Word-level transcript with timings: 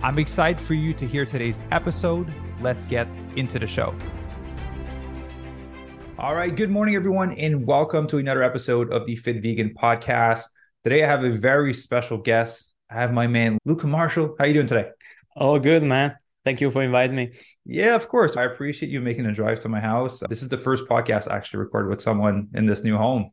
I'm 0.00 0.16
excited 0.20 0.62
for 0.62 0.74
you 0.74 0.94
to 0.94 1.08
hear 1.08 1.26
today's 1.26 1.58
episode. 1.72 2.32
Let's 2.60 2.84
get 2.84 3.08
into 3.34 3.58
the 3.58 3.66
show. 3.66 3.96
All 6.16 6.36
right. 6.36 6.54
Good 6.54 6.70
morning, 6.70 6.94
everyone, 6.94 7.32
and 7.32 7.66
welcome 7.66 8.06
to 8.08 8.18
another 8.18 8.44
episode 8.44 8.92
of 8.92 9.08
the 9.08 9.16
Fit 9.16 9.42
Vegan 9.42 9.74
Podcast. 9.74 10.44
Today, 10.84 11.02
I 11.02 11.08
have 11.08 11.24
a 11.24 11.32
very 11.32 11.74
special 11.74 12.16
guest. 12.16 12.70
I 12.88 12.94
have 13.00 13.12
my 13.12 13.26
man, 13.26 13.58
Luca 13.64 13.88
Marshall. 13.88 14.36
How 14.38 14.44
are 14.44 14.46
you 14.46 14.54
doing 14.54 14.68
today? 14.68 14.90
Oh, 15.36 15.58
good, 15.58 15.82
man. 15.82 16.14
Thank 16.44 16.60
you 16.60 16.70
for 16.70 16.84
inviting 16.84 17.16
me. 17.16 17.32
Yeah, 17.64 17.96
of 17.96 18.08
course. 18.08 18.36
I 18.36 18.44
appreciate 18.44 18.92
you 18.92 19.00
making 19.00 19.26
a 19.26 19.32
drive 19.32 19.58
to 19.60 19.68
my 19.68 19.80
house. 19.80 20.22
This 20.28 20.42
is 20.42 20.48
the 20.48 20.58
first 20.58 20.84
podcast 20.84 21.28
I 21.28 21.36
actually 21.36 21.58
recorded 21.58 21.90
with 21.90 22.02
someone 22.02 22.50
in 22.54 22.66
this 22.66 22.84
new 22.84 22.96
home. 22.96 23.32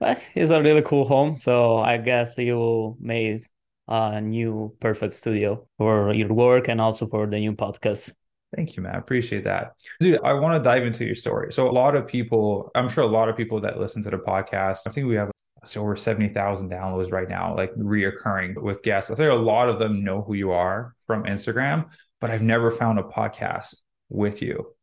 But 0.00 0.20
it's 0.34 0.50
a 0.50 0.60
really 0.60 0.82
cool 0.82 1.04
home. 1.04 1.36
So 1.36 1.78
I 1.78 1.98
guess 1.98 2.36
you 2.36 2.96
made 2.98 3.44
a 3.88 4.20
new 4.20 4.74
perfect 4.80 5.14
studio 5.14 5.66
for 5.78 6.12
your 6.12 6.32
work 6.32 6.68
and 6.68 6.80
also 6.80 7.06
for 7.06 7.26
the 7.26 7.38
new 7.38 7.52
podcast. 7.52 8.12
Thank 8.54 8.76
you, 8.76 8.82
man. 8.82 8.94
I 8.94 8.98
appreciate 8.98 9.44
that. 9.44 9.72
Dude, 10.00 10.20
I 10.22 10.32
want 10.34 10.62
to 10.62 10.62
dive 10.62 10.84
into 10.84 11.04
your 11.04 11.16
story. 11.16 11.52
So, 11.52 11.68
a 11.68 11.72
lot 11.72 11.96
of 11.96 12.06
people, 12.06 12.70
I'm 12.74 12.88
sure 12.88 13.02
a 13.02 13.08
lot 13.08 13.28
of 13.28 13.36
people 13.36 13.60
that 13.62 13.80
listen 13.80 14.02
to 14.04 14.10
the 14.10 14.18
podcast, 14.18 14.86
I 14.86 14.90
think 14.90 15.08
we 15.08 15.16
have 15.16 15.30
so 15.64 15.80
over 15.80 15.96
70,000 15.96 16.70
downloads 16.70 17.10
right 17.10 17.28
now, 17.28 17.56
like 17.56 17.74
reoccurring 17.74 18.60
with 18.60 18.82
guests. 18.82 19.10
I 19.10 19.14
think 19.14 19.30
a 19.30 19.34
lot 19.34 19.68
of 19.68 19.78
them 19.78 20.04
know 20.04 20.22
who 20.22 20.34
you 20.34 20.52
are 20.52 20.94
from 21.06 21.24
Instagram, 21.24 21.86
but 22.20 22.30
I've 22.30 22.42
never 22.42 22.70
found 22.70 22.98
a 22.98 23.02
podcast 23.02 23.76
with 24.08 24.42
you. 24.42 24.74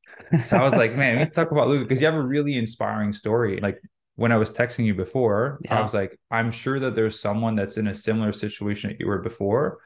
So 0.46 0.58
I 0.58 0.64
was 0.64 0.76
like, 0.76 0.96
man, 0.96 1.20
we 1.20 1.26
talk 1.26 1.52
about 1.52 1.68
Luca 1.68 1.86
because 1.86 2.02
you 2.02 2.06
have 2.06 2.16
a 2.16 2.22
really 2.22 2.58
inspiring 2.58 3.14
story. 3.14 3.60
Like 3.62 3.82
when 4.16 4.32
I 4.32 4.38
was 4.38 4.52
texting 4.52 4.86
you 4.86 4.94
before, 4.94 5.60
yeah. 5.64 5.80
I 5.80 5.82
was 5.82 5.94
like, 5.94 6.20
I'm 6.30 6.52
sure 6.52 6.80
that 6.80 6.96
there's 6.96 7.20
someone 7.20 7.56
that's 7.56 7.78
in 7.78 7.88
a 7.88 7.96
similar 7.96 8.32
situation 8.32 8.90
that 8.90 9.00
you 9.00 9.08
were 9.08 9.20
before 9.20 9.80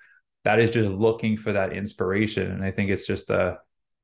that 0.43 0.59
is 0.59 0.71
just 0.71 0.89
looking 0.89 1.37
for 1.37 1.53
that 1.53 1.73
inspiration. 1.73 2.51
And 2.51 2.63
I 2.63 2.71
think 2.71 2.89
it's 2.89 3.07
just 3.07 3.29
a 3.29 3.59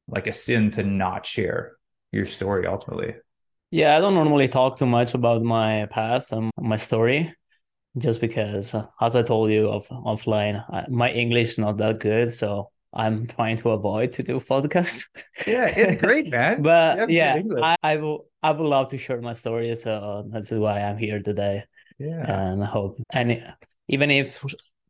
like 0.07 0.27
a 0.27 0.33
sin 0.33 0.71
to 0.71 0.83
not 0.83 1.25
share 1.25 1.77
your 2.11 2.25
story 2.25 2.67
ultimately. 2.67 3.15
Yeah, 3.69 3.95
I 3.95 4.01
don't 4.01 4.15
normally 4.15 4.49
talk 4.49 4.77
too 4.77 4.85
much 4.85 5.13
about 5.13 5.43
my 5.43 5.87
past 5.89 6.33
and 6.33 6.51
my 6.59 6.75
story 6.75 7.33
just 7.97 8.19
because 8.19 8.73
uh, 8.73 8.87
as 8.99 9.15
I 9.15 9.23
told 9.23 9.51
you 9.51 9.67
off, 9.67 9.87
offline, 9.89 10.63
I, 10.69 10.85
my 10.89 11.11
English 11.11 11.51
is 11.51 11.57
not 11.57 11.77
that 11.77 11.99
good. 11.99 12.33
So 12.33 12.71
I'm 12.93 13.25
trying 13.25 13.57
to 13.57 13.69
avoid 13.69 14.13
to 14.13 14.23
do 14.23 14.39
podcast. 14.39 15.05
Yeah, 15.47 15.67
it's 15.67 16.01
great, 16.01 16.29
man. 16.31 16.61
but 16.61 17.09
yeah, 17.09 17.41
I, 17.61 17.75
I 17.81 17.97
will 17.97 18.25
I 18.43 18.51
would 18.51 18.67
love 18.67 18.89
to 18.89 18.97
share 18.97 19.21
my 19.21 19.33
story. 19.33 19.75
So 19.75 20.27
that's 20.29 20.51
why 20.51 20.81
I'm 20.81 20.97
here 20.97 21.21
today. 21.21 21.63
Yeah. 21.97 22.25
And 22.27 22.63
I 22.63 22.67
hope 22.67 22.99
and 23.11 23.43
even 23.87 24.11
if 24.11 24.43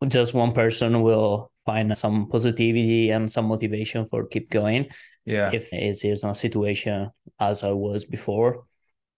just 0.08 0.34
one 0.34 0.54
person 0.54 1.02
will 1.02 1.52
find 1.66 1.96
some 1.96 2.28
positivity 2.28 3.12
and 3.12 3.32
some 3.32 3.46
motivation 3.46 4.06
for 4.08 4.26
keep 4.26 4.50
going. 4.50 4.88
Yeah. 5.26 5.52
If 5.54 5.72
it 5.72 6.04
is 6.04 6.24
a 6.24 6.34
situation 6.34 7.12
as 7.40 7.64
I 7.64 7.72
was 7.72 8.06
before, 8.06 8.64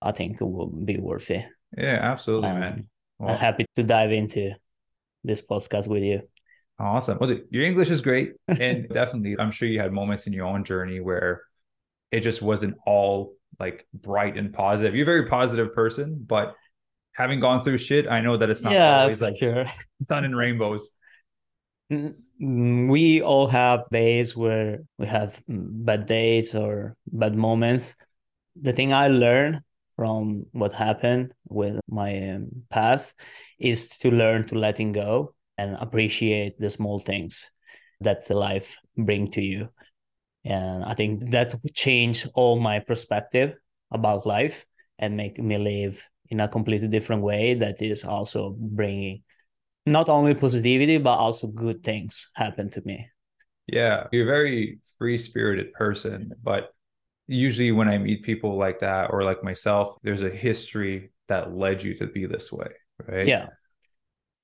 I 0.01 0.11
think 0.11 0.41
it 0.41 0.45
will 0.45 0.67
be 0.67 0.97
worth 0.97 1.31
it. 1.31 1.45
Yeah, 1.77 1.99
absolutely, 2.01 2.49
man. 2.49 2.87
Well, 3.19 3.31
I'm 3.31 3.37
happy 3.37 3.65
to 3.75 3.83
dive 3.83 4.11
into 4.11 4.51
this 5.23 5.41
podcast 5.41 5.87
with 5.87 6.03
you. 6.03 6.23
Awesome. 6.79 7.17
Well, 7.19 7.37
your 7.49 7.63
English 7.63 7.89
is 7.89 8.01
great. 8.01 8.33
And 8.47 8.89
definitely, 8.93 9.35
I'm 9.39 9.51
sure 9.51 9.67
you 9.67 9.79
had 9.79 9.91
moments 9.91 10.27
in 10.27 10.33
your 10.33 10.45
own 10.45 10.63
journey 10.63 10.99
where 10.99 11.43
it 12.11 12.21
just 12.21 12.41
wasn't 12.41 12.75
all 12.85 13.35
like 13.59 13.87
bright 13.93 14.37
and 14.37 14.53
positive. 14.53 14.95
You're 14.95 15.03
a 15.03 15.05
very 15.05 15.29
positive 15.29 15.73
person, 15.73 16.23
but 16.27 16.55
having 17.13 17.39
gone 17.39 17.61
through 17.61 17.77
shit, 17.77 18.07
I 18.07 18.21
know 18.21 18.37
that 18.37 18.49
it's 18.49 18.61
not 18.61 18.73
yeah, 18.73 19.01
always 19.01 19.21
like 19.21 19.37
sure. 19.39 19.65
sun 20.07 20.25
and 20.25 20.35
rainbows. 20.35 20.89
We 22.39 23.21
all 23.21 23.47
have 23.47 23.85
days 23.91 24.35
where 24.35 24.79
we 24.97 25.05
have 25.05 25.41
bad 25.47 26.07
days 26.07 26.55
or 26.55 26.95
bad 27.07 27.35
moments. 27.35 27.93
The 28.59 28.73
thing 28.73 28.93
I 28.93 29.07
learned 29.09 29.61
from 29.95 30.47
what 30.51 30.73
happened 30.73 31.33
with 31.47 31.79
my 31.87 32.31
um, 32.31 32.63
past 32.69 33.13
is 33.59 33.89
to 33.89 34.09
learn 34.09 34.47
to 34.47 34.55
letting 34.55 34.91
go 34.91 35.35
and 35.57 35.75
appreciate 35.79 36.59
the 36.59 36.69
small 36.69 36.99
things 36.99 37.49
that 38.01 38.27
the 38.27 38.35
life 38.35 38.77
bring 38.97 39.27
to 39.27 39.41
you. 39.41 39.69
And 40.45 40.83
i 40.83 40.93
think 40.93 41.31
that 41.31 41.55
would 41.63 41.73
change 41.73 42.27
all 42.33 42.59
my 42.59 42.79
perspective 42.79 43.55
about 43.91 44.25
life 44.25 44.65
and 44.99 45.15
make 45.15 45.39
me 45.39 45.57
live 45.57 46.03
in 46.29 46.39
a 46.39 46.47
completely 46.47 46.87
different 46.87 47.21
way 47.21 47.53
that 47.53 47.81
is 47.81 48.03
also 48.03 48.55
bringing 48.57 49.23
not 49.85 50.09
only 50.09 50.33
positivity 50.33 50.97
but 50.97 51.15
also 51.15 51.47
good 51.47 51.83
things 51.83 52.29
happen 52.35 52.69
to 52.71 52.81
me. 52.85 53.07
Yeah 53.67 54.07
you're 54.11 54.23
a 54.23 54.25
very 54.25 54.79
free 54.97 55.17
spirited 55.17 55.73
person 55.73 56.33
but 56.43 56.73
usually 57.27 57.71
when 57.71 57.87
i 57.87 57.97
meet 57.97 58.23
people 58.23 58.57
like 58.57 58.79
that 58.79 59.11
or 59.11 59.23
like 59.23 59.43
myself 59.43 59.97
there's 60.03 60.23
a 60.23 60.29
history 60.29 61.11
that 61.29 61.55
led 61.55 61.81
you 61.81 61.95
to 61.97 62.07
be 62.07 62.25
this 62.25 62.51
way 62.51 62.71
right? 63.07 63.27
Yeah 63.27 63.47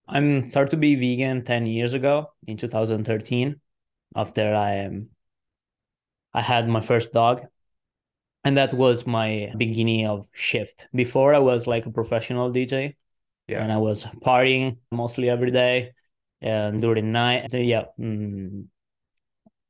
I'm 0.09 0.49
started 0.49 0.71
to 0.71 0.77
be 0.77 0.95
vegan 0.95 1.43
10 1.43 1.65
years 1.67 1.93
ago 1.93 2.31
in 2.47 2.57
2013 2.57 3.59
after 4.15 4.55
I 4.55 4.85
um, 4.85 5.09
I 6.33 6.41
had 6.41 6.67
my 6.67 6.81
first 6.81 7.13
dog 7.13 7.45
and 8.43 8.57
that 8.57 8.73
was 8.73 9.05
my 9.05 9.51
beginning 9.57 10.07
of 10.07 10.27
shift. 10.33 10.87
Before 10.93 11.33
I 11.33 11.39
was 11.39 11.67
like 11.67 11.85
a 11.85 11.91
professional 11.91 12.51
DJ 12.51 12.95
yeah. 13.47 13.61
and 13.61 13.71
I 13.71 13.77
was 13.77 14.05
partying 14.25 14.77
mostly 14.91 15.29
every 15.29 15.51
day 15.51 15.91
and 16.41 16.81
during 16.81 17.11
night 17.11 17.53
yeah 17.53 17.85
mm, 17.99 18.65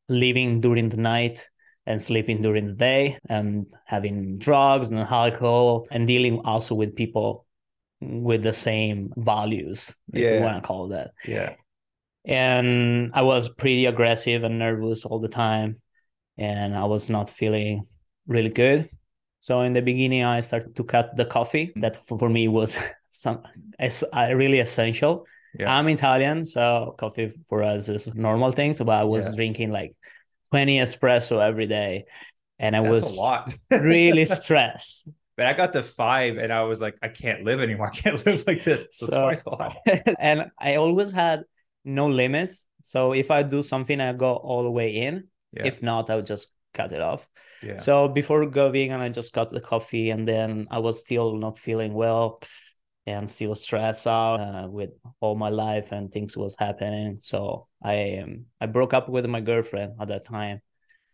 living 0.08 0.62
during 0.62 0.90
the 0.90 0.98
night 0.98 1.50
and 1.86 2.02
sleeping 2.02 2.42
during 2.42 2.68
the 2.68 2.74
day 2.74 3.18
and 3.28 3.66
having 3.86 4.38
drugs 4.38 4.88
and 4.90 5.00
alcohol 5.00 5.88
and 5.92 6.08
dealing 6.08 6.40
also 6.46 6.76
with 6.76 6.96
people 6.96 7.46
with 8.02 8.44
the 8.44 8.54
same 8.54 9.12
values, 9.18 9.94
if 10.14 10.22
yeah. 10.22 10.36
you 10.36 10.42
want 10.42 10.62
to 10.62 10.68
call 10.68 10.90
that. 10.90 11.12
Yeah. 11.26 11.56
And 12.26 13.12
I 13.14 13.24
was 13.24 13.50
pretty 13.50 13.86
aggressive 13.86 14.44
and 14.44 14.60
nervous 14.60 15.06
all 15.06 15.20
the 15.20 15.30
time. 15.30 15.82
And 16.38 16.76
I 16.76 16.86
was 16.86 17.10
not 17.10 17.30
feeling 17.30 17.88
really 18.28 18.50
good. 18.50 18.90
So 19.40 19.62
in 19.62 19.74
the 19.74 19.82
beginning, 19.82 20.24
I 20.24 20.42
started 20.42 20.76
to 20.76 20.84
cut 20.84 21.16
the 21.16 21.26
coffee. 21.26 21.72
That 21.78 21.98
for 22.06 22.30
me 22.30 22.48
was 22.48 22.78
some 23.10 23.44
as 23.78 24.04
uh, 24.14 24.30
really 24.34 24.60
essential. 24.60 25.26
Yeah. 25.58 25.76
I'm 25.76 25.90
Italian, 25.90 26.46
so 26.46 26.94
coffee 27.00 27.34
for 27.48 27.64
us 27.64 27.90
is 27.90 28.14
normal 28.14 28.52
thing. 28.52 28.76
So, 28.76 28.86
but 28.86 29.00
I 29.00 29.04
was 29.04 29.26
yeah. 29.26 29.36
drinking 29.36 29.72
like 29.72 29.96
20 30.52 30.78
espresso 30.78 31.44
every 31.44 31.66
day, 31.66 32.06
and 32.60 32.76
I 32.76 32.82
That's 32.82 33.12
was 33.18 33.52
really 33.72 34.26
stressed 34.26 35.10
but 35.40 35.48
I 35.48 35.54
got 35.54 35.72
to 35.72 35.84
five 35.84 36.36
and 36.36 36.52
I 36.52 36.64
was 36.64 36.82
like, 36.82 36.98
I 37.02 37.08
can't 37.08 37.46
live 37.46 37.62
anymore. 37.62 37.88
I 37.88 37.96
can't 37.96 38.26
live 38.26 38.44
like 38.46 38.62
this. 38.62 38.88
So, 38.92 39.06
so 39.06 39.22
twice 39.22 39.46
a 39.46 39.50
lot. 39.52 39.78
and 40.20 40.52
I 40.60 40.76
always 40.76 41.12
had 41.12 41.44
no 41.86 42.08
limits. 42.08 42.66
So 42.84 43.14
if 43.14 43.32
I 43.32 43.44
do 43.44 43.64
something, 43.64 44.02
I 44.02 44.12
go 44.12 44.34
all 44.34 44.64
the 44.64 44.70
way 44.70 44.90
in. 44.98 45.30
Yeah. 45.54 45.68
If 45.68 45.82
not, 45.82 46.10
I 46.10 46.18
would 46.18 46.26
just 46.26 46.52
cut 46.74 46.92
it 46.92 47.00
off. 47.00 47.26
Yeah. 47.64 47.78
So 47.78 48.10
before 48.10 48.46
going 48.48 48.92
and 48.92 49.02
I 49.02 49.08
just 49.08 49.32
got 49.32 49.50
the 49.50 49.62
coffee 49.62 50.10
and 50.10 50.28
then 50.28 50.68
I 50.70 50.80
was 50.80 51.00
still 51.00 51.38
not 51.38 51.58
feeling 51.58 51.94
well 51.94 52.42
and 53.08 53.32
still 53.32 53.56
stressed 53.56 54.08
out 54.08 54.42
uh, 54.42 54.68
with 54.68 54.90
all 55.22 55.36
my 55.36 55.50
life 55.50 55.94
and 55.94 56.12
things 56.12 56.36
was 56.36 56.54
happening. 56.60 57.20
So 57.22 57.70
I 57.82 58.20
um, 58.24 58.46
I 58.60 58.66
broke 58.66 58.94
up 58.94 59.08
with 59.08 59.26
my 59.26 59.40
girlfriend 59.40 59.94
at 60.02 60.10
that 60.10 60.26
time 60.26 60.60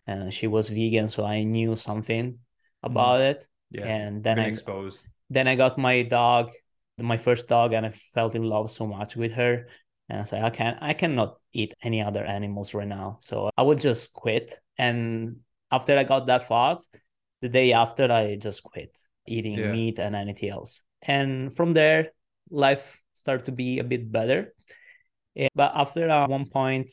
and 0.07 0.33
she 0.33 0.47
was 0.47 0.69
vegan. 0.69 1.09
So 1.09 1.23
I 1.23 1.43
knew 1.43 1.75
something 1.75 2.39
about 2.81 3.19
mm. 3.19 3.29
it 3.29 3.47
yeah. 3.71 3.85
And 3.85 4.23
then 4.23 4.39
I 4.39 4.45
exposed. 4.45 5.03
Then 5.29 5.47
I 5.47 5.55
got 5.55 5.77
my 5.77 6.03
dog, 6.03 6.51
my 6.97 7.17
first 7.17 7.47
dog, 7.47 7.73
and 7.73 7.85
I 7.85 7.91
felt 8.13 8.35
in 8.35 8.43
love 8.43 8.71
so 8.71 8.85
much 8.87 9.15
with 9.15 9.33
her. 9.33 9.67
And 10.09 10.21
I 10.21 10.23
said, 10.23 10.43
I 10.43 10.49
can't, 10.51 10.77
I 10.81 10.93
cannot 10.93 11.37
eat 11.51 11.73
any 11.81 12.01
other 12.01 12.23
animals 12.23 12.73
right 12.73 12.87
now. 12.87 13.17
So 13.21 13.49
I 13.57 13.63
would 13.63 13.79
just 13.79 14.13
quit. 14.13 14.59
And 14.77 15.37
after 15.71 15.97
I 15.97 16.03
got 16.03 16.27
that 16.27 16.47
thought, 16.47 16.81
the 17.41 17.49
day 17.49 17.73
after, 17.73 18.11
I 18.11 18.35
just 18.35 18.63
quit 18.63 18.97
eating 19.27 19.57
yeah. 19.57 19.71
meat 19.71 19.99
and 19.99 20.15
anything 20.15 20.49
else. 20.49 20.81
And 21.01 21.55
from 21.55 21.73
there, 21.73 22.11
life 22.49 22.97
started 23.13 23.45
to 23.45 23.51
be 23.51 23.79
a 23.79 23.83
bit 23.83 24.11
better. 24.11 24.53
But 25.55 25.71
after 25.75 26.09
uh, 26.09 26.27
one 26.27 26.45
point, 26.45 26.91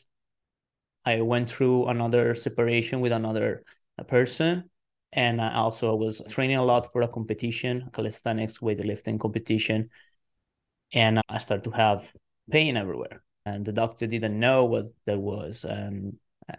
I 1.05 1.21
went 1.21 1.49
through 1.49 1.87
another 1.87 2.35
separation 2.35 2.99
with 2.99 3.11
another 3.11 3.63
person. 4.07 4.69
And 5.15 5.39
I 5.39 5.55
also 5.55 5.95
was 5.95 6.21
training 6.29 6.57
a 6.57 6.65
lot 6.65 6.91
for 6.91 7.01
a 7.03 7.07
competition, 7.07 7.89
calisthenics 7.93 8.59
weightlifting 8.59 9.19
competition. 9.19 9.89
And 10.91 11.21
I 11.29 11.37
started 11.37 11.63
to 11.65 11.71
have 11.71 12.11
pain 12.49 12.77
everywhere. 12.77 13.23
And 13.45 13.63
the 13.65 13.73
doctor 13.73 14.07
didn't 14.07 14.39
know 14.39 14.65
what 14.65 14.85
that 15.05 15.19
was. 15.19 15.65
And 15.65 16.17
uh, 16.49 16.55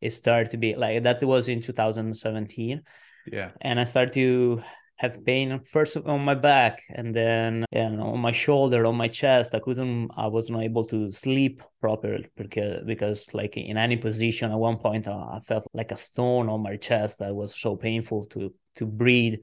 it 0.00 0.10
started 0.10 0.50
to 0.50 0.56
be 0.56 0.74
like 0.74 1.04
that 1.04 1.22
was 1.22 1.48
in 1.48 1.62
2017. 1.62 2.82
Yeah. 3.30 3.50
And 3.60 3.78
I 3.78 3.84
started 3.84 4.14
to 4.14 4.62
have 5.02 5.24
pain 5.24 5.60
first 5.66 5.96
on 5.96 6.24
my 6.24 6.36
back 6.36 6.84
and 6.88 7.12
then 7.12 7.64
know, 7.72 8.12
on 8.14 8.20
my 8.20 8.30
shoulder, 8.30 8.86
on 8.86 8.94
my 8.94 9.08
chest. 9.08 9.52
I 9.52 9.58
couldn't, 9.58 10.12
I 10.16 10.28
was 10.28 10.48
not 10.48 10.62
able 10.62 10.84
to 10.86 11.10
sleep 11.10 11.60
properly 11.80 12.28
because, 12.36 12.84
because 12.86 13.26
like 13.34 13.56
in 13.56 13.76
any 13.76 13.96
position 13.96 14.52
at 14.52 14.58
one 14.58 14.78
point, 14.78 15.08
uh, 15.08 15.26
I 15.36 15.40
felt 15.40 15.66
like 15.74 15.90
a 15.90 15.96
stone 15.96 16.48
on 16.48 16.62
my 16.62 16.76
chest. 16.76 17.18
That 17.18 17.34
was 17.34 17.60
so 17.60 17.74
painful 17.74 18.26
to, 18.26 18.54
to 18.76 18.86
breathe. 18.86 19.40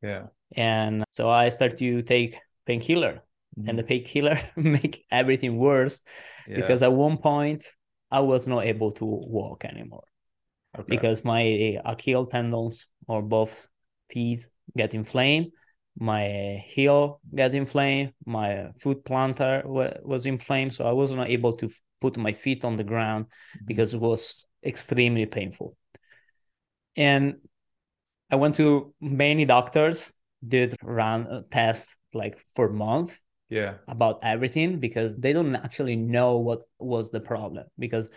Yeah. 0.00 0.26
And 0.54 1.02
so 1.10 1.28
I 1.28 1.48
started 1.48 1.78
to 1.78 2.02
take 2.02 2.36
painkiller 2.64 3.24
mm-hmm. 3.58 3.68
and 3.68 3.76
the 3.76 3.82
painkiller 3.82 4.38
make 4.56 5.04
everything 5.10 5.58
worse 5.58 6.02
yeah. 6.46 6.54
because 6.54 6.82
at 6.84 6.92
one 6.92 7.16
point 7.16 7.64
I 8.12 8.20
was 8.20 8.46
not 8.46 8.64
able 8.64 8.92
to 8.92 9.04
walk 9.04 9.64
anymore 9.64 10.04
okay. 10.78 10.86
because 10.88 11.24
my 11.24 11.80
Achilles 11.84 12.28
tendons 12.30 12.86
or 13.08 13.22
both 13.22 13.66
feet 14.08 14.48
get 14.76 14.94
inflamed 14.94 15.50
my 15.98 16.62
heel 16.66 17.20
get 17.34 17.54
inflamed 17.54 18.12
my 18.24 18.68
foot 18.78 19.04
plantar 19.04 19.64
was 19.66 20.26
inflamed 20.26 20.72
so 20.72 20.84
i 20.84 20.92
was 20.92 21.12
not 21.12 21.28
able 21.28 21.54
to 21.54 21.70
put 22.00 22.16
my 22.16 22.32
feet 22.32 22.64
on 22.64 22.76
the 22.76 22.84
ground 22.84 23.26
mm-hmm. 23.26 23.66
because 23.66 23.94
it 23.94 24.00
was 24.00 24.46
extremely 24.64 25.26
painful. 25.26 25.76
And 26.96 27.36
i 28.30 28.36
went 28.36 28.56
to 28.56 28.94
many 29.00 29.44
doctors 29.44 30.12
did 30.46 30.76
run 30.82 31.26
a 31.26 31.42
test 31.50 31.96
like 32.14 32.38
for 32.54 32.68
month 32.68 33.18
yeah. 33.48 33.74
about 33.88 34.20
everything 34.22 34.80
because 34.80 35.16
they 35.16 35.32
don't 35.32 35.54
actually 35.54 35.96
know 35.96 36.38
what 36.38 36.62
was 36.78 37.10
the 37.10 37.20
problem 37.20 37.64
because 37.78 38.08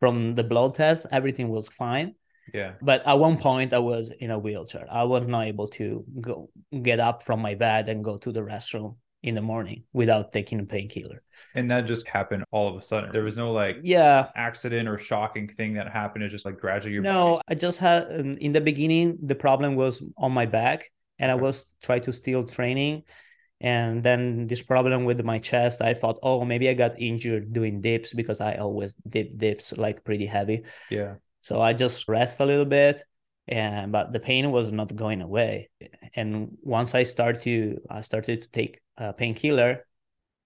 from 0.00 0.34
the 0.34 0.44
blood 0.44 0.74
test 0.74 1.06
everything 1.10 1.48
was 1.48 1.68
fine 1.68 2.14
yeah. 2.52 2.72
But 2.80 3.06
at 3.06 3.18
one 3.18 3.38
point, 3.38 3.72
I 3.72 3.78
was 3.78 4.10
in 4.20 4.30
a 4.30 4.38
wheelchair. 4.38 4.86
I 4.90 5.04
was 5.04 5.26
not 5.26 5.46
able 5.46 5.68
to 5.68 6.04
go 6.20 6.50
get 6.82 7.00
up 7.00 7.22
from 7.22 7.40
my 7.40 7.54
bed 7.54 7.88
and 7.88 8.04
go 8.04 8.16
to 8.18 8.32
the 8.32 8.40
restroom 8.40 8.96
in 9.22 9.34
the 9.34 9.42
morning 9.42 9.82
without 9.92 10.32
taking 10.32 10.60
a 10.60 10.64
painkiller. 10.64 11.22
And 11.54 11.70
that 11.70 11.86
just 11.86 12.06
happened 12.06 12.44
all 12.52 12.68
of 12.68 12.76
a 12.76 12.82
sudden. 12.82 13.10
There 13.12 13.24
was 13.24 13.36
no 13.36 13.52
like 13.52 13.78
yeah 13.82 14.28
accident 14.36 14.88
or 14.88 14.98
shocking 14.98 15.48
thing 15.48 15.74
that 15.74 15.90
happened. 15.90 16.24
It 16.24 16.28
just 16.28 16.44
like 16.44 16.60
gradually 16.60 16.94
your 16.94 17.02
no. 17.02 17.40
I 17.48 17.54
just 17.54 17.78
had 17.78 18.04
um, 18.20 18.36
in 18.38 18.52
the 18.52 18.60
beginning 18.60 19.18
the 19.22 19.34
problem 19.34 19.74
was 19.74 20.02
on 20.16 20.32
my 20.32 20.46
back, 20.46 20.90
and. 21.18 21.30
I 21.30 21.34
was 21.34 21.74
trying 21.82 22.02
to 22.02 22.12
still 22.12 22.44
training. 22.44 23.02
And 23.58 24.02
then 24.02 24.46
this 24.46 24.62
problem 24.62 25.06
with 25.06 25.24
my 25.24 25.38
chest, 25.38 25.80
I 25.80 25.94
thought, 25.94 26.18
oh, 26.22 26.44
maybe 26.44 26.68
I 26.68 26.74
got 26.74 27.00
injured 27.00 27.54
doing 27.54 27.80
dips 27.80 28.12
because 28.12 28.40
I 28.40 28.56
always 28.56 28.94
dip 29.08 29.36
dips 29.38 29.72
like 29.72 30.04
pretty 30.04 30.26
heavy. 30.26 30.64
Yeah. 30.90 31.14
So 31.46 31.60
I 31.60 31.74
just 31.74 32.08
rest 32.08 32.40
a 32.40 32.44
little 32.44 32.64
bit, 32.64 33.04
and 33.46 33.92
but 33.92 34.12
the 34.12 34.18
pain 34.18 34.50
was 34.50 34.72
not 34.72 34.96
going 34.96 35.22
away. 35.22 35.70
And 36.16 36.58
once 36.60 36.92
I 36.92 37.04
started 37.04 37.42
to 37.42 37.80
I 37.88 38.00
started 38.00 38.42
to 38.42 38.48
take 38.50 38.80
a 38.96 39.12
painkiller, 39.12 39.86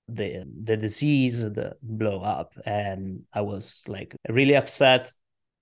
the 0.09 0.45
the 0.63 0.77
disease 0.77 1.41
the 1.41 1.77
blow 1.81 2.21
up, 2.21 2.53
and 2.67 3.23
I 3.33 3.41
was 3.41 3.83
like 3.89 4.15
really 4.29 4.55
upset 4.57 5.11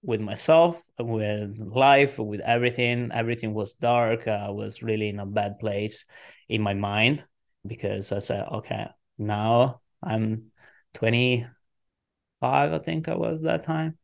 with 0.02 0.20
myself, 0.20 0.82
with 0.98 1.56
life, 1.60 2.18
with 2.18 2.40
everything. 2.40 3.10
Everything 3.14 3.54
was 3.54 3.74
dark. 3.74 4.26
I 4.26 4.50
was 4.50 4.82
really 4.82 5.08
in 5.08 5.20
a 5.20 5.26
bad 5.26 5.60
place 5.60 6.04
in 6.48 6.62
my 6.62 6.74
mind 6.74 7.24
because 7.64 8.10
I 8.10 8.18
said, 8.18 8.44
okay, 8.50 8.88
now 9.18 9.82
I'm 10.02 10.50
25, 10.94 12.72
I 12.72 12.78
think 12.80 13.06
I 13.08 13.14
was 13.14 13.42
that 13.42 13.62
time 13.62 13.97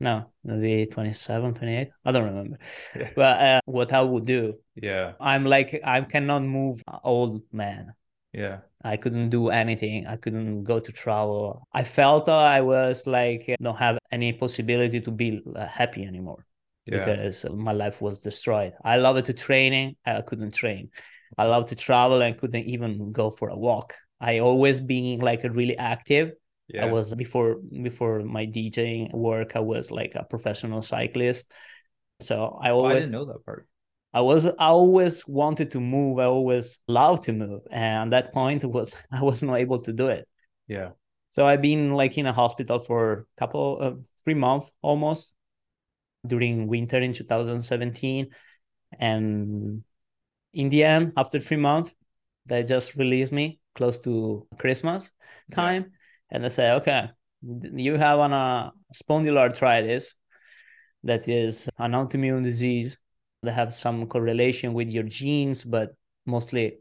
no 0.00 0.30
maybe 0.44 0.86
27 0.86 1.54
28 1.54 1.88
i 2.04 2.12
don't 2.12 2.24
remember. 2.24 2.58
Yeah. 2.96 3.10
but 3.16 3.40
uh, 3.40 3.60
what 3.64 3.92
i 3.92 4.00
would 4.00 4.24
do 4.24 4.54
yeah. 4.74 5.14
I'm 5.20 5.44
like 5.44 5.80
i 5.84 6.00
cannot 6.02 6.42
move 6.42 6.82
old 7.02 7.42
man. 7.52 7.94
Yeah. 8.32 8.58
I 8.84 8.96
couldn't 8.96 9.30
do 9.30 9.48
anything. 9.48 10.06
I 10.06 10.16
couldn't 10.16 10.62
go 10.62 10.78
to 10.78 10.92
travel. 10.92 11.66
I 11.72 11.82
felt 11.82 12.28
i 12.28 12.60
was 12.60 13.06
like 13.06 13.56
don't 13.60 13.76
have 13.76 13.98
any 14.12 14.32
possibility 14.32 15.00
to 15.00 15.10
be 15.10 15.42
uh, 15.56 15.66
happy 15.66 16.04
anymore 16.04 16.46
yeah. 16.86 17.04
because 17.04 17.44
my 17.50 17.72
life 17.72 18.00
was 18.00 18.20
destroyed. 18.20 18.74
I 18.84 18.96
loved 18.96 19.26
to 19.26 19.32
training. 19.32 19.96
I 20.06 20.22
couldn't 20.22 20.54
train. 20.54 20.90
I 21.36 21.44
loved 21.44 21.68
to 21.68 21.76
travel 21.76 22.22
and 22.22 22.38
couldn't 22.38 22.64
even 22.64 23.12
go 23.12 23.30
for 23.30 23.48
a 23.48 23.56
walk. 23.56 23.94
I 24.20 24.38
always 24.38 24.80
being 24.80 25.20
like 25.20 25.42
really 25.44 25.76
active 25.76 26.32
yeah. 26.68 26.84
I 26.84 26.92
was 26.92 27.14
before 27.14 27.56
before 27.82 28.20
my 28.20 28.46
DJing 28.46 29.14
work. 29.14 29.52
I 29.54 29.60
was 29.60 29.90
like 29.90 30.14
a 30.14 30.24
professional 30.24 30.82
cyclist, 30.82 31.50
so 32.20 32.58
I 32.60 32.70
always 32.70 32.92
oh, 32.92 32.96
I 32.96 33.00
didn't 33.00 33.12
know 33.12 33.24
that 33.24 33.44
part. 33.44 33.66
I 34.12 34.20
was 34.20 34.44
I 34.44 34.52
always 34.58 35.26
wanted 35.26 35.70
to 35.72 35.80
move. 35.80 36.18
I 36.18 36.24
always 36.24 36.78
loved 36.86 37.24
to 37.24 37.32
move, 37.32 37.62
and 37.70 38.12
at 38.12 38.24
that 38.24 38.34
point 38.34 38.64
was 38.64 39.02
I 39.12 39.22
was 39.22 39.42
not 39.42 39.56
able 39.56 39.80
to 39.82 39.92
do 39.92 40.08
it. 40.08 40.28
Yeah. 40.66 40.90
So 41.30 41.46
I've 41.46 41.62
been 41.62 41.94
like 41.94 42.18
in 42.18 42.26
a 42.26 42.32
hospital 42.32 42.80
for 42.80 43.12
a 43.12 43.40
couple 43.40 43.78
of 43.80 44.00
three 44.24 44.34
months 44.34 44.70
almost 44.82 45.34
during 46.26 46.66
winter 46.66 46.98
in 46.98 47.14
2017, 47.14 48.28
and 48.98 49.84
in 50.52 50.68
the 50.68 50.84
end, 50.84 51.12
after 51.16 51.40
three 51.40 51.56
months, 51.56 51.94
they 52.44 52.62
just 52.62 52.94
released 52.94 53.32
me 53.32 53.60
close 53.74 54.00
to 54.00 54.46
Christmas 54.58 55.12
time. 55.50 55.86
Yeah 55.88 55.94
and 56.30 56.44
they 56.44 56.48
say, 56.48 56.72
okay, 56.72 57.10
you 57.42 57.96
have 57.96 58.18
an 58.18 58.32
uh, 58.32 58.70
spondyloarthritis 58.94 60.14
that 61.04 61.28
is 61.28 61.68
an 61.78 61.92
autoimmune 61.92 62.42
disease 62.42 62.98
that 63.42 63.52
have 63.52 63.72
some 63.72 64.06
correlation 64.06 64.74
with 64.74 64.88
your 64.88 65.04
genes, 65.04 65.64
but 65.64 65.90
mostly 66.26 66.78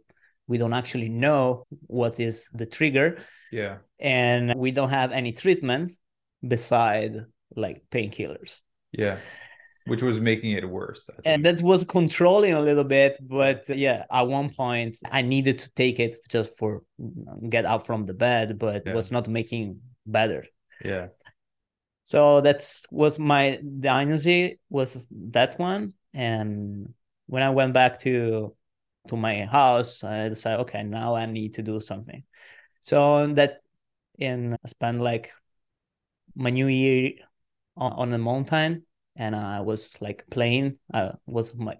we 0.48 0.58
don't 0.58 0.74
actually 0.74 1.10
know 1.10 1.66
what 1.86 2.20
is 2.20 2.46
the 2.54 2.66
trigger. 2.66 3.20
Yeah. 3.52 3.78
And 4.00 4.56
we 4.56 4.72
don't 4.72 4.90
have 4.90 5.12
any 5.12 5.34
treatments 5.34 5.98
beside 6.46 7.26
like 7.56 7.84
painkillers. 7.92 8.58
Yeah 8.92 9.18
which 9.88 10.02
was 10.02 10.20
making 10.20 10.52
it 10.52 10.68
worse. 10.70 11.10
And 11.26 11.46
that 11.46 11.62
was 11.62 11.84
controlling 11.84 12.54
a 12.54 12.62
little 12.62 12.84
bit, 12.84 13.18
but 13.22 13.68
yeah, 13.70 14.06
at 14.12 14.28
one 14.28 14.50
point 14.50 14.98
I 15.10 15.22
needed 15.22 15.60
to 15.60 15.70
take 15.72 16.00
it 16.00 16.18
just 16.30 16.56
for 16.58 16.84
mm, 17.02 17.50
get 17.50 17.66
out 17.66 17.86
from 17.86 18.06
the 18.06 18.14
bed, 18.14 18.60
but 18.60 18.84
yeah. 18.86 18.94
was 18.94 19.12
not 19.12 19.28
making 19.28 19.80
better. 20.06 20.46
Yeah. 20.84 21.08
So 22.04 22.42
that's 22.42 22.86
was 22.90 23.20
my 23.20 23.60
dynasty 23.80 24.60
was 24.70 25.08
that 25.12 25.60
one, 25.60 25.94
and 26.14 26.94
when 27.26 27.44
I 27.44 27.50
went 27.50 27.74
back 27.74 28.00
to 28.02 28.56
to 29.10 29.18
my 29.18 29.46
house, 29.46 30.04
I 30.04 30.30
decided, 30.30 30.62
okay, 30.62 30.84
now 30.84 31.16
I 31.16 31.26
need 31.26 31.56
to 31.56 31.64
do 31.64 31.80
something. 31.80 32.24
So 32.82 33.28
that 33.34 33.62
in 34.18 34.54
I 34.54 34.68
spent 34.68 35.02
like 35.02 35.32
my 36.36 36.50
new 36.50 36.68
year 36.68 37.12
on, 37.76 37.92
on 37.94 38.10
the 38.10 38.18
mountain 38.18 38.87
and 39.18 39.36
I 39.36 39.62
was 39.62 39.94
like 40.00 40.24
playing. 40.30 40.78
I 40.94 41.12
was 41.26 41.54
my 41.56 41.76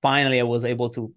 finally 0.00 0.40
I 0.40 0.44
was 0.44 0.64
able 0.64 0.90
to 0.90 1.12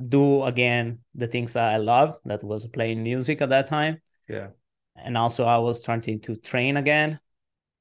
do 0.00 0.44
again 0.44 1.00
the 1.14 1.26
things 1.26 1.54
that 1.54 1.72
I 1.72 1.78
loved. 1.78 2.18
That 2.26 2.44
was 2.44 2.66
playing 2.66 3.02
music 3.02 3.42
at 3.42 3.48
that 3.48 3.66
time. 3.66 4.00
Yeah. 4.28 4.48
And 4.94 5.16
also 5.16 5.44
I 5.44 5.58
was 5.58 5.78
starting 5.78 6.20
to 6.20 6.36
train 6.36 6.76
again. 6.76 7.18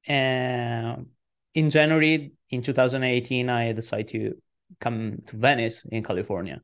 And 0.07 1.07
in 1.53 1.69
January 1.69 2.31
in 2.49 2.61
2018, 2.61 3.49
I 3.49 3.73
decided 3.73 4.07
to 4.09 4.33
come 4.79 5.17
to 5.27 5.35
Venice 5.35 5.83
in 5.91 6.03
California 6.03 6.61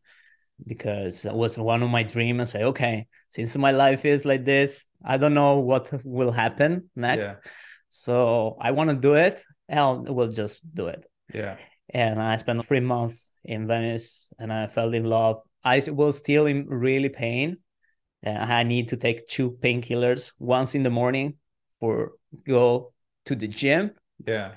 because 0.66 1.26
it 1.26 1.34
was 1.34 1.58
one 1.58 1.84
of 1.84 1.90
my 1.90 2.04
dreams 2.04 2.40
and 2.40 2.50
say, 2.50 2.64
okay, 2.64 3.08
since 3.28 3.58
my 3.58 3.72
life 3.72 4.06
is 4.06 4.24
like 4.24 4.46
this, 4.46 4.86
I 5.04 5.18
don't 5.18 5.34
know 5.34 5.60
what 5.60 5.90
will 6.06 6.32
happen 6.32 6.90
next. 6.96 7.24
Yeah. 7.24 7.36
So 7.90 8.56
I 8.62 8.72
want 8.72 8.92
to 8.92 8.96
do 8.96 9.16
it 9.16 9.44
hell, 9.70 10.04
we'll 10.08 10.32
just 10.32 10.62
do 10.74 10.88
it. 10.88 11.04
Yeah. 11.34 11.58
And 11.90 12.22
I 12.22 12.38
spent 12.38 12.66
three 12.66 12.80
months 12.80 13.20
in 13.44 13.68
Venice 13.68 14.32
and 14.40 14.52
I 14.52 14.68
fell 14.68 14.94
in 14.94 15.04
love. 15.04 15.42
I 15.64 15.84
was 15.88 16.18
still 16.18 16.46
in 16.46 16.68
really 16.68 17.10
pain. 17.10 17.58
And 18.22 18.52
I 18.52 18.64
need 18.64 18.90
to 18.90 18.98
take 18.98 19.28
two 19.28 19.52
painkillers 19.52 20.32
once 20.40 20.76
in 20.76 20.84
the 20.84 20.90
morning 20.90 21.36
for 21.80 22.14
go 22.48 22.94
to 23.26 23.36
the 23.36 23.48
gym. 23.48 23.92
Yeah. 24.26 24.54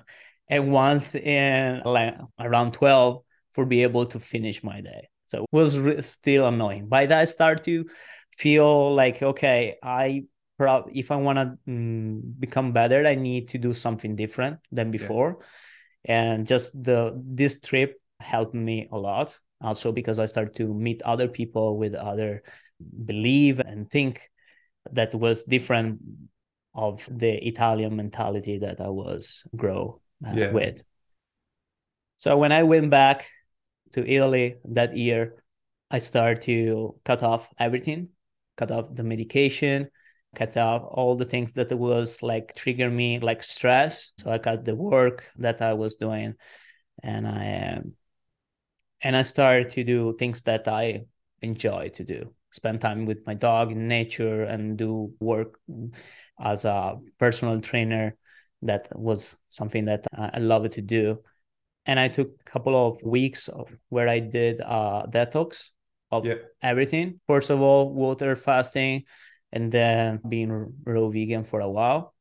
And 0.48 0.70
once 0.70 1.16
in 1.16 1.82
like 1.84 2.16
around 2.38 2.74
12 2.74 3.22
for 3.50 3.66
be 3.66 3.82
able 3.82 4.06
to 4.06 4.20
finish 4.20 4.62
my 4.62 4.80
day. 4.80 5.08
So 5.24 5.42
it 5.42 5.48
was 5.50 5.78
re- 5.78 6.00
still 6.02 6.46
annoying. 6.46 6.88
By 6.88 7.06
that 7.06 7.18
I 7.18 7.24
start 7.24 7.64
to 7.64 7.86
feel 8.30 8.94
like, 8.94 9.22
okay, 9.22 9.76
I 9.82 10.24
pro- 10.58 10.88
if 10.92 11.10
I 11.10 11.16
want 11.16 11.38
to 11.38 11.58
mm, 11.70 12.20
become 12.38 12.72
better, 12.72 13.06
I 13.06 13.14
need 13.14 13.48
to 13.48 13.58
do 13.58 13.74
something 13.74 14.16
different 14.16 14.58
than 14.72 14.90
before. 14.90 15.38
Yeah. 15.40 15.46
And 16.08 16.46
just 16.46 16.72
the 16.82 17.20
this 17.24 17.60
trip 17.60 18.00
helped 18.20 18.54
me 18.54 18.88
a 18.92 18.98
lot. 18.98 19.36
Also 19.60 19.90
because 19.90 20.18
I 20.18 20.26
started 20.26 20.54
to 20.56 20.72
meet 20.72 21.02
other 21.02 21.28
people 21.28 21.78
with 21.78 21.94
other 21.94 22.42
believe 23.04 23.58
and 23.60 23.90
think 23.90 24.30
that 24.92 25.14
was 25.14 25.42
different 25.44 26.00
of 26.74 27.08
the 27.10 27.46
Italian 27.46 27.96
mentality 27.96 28.58
that 28.58 28.80
I 28.80 28.88
was 28.88 29.44
grow 29.56 30.00
uh, 30.26 30.32
yeah. 30.34 30.52
with. 30.52 30.84
So 32.16 32.36
when 32.36 32.52
I 32.52 32.62
went 32.62 32.90
back 32.90 33.28
to 33.92 34.06
Italy 34.06 34.56
that 34.66 34.96
year, 34.96 35.42
I 35.90 36.00
started 36.00 36.42
to 36.42 36.96
cut 37.04 37.22
off 37.22 37.48
everything, 37.58 38.08
cut 38.56 38.70
off 38.70 38.94
the 38.94 39.04
medication, 39.04 39.88
cut 40.36 40.56
off 40.56 40.82
all 40.88 41.16
the 41.16 41.24
things 41.24 41.52
that 41.54 41.76
was 41.76 42.22
like 42.22 42.54
trigger 42.54 42.90
me 42.90 43.18
like 43.18 43.42
stress. 43.42 44.12
So 44.18 44.30
I 44.30 44.38
cut 44.38 44.64
the 44.64 44.76
work 44.76 45.24
that 45.38 45.60
I 45.62 45.72
was 45.72 45.96
doing, 45.96 46.34
and 47.02 47.26
I 47.26 47.76
um, 47.78 47.94
and 49.02 49.16
I 49.16 49.22
started 49.22 49.70
to 49.72 49.84
do 49.84 50.14
things 50.18 50.42
that 50.42 50.68
I 50.68 51.06
enjoy 51.42 51.90
to 51.94 52.04
do. 52.04 52.34
Spend 52.52 52.80
time 52.80 53.06
with 53.06 53.26
my 53.26 53.34
dog 53.34 53.72
in 53.72 53.88
nature 53.88 54.44
and 54.44 54.78
do 54.78 55.12
work 55.20 55.58
as 56.40 56.64
a 56.64 56.98
personal 57.18 57.60
trainer. 57.60 58.16
That 58.62 58.88
was 58.98 59.34
something 59.48 59.84
that 59.84 60.06
I 60.16 60.38
love 60.38 60.68
to 60.70 60.80
do. 60.80 61.22
And 61.84 62.00
I 62.00 62.08
took 62.08 62.28
a 62.40 62.50
couple 62.50 62.74
of 62.74 63.02
weeks 63.02 63.48
of 63.48 63.70
where 63.90 64.08
I 64.08 64.18
did 64.18 64.60
a 64.60 65.06
detox 65.08 65.70
of 66.10 66.24
yeah. 66.24 66.34
everything. 66.62 67.20
First 67.26 67.50
of 67.50 67.60
all, 67.60 67.92
water 67.92 68.34
fasting, 68.34 69.04
and 69.56 69.72
then 69.72 70.20
being 70.28 70.74
real 70.84 71.10
vegan 71.10 71.44
for 71.44 71.60
a 71.60 71.70
while. 71.70 72.14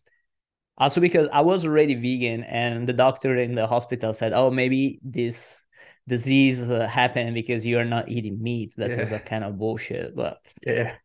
Also, 0.77 0.99
because 0.99 1.27
I 1.31 1.41
was 1.41 1.65
already 1.65 1.95
vegan, 1.95 2.43
and 2.43 2.87
the 2.87 2.93
doctor 2.93 3.37
in 3.37 3.55
the 3.55 3.67
hospital 3.67 4.13
said, 4.13 4.33
"Oh, 4.33 4.49
maybe 4.51 4.99
this 5.03 5.63
disease 6.07 6.69
uh, 6.69 6.87
happened 6.87 7.33
because 7.35 7.65
you 7.65 7.79
are 7.79 7.85
not 7.85 8.09
eating 8.09 8.41
meat." 8.41 8.73
That 8.77 8.91
yeah. 8.91 9.01
is 9.01 9.11
a 9.11 9.19
kind 9.19 9.43
of 9.43 9.57
bullshit. 9.57 10.15
But 10.15 10.39
yeah. 10.65 10.95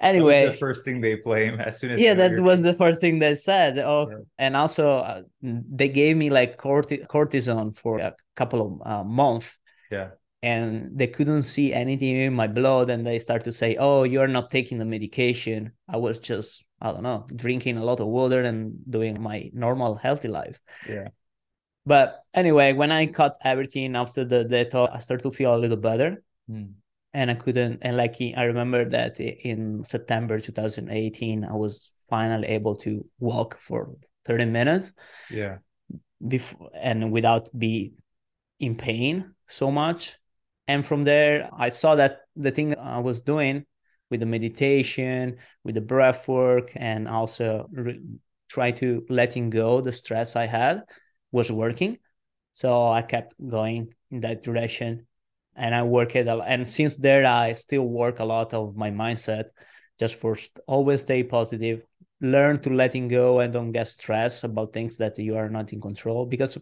Anyway, 0.00 0.46
the 0.46 0.52
first 0.52 0.84
thing 0.84 1.00
they 1.00 1.14
blame 1.14 1.60
as 1.60 1.78
soon 1.78 1.92
as 1.92 2.00
yeah, 2.00 2.12
that 2.14 2.40
was 2.42 2.60
the 2.60 2.74
first 2.74 3.00
thing 3.00 3.20
they 3.20 3.34
said. 3.34 3.78
Oh, 3.78 4.08
yeah. 4.10 4.16
and 4.38 4.56
also 4.56 4.98
uh, 4.98 5.22
they 5.40 5.88
gave 5.88 6.16
me 6.16 6.28
like 6.28 6.58
corti- 6.58 7.06
cortisone 7.08 7.76
for 7.76 8.00
a 8.00 8.14
couple 8.36 8.60
of 8.60 8.70
uh, 8.86 9.04
months. 9.04 9.56
Yeah, 9.90 10.10
and 10.44 10.90
they 10.98 11.06
couldn't 11.06 11.42
see 11.42 11.72
anything 11.72 12.16
in 12.16 12.34
my 12.34 12.46
blood 12.46 12.90
and 12.90 13.06
they 13.06 13.18
start 13.18 13.44
to 13.44 13.52
say 13.52 13.76
oh 13.76 14.02
you're 14.04 14.28
not 14.28 14.50
taking 14.50 14.78
the 14.78 14.84
medication. 14.84 15.72
I 15.88 15.96
was 15.96 16.18
just 16.18 16.64
i 16.80 16.92
don't 16.92 17.02
know 17.02 17.26
drinking 17.34 17.78
a 17.78 17.84
lot 17.84 18.00
of 18.00 18.06
water 18.06 18.42
and 18.42 18.58
doing 18.88 19.20
my 19.20 19.50
normal 19.52 19.94
healthy 19.94 20.28
life. 20.28 20.60
Yeah. 20.88 21.08
But 21.86 22.22
anyway 22.32 22.72
when 22.72 22.92
i 22.92 23.06
cut 23.06 23.36
everything 23.42 23.96
after 23.96 24.24
the 24.24 24.44
detox 24.44 24.94
i 24.94 24.98
started 25.00 25.24
to 25.24 25.30
feel 25.30 25.54
a 25.54 25.62
little 25.64 25.82
better. 25.90 26.22
Mm. 26.50 26.74
and 27.14 27.30
i 27.30 27.34
couldn't 27.34 27.78
and 27.80 27.96
like 27.96 28.16
i 28.20 28.42
remember 28.52 28.84
that 28.96 29.18
in 29.18 29.82
september 29.82 30.38
2018 30.38 31.42
i 31.42 31.54
was 31.54 31.90
finally 32.10 32.48
able 32.48 32.76
to 32.76 32.90
walk 33.18 33.58
for 33.60 33.96
30 34.26 34.46
minutes. 34.46 34.92
Yeah. 35.30 35.58
Before 36.26 36.70
and 36.74 37.12
without 37.12 37.48
be 37.56 37.94
in 38.60 38.76
pain 38.76 39.34
so 39.48 39.70
much 39.70 40.18
and 40.68 40.84
from 40.84 41.04
there 41.04 41.48
i 41.56 41.68
saw 41.68 41.94
that 41.94 42.20
the 42.36 42.50
thing 42.50 42.76
i 42.78 42.98
was 42.98 43.22
doing 43.22 43.64
with 44.10 44.20
the 44.20 44.26
meditation 44.26 45.36
with 45.64 45.74
the 45.74 45.80
breath 45.80 46.28
work 46.28 46.72
and 46.76 47.08
also 47.08 47.68
re- 47.72 48.00
try 48.48 48.70
to 48.70 49.04
letting 49.08 49.50
go 49.50 49.80
the 49.80 49.92
stress 49.92 50.36
i 50.36 50.46
had 50.46 50.82
was 51.32 51.50
working. 51.50 51.98
So 52.52 52.88
i 52.88 53.02
kept 53.02 53.34
going 53.44 53.92
in 54.10 54.20
that 54.20 54.44
direction 54.44 55.06
and 55.56 55.74
i 55.74 55.82
work 55.82 56.14
it 56.14 56.28
and 56.28 56.68
since 56.68 56.94
there 56.94 57.26
i 57.26 57.52
still 57.54 57.86
work 57.86 58.20
a 58.20 58.24
lot 58.24 58.54
of 58.54 58.76
my 58.76 58.90
mindset 58.90 59.46
just 59.98 60.14
for 60.16 60.36
always 60.66 61.00
stay 61.00 61.22
positive 61.24 61.82
learn 62.20 62.60
to 62.60 62.70
letting 62.70 63.08
go 63.08 63.40
and 63.40 63.52
don't 63.52 63.72
get 63.72 63.88
stressed 63.88 64.44
about 64.44 64.72
things 64.72 64.96
that 64.98 65.18
you 65.18 65.36
are 65.36 65.50
not 65.50 65.72
in 65.72 65.80
control. 65.80 66.24
Because 66.24 66.56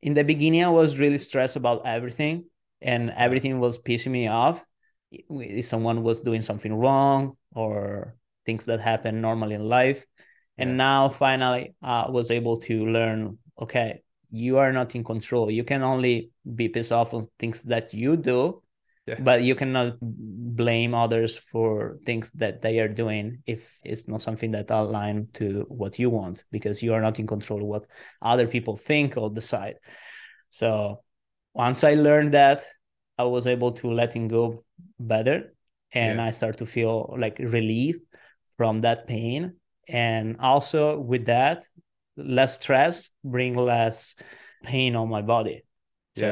in 0.00 0.14
the 0.14 0.24
beginning 0.24 0.64
i 0.64 0.68
was 0.68 0.98
really 0.98 1.18
stressed 1.18 1.56
about 1.56 1.86
everything 1.86 2.44
and 2.80 3.10
everything 3.16 3.58
was 3.60 3.78
pissing 3.78 4.12
me 4.12 4.26
off 4.28 4.64
if 5.10 5.64
someone 5.64 6.02
was 6.02 6.20
doing 6.20 6.42
something 6.42 6.74
wrong 6.74 7.36
or 7.54 8.16
things 8.44 8.64
that 8.66 8.80
happen 8.80 9.20
normally 9.20 9.54
in 9.54 9.68
life 9.68 10.04
and 10.58 10.70
yeah. 10.70 10.76
now 10.76 11.08
finally 11.08 11.74
i 11.82 12.08
was 12.08 12.30
able 12.30 12.58
to 12.58 12.86
learn 12.86 13.38
okay 13.60 14.02
you 14.30 14.58
are 14.58 14.72
not 14.72 14.94
in 14.94 15.04
control 15.04 15.50
you 15.50 15.64
can 15.64 15.82
only 15.82 16.30
be 16.54 16.68
pissed 16.68 16.92
off 16.92 17.14
on 17.14 17.26
things 17.38 17.62
that 17.62 17.94
you 17.94 18.16
do 18.16 18.62
yeah. 19.06 19.16
but 19.20 19.42
you 19.42 19.54
cannot 19.54 19.96
blame 20.00 20.94
others 20.94 21.36
for 21.36 21.98
things 22.04 22.30
that 22.32 22.60
they 22.60 22.80
are 22.80 22.88
doing 22.88 23.42
if 23.46 23.80
it's 23.84 24.08
not 24.08 24.22
something 24.22 24.50
that 24.50 24.70
align 24.70 25.28
to 25.32 25.64
what 25.68 25.98
you 25.98 26.10
want 26.10 26.44
because 26.50 26.82
you 26.82 26.92
are 26.92 27.00
not 27.00 27.18
in 27.18 27.26
control 27.26 27.60
of 27.60 27.66
what 27.66 27.86
other 28.20 28.46
people 28.46 28.76
think 28.76 29.16
or 29.16 29.30
decide 29.30 29.76
so 30.50 31.02
once 31.56 31.84
I 31.84 31.94
learned 31.94 32.34
that, 32.34 32.64
I 33.18 33.24
was 33.24 33.46
able 33.46 33.72
to 33.72 33.88
let 33.88 33.96
letting 33.96 34.28
go 34.28 34.64
better 35.00 35.54
and 35.90 36.18
yeah. 36.18 36.26
I 36.26 36.30
start 36.30 36.58
to 36.58 36.66
feel 36.66 37.16
like 37.18 37.38
relief 37.38 37.96
from 38.58 38.82
that 38.82 39.06
pain. 39.06 39.54
And 39.88 40.36
also 40.38 41.00
with 41.00 41.26
that, 41.26 41.64
less 42.16 42.56
stress 42.56 43.08
bring 43.24 43.56
less 43.56 44.14
pain 44.64 44.96
on 44.96 45.08
my 45.08 45.22
body. 45.22 45.64
So 46.16 46.26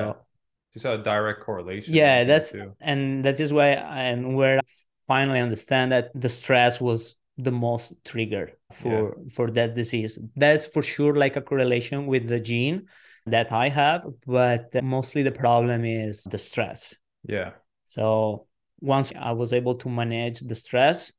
yeah. 0.74 0.80
saw 0.80 0.94
a 0.94 1.02
direct 1.02 1.40
correlation. 1.40 1.94
Yeah, 1.94 2.24
that's 2.24 2.52
too. 2.52 2.72
and 2.80 3.24
that 3.24 3.40
is 3.40 3.50
why 3.50 3.68
and 3.70 4.36
where 4.36 4.58
I 4.58 4.62
finally 5.06 5.40
understand 5.40 5.92
that 5.92 6.10
the 6.14 6.28
stress 6.28 6.80
was 6.80 7.16
the 7.38 7.52
most 7.52 7.94
trigger 8.04 8.52
for 8.72 9.16
yeah. 9.16 9.32
for 9.32 9.50
that 9.52 9.74
disease. 9.74 10.18
That's 10.36 10.66
for 10.66 10.82
sure 10.82 11.16
like 11.16 11.36
a 11.36 11.42
correlation 11.42 12.06
with 12.06 12.28
the 12.28 12.40
gene 12.40 12.88
that 13.26 13.52
I 13.52 13.68
have, 13.68 14.04
but 14.26 14.74
mostly 14.82 15.22
the 15.22 15.32
problem 15.32 15.84
is 15.84 16.24
the 16.24 16.38
stress. 16.38 16.94
Yeah. 17.22 17.52
So 17.86 18.46
once 18.80 19.12
I 19.18 19.32
was 19.32 19.52
able 19.52 19.76
to 19.76 19.88
manage 19.88 20.40
the 20.40 20.54
stress, 20.54 21.12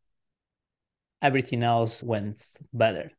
everything 1.22 1.64
else 1.64 2.04
went 2.04 2.44
better. 2.74 3.12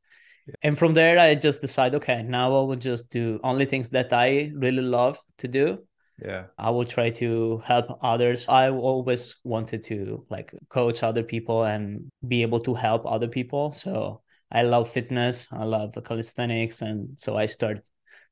Yeah. 0.46 0.54
And 0.62 0.78
from 0.78 0.94
there, 0.94 1.18
I 1.18 1.34
just 1.34 1.60
decided, 1.60 1.96
okay, 1.96 2.22
now 2.22 2.56
I 2.56 2.64
will 2.64 2.76
just 2.76 3.10
do 3.10 3.40
only 3.42 3.64
things 3.66 3.90
that 3.90 4.12
I 4.12 4.52
really 4.54 4.82
love 4.82 5.18
to 5.38 5.48
do. 5.48 5.78
Yeah. 6.24 6.44
I 6.56 6.70
will 6.70 6.84
try 6.86 7.10
to 7.10 7.60
help 7.64 7.86
others. 8.00 8.46
I 8.48 8.70
always 8.70 9.36
wanted 9.44 9.84
to 9.84 10.24
like 10.30 10.54
coach 10.68 11.02
other 11.02 11.22
people 11.22 11.64
and 11.64 12.08
be 12.26 12.42
able 12.42 12.60
to 12.60 12.74
help 12.74 13.02
other 13.04 13.28
people. 13.28 13.72
So 13.72 14.22
I 14.50 14.62
love 14.62 14.88
fitness. 14.88 15.48
I 15.52 15.64
love 15.64 15.92
calisthenics. 16.04 16.80
And 16.80 17.18
so 17.18 17.36
I 17.36 17.46
started 17.46 17.82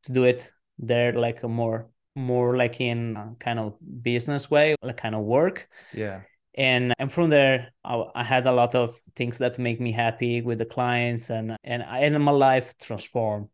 to 0.04 0.12
do 0.12 0.24
it 0.24 0.50
there 0.78 1.12
like 1.12 1.42
a 1.42 1.48
more 1.48 1.88
more 2.16 2.56
like 2.56 2.80
in 2.80 3.36
kind 3.40 3.58
of 3.58 3.74
business 4.02 4.50
way 4.50 4.76
like 4.82 4.96
kind 4.96 5.14
of 5.14 5.22
work. 5.22 5.68
Yeah. 5.92 6.22
And 6.56 6.94
and 6.98 7.12
from 7.12 7.30
there 7.30 7.72
I, 7.84 8.04
I, 8.14 8.22
had 8.22 8.46
a 8.46 8.52
lot 8.52 8.76
of 8.76 9.00
things 9.16 9.38
that 9.38 9.58
make 9.58 9.80
me 9.80 9.90
happy 9.90 10.40
with 10.40 10.58
the 10.58 10.66
clients 10.66 11.30
and 11.30 11.56
and 11.64 11.82
and 11.82 12.22
my 12.22 12.32
life 12.32 12.76
transformed. 12.78 13.48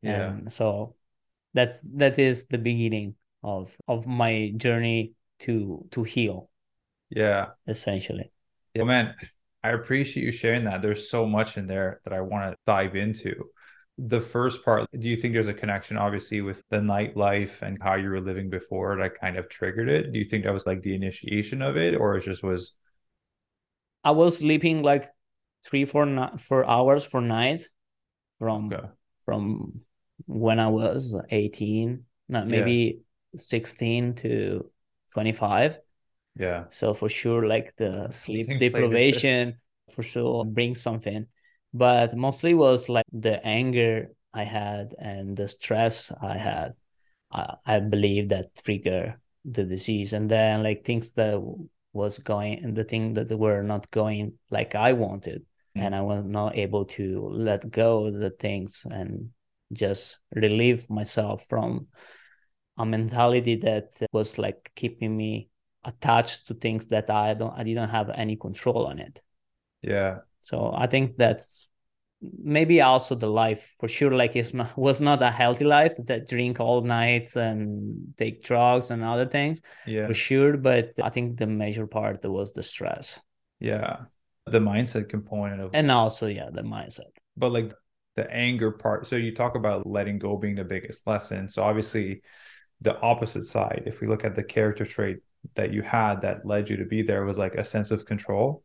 Yeah. 0.00 0.30
And 0.30 0.52
so 0.52 0.96
that 1.52 1.80
that 1.96 2.18
is 2.18 2.46
the 2.46 2.56
beginning 2.56 3.16
of 3.42 3.76
of 3.86 4.06
my 4.06 4.52
journey 4.56 5.12
to 5.40 5.86
to 5.90 6.02
heal. 6.02 6.48
Yeah. 7.10 7.48
Essentially. 7.66 8.32
Yeah. 8.74 8.82
well 8.82 8.88
man 8.88 9.14
i 9.62 9.70
appreciate 9.70 10.24
you 10.24 10.32
sharing 10.32 10.64
that. 10.64 10.80
There's 10.80 11.10
so 11.10 11.26
much 11.26 11.58
in 11.58 11.66
there 11.66 12.00
that 12.04 12.14
i 12.14 12.22
want 12.22 12.50
to 12.50 12.56
dive 12.66 12.96
into 12.96 13.50
the 14.06 14.20
first 14.20 14.64
part, 14.64 14.88
do 14.98 15.08
you 15.08 15.16
think 15.16 15.34
there's 15.34 15.46
a 15.46 15.54
connection, 15.54 15.98
obviously, 15.98 16.40
with 16.40 16.62
the 16.70 16.78
nightlife 16.78 17.60
and 17.60 17.76
how 17.82 17.96
you 17.96 18.08
were 18.08 18.20
living 18.20 18.48
before 18.48 18.96
that 18.96 19.20
kind 19.20 19.36
of 19.36 19.48
triggered 19.48 19.90
it? 19.90 20.12
Do 20.12 20.18
you 20.18 20.24
think 20.24 20.44
that 20.44 20.54
was 20.54 20.66
like 20.66 20.82
the 20.82 20.94
initiation 20.94 21.60
of 21.60 21.76
it, 21.76 21.94
or 21.94 22.16
it 22.16 22.22
just 22.22 22.42
was? 22.42 22.72
I 24.02 24.12
was 24.12 24.38
sleeping 24.38 24.82
like 24.82 25.10
three, 25.64 25.84
four, 25.84 26.06
four 26.38 26.64
hours 26.66 27.04
for 27.04 27.20
night 27.20 27.60
from 28.38 28.72
okay. 28.72 28.86
from 29.26 29.82
when 30.26 30.58
I 30.58 30.68
was 30.68 31.14
18, 31.28 32.04
not 32.28 32.48
maybe 32.48 33.02
yeah. 33.34 33.38
16 33.38 34.14
to 34.14 34.70
25. 35.12 35.78
Yeah. 36.38 36.64
So 36.70 36.94
for 36.94 37.10
sure, 37.10 37.46
like 37.46 37.74
the 37.76 38.10
sleep 38.12 38.46
deprivation 38.58 39.58
for 39.94 40.02
sure 40.02 40.46
brings 40.46 40.80
something 40.80 41.26
but 41.72 42.16
mostly 42.16 42.54
was 42.54 42.88
like 42.88 43.06
the 43.12 43.44
anger 43.44 44.08
I 44.32 44.44
had 44.44 44.94
and 44.98 45.36
the 45.36 45.48
stress 45.48 46.12
I 46.20 46.36
had. 46.36 46.74
I, 47.32 47.54
I 47.64 47.80
believe 47.80 48.28
that 48.30 48.62
trigger 48.62 49.20
the 49.44 49.64
disease, 49.64 50.12
and 50.12 50.30
then 50.30 50.62
like 50.62 50.84
things 50.84 51.12
that 51.12 51.40
was 51.92 52.18
going 52.18 52.62
and 52.62 52.76
the 52.76 52.84
thing 52.84 53.14
that 53.14 53.36
were 53.36 53.62
not 53.62 53.90
going 53.90 54.34
like 54.50 54.74
I 54.74 54.92
wanted. 54.92 55.44
Mm. 55.76 55.82
and 55.82 55.94
I 55.94 56.00
was 56.00 56.24
not 56.24 56.56
able 56.56 56.84
to 56.96 57.28
let 57.32 57.70
go 57.70 58.06
of 58.06 58.14
the 58.14 58.30
things 58.30 58.84
and 58.90 59.30
just 59.72 60.18
relieve 60.34 60.88
myself 60.90 61.44
from 61.48 61.86
a 62.76 62.84
mentality 62.84 63.56
that 63.56 63.96
was 64.12 64.38
like 64.38 64.72
keeping 64.74 65.16
me 65.16 65.48
attached 65.84 66.48
to 66.48 66.54
things 66.54 66.86
that 66.88 67.08
I 67.08 67.34
don't 67.34 67.56
I 67.56 67.62
didn't 67.62 67.90
have 67.90 68.10
any 68.10 68.36
control 68.36 68.86
on 68.86 68.98
it. 68.98 69.22
Yeah. 69.82 70.18
So 70.40 70.72
I 70.74 70.86
think 70.86 71.16
that's 71.16 71.68
maybe 72.42 72.80
also 72.82 73.14
the 73.14 73.26
life 73.28 73.74
for 73.80 73.88
sure 73.88 74.10
like 74.10 74.36
it's 74.36 74.52
not 74.52 74.76
was 74.76 75.00
not 75.00 75.22
a 75.22 75.30
healthy 75.30 75.64
life 75.64 75.94
that 76.04 76.28
drink 76.28 76.60
all 76.60 76.82
nights 76.82 77.34
and 77.34 78.12
take 78.18 78.44
drugs 78.44 78.90
and 78.90 79.02
other 79.02 79.24
things 79.24 79.62
Yeah. 79.86 80.06
for 80.06 80.12
sure 80.12 80.58
but 80.58 80.92
i 81.02 81.08
think 81.08 81.38
the 81.38 81.46
major 81.46 81.86
part 81.86 82.22
was 82.22 82.52
the 82.52 82.62
stress 82.62 83.18
Yeah. 83.58 84.04
The 84.44 84.58
mindset 84.58 85.08
component 85.08 85.62
of 85.62 85.70
and 85.72 85.90
also 85.90 86.26
yeah 86.26 86.50
the 86.52 86.60
mindset 86.60 87.08
but 87.38 87.52
like 87.52 87.72
the 88.16 88.30
anger 88.30 88.70
part. 88.70 89.06
So 89.06 89.16
you 89.16 89.34
talk 89.34 89.54
about 89.54 89.86
letting 89.86 90.18
go 90.18 90.36
being 90.36 90.56
the 90.56 90.64
biggest 90.64 91.06
lesson. 91.06 91.48
So 91.48 91.62
obviously 91.62 92.22
the 92.80 92.98
opposite 93.00 93.44
side, 93.46 93.84
if 93.86 94.00
we 94.00 94.08
look 94.08 94.24
at 94.24 94.34
the 94.34 94.42
character 94.42 94.84
trait 94.84 95.18
that 95.54 95.72
you 95.72 95.82
had 95.82 96.20
that 96.22 96.44
led 96.44 96.68
you 96.68 96.76
to 96.78 96.84
be 96.84 97.02
there 97.02 97.24
was 97.24 97.38
like 97.38 97.54
a 97.54 97.64
sense 97.64 97.90
of 97.90 98.04
control. 98.04 98.62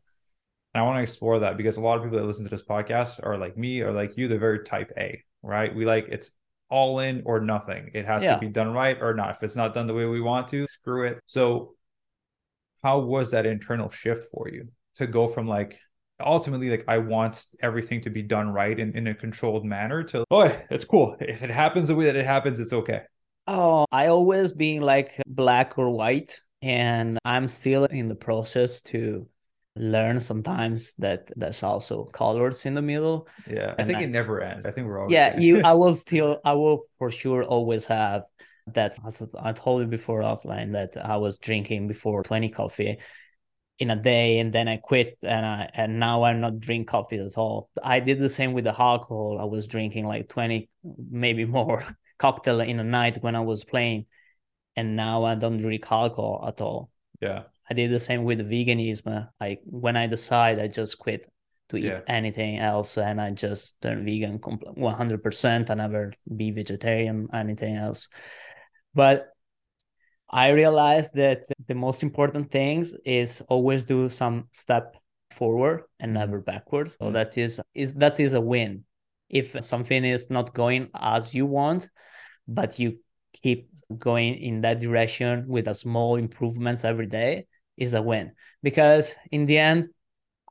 And 0.76 0.82
I 0.82 0.86
want 0.86 0.98
to 0.98 1.02
explore 1.02 1.38
that 1.38 1.56
because 1.56 1.78
a 1.78 1.80
lot 1.80 1.96
of 1.96 2.02
people 2.04 2.18
that 2.18 2.26
listen 2.26 2.44
to 2.44 2.50
this 2.50 2.62
podcast 2.62 3.24
are 3.24 3.38
like 3.38 3.56
me 3.56 3.80
or 3.80 3.92
like 3.92 4.18
you, 4.18 4.28
they're 4.28 4.38
very 4.38 4.62
type 4.62 4.92
A, 4.98 5.22
right? 5.42 5.74
We 5.74 5.86
like 5.86 6.08
it's 6.10 6.32
all 6.68 6.98
in 6.98 7.22
or 7.24 7.40
nothing. 7.40 7.92
It 7.94 8.04
has 8.04 8.22
Yeah. 8.22 8.34
to 8.34 8.40
be 8.40 8.48
done 8.48 8.74
right 8.74 8.98
or 9.00 9.14
not. 9.14 9.30
If 9.36 9.42
it's 9.42 9.56
not 9.56 9.72
done 9.72 9.86
the 9.86 9.94
way 9.94 10.04
we 10.04 10.20
want 10.20 10.48
to, 10.48 10.66
screw 10.68 11.04
it. 11.04 11.18
So 11.24 11.76
how 12.82 12.98
was 12.98 13.30
that 13.30 13.46
internal 13.46 13.88
shift 13.88 14.30
for 14.30 14.50
you 14.50 14.68
to 14.96 15.06
go 15.06 15.28
from 15.28 15.46
like 15.48 15.78
ultimately 16.20 16.68
like 16.68 16.84
I 16.88 16.98
want 16.98 17.46
everything 17.62 18.02
to 18.02 18.10
be 18.10 18.20
done 18.22 18.50
right 18.50 18.78
and 18.78 18.94
in 18.94 19.06
a 19.06 19.14
controlled 19.14 19.64
manner 19.64 20.02
to 20.04 20.24
oh 20.30 20.54
it's 20.68 20.84
cool. 20.84 21.16
If 21.20 21.42
it 21.42 21.50
happens 21.50 21.88
the 21.88 21.94
way 21.94 22.04
that 22.04 22.16
it 22.16 22.26
happens, 22.26 22.60
it's 22.60 22.74
okay. 22.74 23.00
oh 23.46 23.86
i 23.92 24.08
always 24.08 24.52
being 24.52 24.82
like 24.82 25.22
black 25.26 25.78
or 25.78 25.88
white 25.90 26.40
and 26.62 27.18
i'm 27.24 27.48
still 27.48 27.84
in 27.86 28.08
the 28.08 28.14
process 28.14 28.82
to 28.82 29.26
learn 29.76 30.20
sometimes 30.20 30.94
that 30.98 31.30
there's 31.36 31.62
also 31.62 32.04
colors 32.04 32.66
in 32.66 32.74
the 32.74 32.82
middle 32.82 33.28
Yeah. 33.46 33.74
I 33.78 33.84
think 33.84 33.98
I- 33.98 34.02
it 34.04 34.10
never 34.10 34.40
ends. 34.40 34.66
I 34.66 34.70
think 34.70 34.86
we're 34.86 35.00
always 35.00 35.12
yeah 35.12 35.38
you 35.38 35.60
i 35.64 35.72
will 35.74 35.94
still 35.94 36.40
i 36.44 36.52
will 36.54 36.86
for 36.98 37.10
sure 37.10 37.42
always 37.44 37.84
have 37.86 38.22
that 38.74 38.98
as 39.06 39.22
i 39.38 39.52
told 39.52 39.82
you 39.82 39.86
before 39.86 40.22
offline 40.22 40.72
that 40.72 40.96
i 40.96 41.16
was 41.16 41.38
drinking 41.38 41.88
before 41.88 42.22
20 42.22 42.48
coffee 42.50 42.98
in 43.78 43.90
a 43.90 43.96
day 43.96 44.38
and 44.38 44.52
then 44.52 44.66
i 44.66 44.76
quit 44.76 45.18
and 45.22 45.44
i 45.46 45.70
and 45.74 46.00
now 46.00 46.24
i'm 46.24 46.40
not 46.40 46.58
drink 46.58 46.88
coffee 46.88 47.18
at 47.18 47.36
all 47.36 47.68
i 47.84 48.00
did 48.00 48.18
the 48.18 48.30
same 48.30 48.54
with 48.54 48.64
the 48.64 48.80
alcohol 48.80 49.38
i 49.40 49.44
was 49.44 49.66
drinking 49.66 50.06
like 50.06 50.28
20 50.28 50.68
maybe 51.10 51.44
more 51.44 51.84
cocktail 52.18 52.60
in 52.60 52.80
a 52.80 52.84
night 52.84 53.22
when 53.22 53.36
i 53.36 53.40
was 53.40 53.62
playing 53.64 54.06
and 54.74 54.96
now 54.96 55.24
i 55.24 55.34
don't 55.34 55.60
drink 55.60 55.84
alcohol 55.90 56.44
at 56.48 56.60
all 56.60 56.90
yeah. 57.20 57.42
I 57.68 57.74
did 57.74 57.90
the 57.90 58.00
same 58.00 58.24
with 58.24 58.38
veganism. 58.40 59.28
I 59.40 59.58
when 59.64 59.96
I 59.96 60.06
decide, 60.06 60.58
I 60.58 60.68
just 60.68 60.98
quit 60.98 61.30
to 61.70 61.76
eat 61.76 61.84
Yeah. 61.84 62.00
anything 62.06 62.58
else, 62.58 62.96
and 62.96 63.20
I 63.20 63.30
just 63.30 63.80
turn 63.80 64.04
vegan 64.04 64.38
one 64.38 64.94
hundred 64.94 65.22
percent. 65.22 65.70
I 65.70 65.74
never 65.74 66.12
be 66.36 66.50
vegetarian, 66.52 67.28
anything 67.32 67.74
else. 67.74 68.08
But 68.94 69.28
I 70.30 70.48
realized 70.50 71.14
that 71.14 71.44
the 71.66 71.74
most 71.74 72.02
important 72.02 72.50
things 72.50 72.94
is 73.04 73.40
always 73.48 73.84
do 73.84 74.10
some 74.10 74.48
step 74.52 74.96
forward 75.30 75.84
and 76.00 76.10
Mhm. 76.10 76.14
never 76.14 76.40
backward. 76.40 76.90
So 76.98 77.06
Mhm. 77.06 77.12
that 77.14 77.38
is 77.38 77.60
is 77.74 77.94
that 77.94 78.20
is 78.20 78.34
a 78.34 78.40
win. 78.40 78.84
If 79.28 79.56
something 79.64 80.04
is 80.04 80.30
not 80.30 80.54
going 80.54 80.90
as 80.94 81.34
you 81.34 81.46
want, 81.46 81.90
but 82.46 82.78
you 82.78 82.98
keep 83.42 83.68
going 83.98 84.34
in 84.38 84.62
that 84.62 84.80
direction 84.80 85.46
with 85.48 85.68
a 85.68 85.74
small 85.74 86.16
improvements 86.16 86.84
every 86.84 87.06
day 87.06 87.46
is 87.76 87.94
a 87.94 88.02
win 88.02 88.32
because 88.62 89.12
in 89.30 89.46
the 89.46 89.58
end 89.58 89.88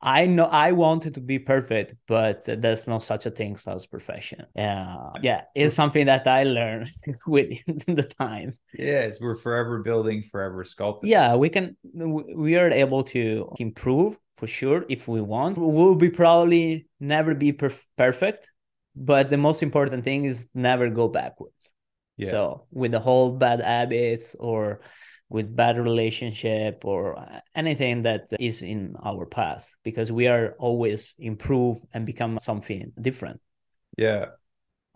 i 0.02 0.26
know 0.26 0.46
i 0.46 0.72
wanted 0.72 1.14
to 1.14 1.22
be 1.22 1.40
perfect 1.40 1.96
but 2.08 2.44
there's 2.46 2.88
no 2.88 3.00
such 3.00 3.26
a 3.26 3.32
thing 3.32 3.58
as 3.68 3.86
perfection 3.88 4.42
uh, 4.42 4.46
yeah 4.58 5.10
yeah 5.22 5.42
it's 5.56 5.74
something 5.74 6.06
that 6.06 6.28
i 6.28 6.44
learned 6.44 6.90
with 7.28 7.50
the 7.88 8.04
time 8.20 8.58
Yeah. 8.74 9.08
It's 9.08 9.22
we're 9.22 9.36
forever 9.36 9.80
building, 9.82 10.22
forever 10.24 10.64
sculpting. 10.64 11.08
yeah 11.08 11.36
we 11.36 11.50
can 11.50 11.78
we 11.94 12.58
are 12.58 12.70
able 12.72 13.04
to 13.16 13.52
improve 13.58 14.18
for 14.38 14.48
sure 14.48 14.84
if 14.90 15.08
we 15.08 15.22
want 15.22 15.58
we'll 15.58 15.96
be 15.96 16.10
probably 16.10 16.88
never 17.00 17.34
be 17.34 17.54
perf- 17.54 17.86
perfect 17.98 18.52
but 18.96 19.30
the 19.30 19.38
most 19.38 19.64
important 19.64 20.04
thing 20.04 20.26
is 20.26 20.48
never 20.54 20.90
go 20.90 21.08
backwards 21.08 21.72
Yeah. 22.18 22.32
so 22.32 22.68
with 22.72 22.92
the 22.92 23.00
whole 23.00 23.32
bad 23.38 23.60
habits 23.62 24.36
or 24.40 24.82
with 25.30 25.56
bad 25.56 25.78
relationship 25.78 26.86
or 26.86 27.18
uh, 27.18 27.40
anything 27.56 28.04
that 28.04 28.28
is 28.40 28.62
in 28.62 28.96
our 29.04 29.26
past 29.26 29.76
because 29.84 30.12
we 30.12 30.28
are 30.28 30.56
always 30.60 31.14
improve 31.18 31.78
and 31.94 32.06
become 32.06 32.38
something 32.40 32.92
different 33.02 33.42
Yeah. 33.98 34.26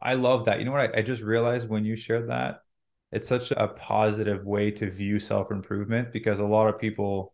I 0.01 0.13
love 0.13 0.45
that. 0.45 0.59
You 0.59 0.65
know 0.65 0.71
what? 0.71 0.95
I, 0.95 0.99
I 0.99 1.01
just 1.01 1.21
realized 1.21 1.69
when 1.69 1.85
you 1.85 1.95
shared 1.95 2.29
that, 2.29 2.61
it's 3.11 3.27
such 3.27 3.51
a 3.51 3.67
positive 3.67 4.45
way 4.45 4.71
to 4.71 4.89
view 4.89 5.19
self 5.19 5.51
improvement 5.51 6.11
because 6.13 6.39
a 6.39 6.45
lot 6.45 6.67
of 6.67 6.79
people, 6.79 7.33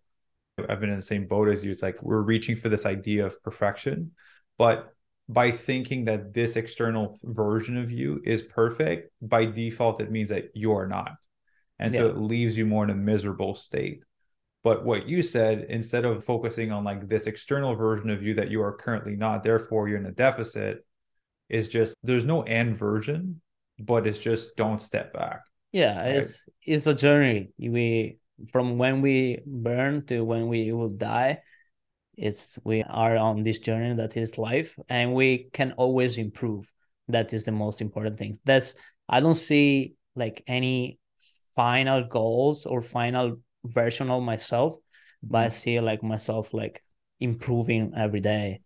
I've 0.70 0.80
been 0.80 0.90
in 0.90 0.98
the 0.98 1.02
same 1.02 1.28
boat 1.28 1.50
as 1.50 1.64
you. 1.64 1.72
It's 1.72 1.82
like 1.84 2.02
we're 2.02 2.22
reaching 2.22 2.56
for 2.56 2.70
this 2.70 2.86
idea 2.86 3.26
of 3.26 3.42
perfection, 3.44 4.12
but 4.58 4.94
by 5.28 5.52
thinking 5.52 6.06
that 6.06 6.34
this 6.34 6.56
external 6.56 7.20
version 7.24 7.78
of 7.78 7.92
you 7.92 8.22
is 8.26 8.42
perfect, 8.44 9.12
by 9.22 9.46
default, 9.46 10.02
it 10.02 10.12
means 10.12 10.30
that 10.30 10.52
you're 10.54 10.88
not. 10.88 11.18
And 11.80 11.94
so 11.94 12.08
it 12.08 12.18
leaves 12.18 12.58
you 12.58 12.66
more 12.66 12.84
in 12.84 12.90
a 12.90 12.96
miserable 12.96 13.56
state. 13.56 14.02
But 14.64 14.84
what 14.86 15.08
you 15.08 15.22
said, 15.22 15.68
instead 15.70 16.06
of 16.06 16.24
focusing 16.24 16.72
on 16.72 16.84
like 16.84 17.08
this 17.08 17.28
external 17.28 17.76
version 17.76 18.10
of 18.10 18.24
you 18.24 18.34
that 18.36 18.50
you 18.50 18.62
are 18.64 18.74
currently 18.74 19.16
not, 19.16 19.44
therefore 19.44 19.88
you're 19.88 20.00
in 20.00 20.06
a 20.08 20.12
deficit, 20.12 20.86
is 21.50 21.70
just 21.70 21.96
there's 22.04 22.26
no 22.26 22.42
end 22.44 22.78
version, 22.78 23.42
but 23.78 24.08
it's 24.08 24.20
just 24.20 24.56
don't 24.56 24.82
step 24.82 25.14
back. 25.14 25.42
yeah 25.72 25.98
Right. 26.02 26.16
it's 26.18 26.46
it's 26.64 26.88
a 26.88 26.94
journey 26.96 27.50
we 27.60 28.18
from 28.52 28.78
when 28.78 29.02
we 29.02 29.40
burn 29.46 30.06
to 30.08 30.24
when 30.24 30.48
we 30.48 30.72
will 30.72 30.90
die 30.90 31.40
it's 32.18 32.58
we 32.64 32.84
are 32.84 33.18
on 33.18 33.44
this 33.44 33.60
journey 33.60 33.94
that 33.96 34.16
is 34.16 34.38
life 34.38 34.78
and 34.90 35.14
we 35.14 35.50
can 35.52 35.74
always 35.74 36.18
improve 36.18 36.72
that 37.10 37.34
is 37.34 37.44
the 37.44 37.52
most 37.52 37.82
important 37.82 38.18
thing 38.18 38.38
that's 38.46 38.74
i 39.10 39.20
don't 39.20 39.36
see 39.36 39.96
like 40.16 40.44
any 40.48 40.98
final 41.56 42.04
goals 42.04 42.66
or 42.66 42.82
final 42.82 43.40
version 43.64 44.10
of 44.10 44.22
myself 44.24 44.74
mm-hmm. 44.74 45.32
but 45.32 45.46
i 45.46 45.50
see 45.50 45.80
like 45.80 46.04
myself 46.04 46.54
like 46.54 46.84
improving 47.20 47.94
every 47.96 48.20
day 48.20 48.62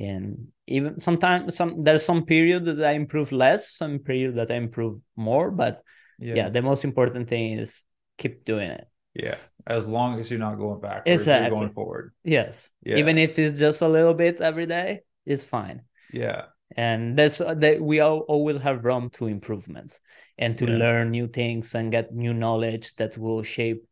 and 0.00 0.48
even 0.66 0.98
sometimes 0.98 1.56
some 1.56 1.82
there's 1.82 2.04
some 2.04 2.24
period 2.24 2.64
that 2.64 2.82
i 2.84 2.92
improve 2.92 3.30
less 3.32 3.72
some 3.76 3.98
period 3.98 4.34
that 4.36 4.50
i 4.50 4.54
improve 4.54 5.00
more 5.16 5.50
but 5.50 5.82
yeah, 6.18 6.48
the 6.50 6.62
most 6.62 6.84
important 6.84 7.28
thing 7.28 7.58
is 7.58 7.82
keep 8.16 8.44
doing 8.44 8.70
it 8.70 8.86
Yeah. 9.14 9.36
As 9.66 9.86
long 9.86 10.20
as 10.20 10.30
you're 10.30 10.38
not 10.38 10.56
going 10.56 10.80
backwards, 10.80 11.26
you're 11.26 11.50
going 11.50 11.72
forward. 11.72 12.12
yes 12.22 12.70
Yeah. 12.84 12.96
even 12.96 13.18
if 13.18 13.38
it's 13.38 13.58
just 13.58 13.82
a 13.82 13.88
little 13.88 14.14
bit 14.14 14.40
every 14.40 14.66
day 14.66 15.00
it's 15.26 15.44
fine 15.44 15.82
Yeah. 16.12 16.46
And 16.76 17.16
that's 17.18 17.40
uh, 17.40 17.54
that 17.54 17.80
we 17.80 18.00
all 18.00 18.20
always 18.20 18.58
have 18.60 18.84
room 18.84 19.10
to 19.10 19.26
improvements 19.26 20.00
and 20.38 20.56
to 20.58 20.66
Yeah. 20.66 20.78
learn 20.78 21.10
new 21.10 21.26
things 21.28 21.74
and 21.74 21.92
get 21.92 22.14
new 22.14 22.34
knowledge 22.34 22.94
that 22.96 23.18
will 23.18 23.42
shape 23.42 23.84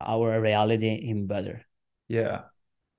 our 0.00 0.40
reality 0.40 0.94
in 0.94 1.26
better 1.26 1.64
Yeah. 2.08 2.42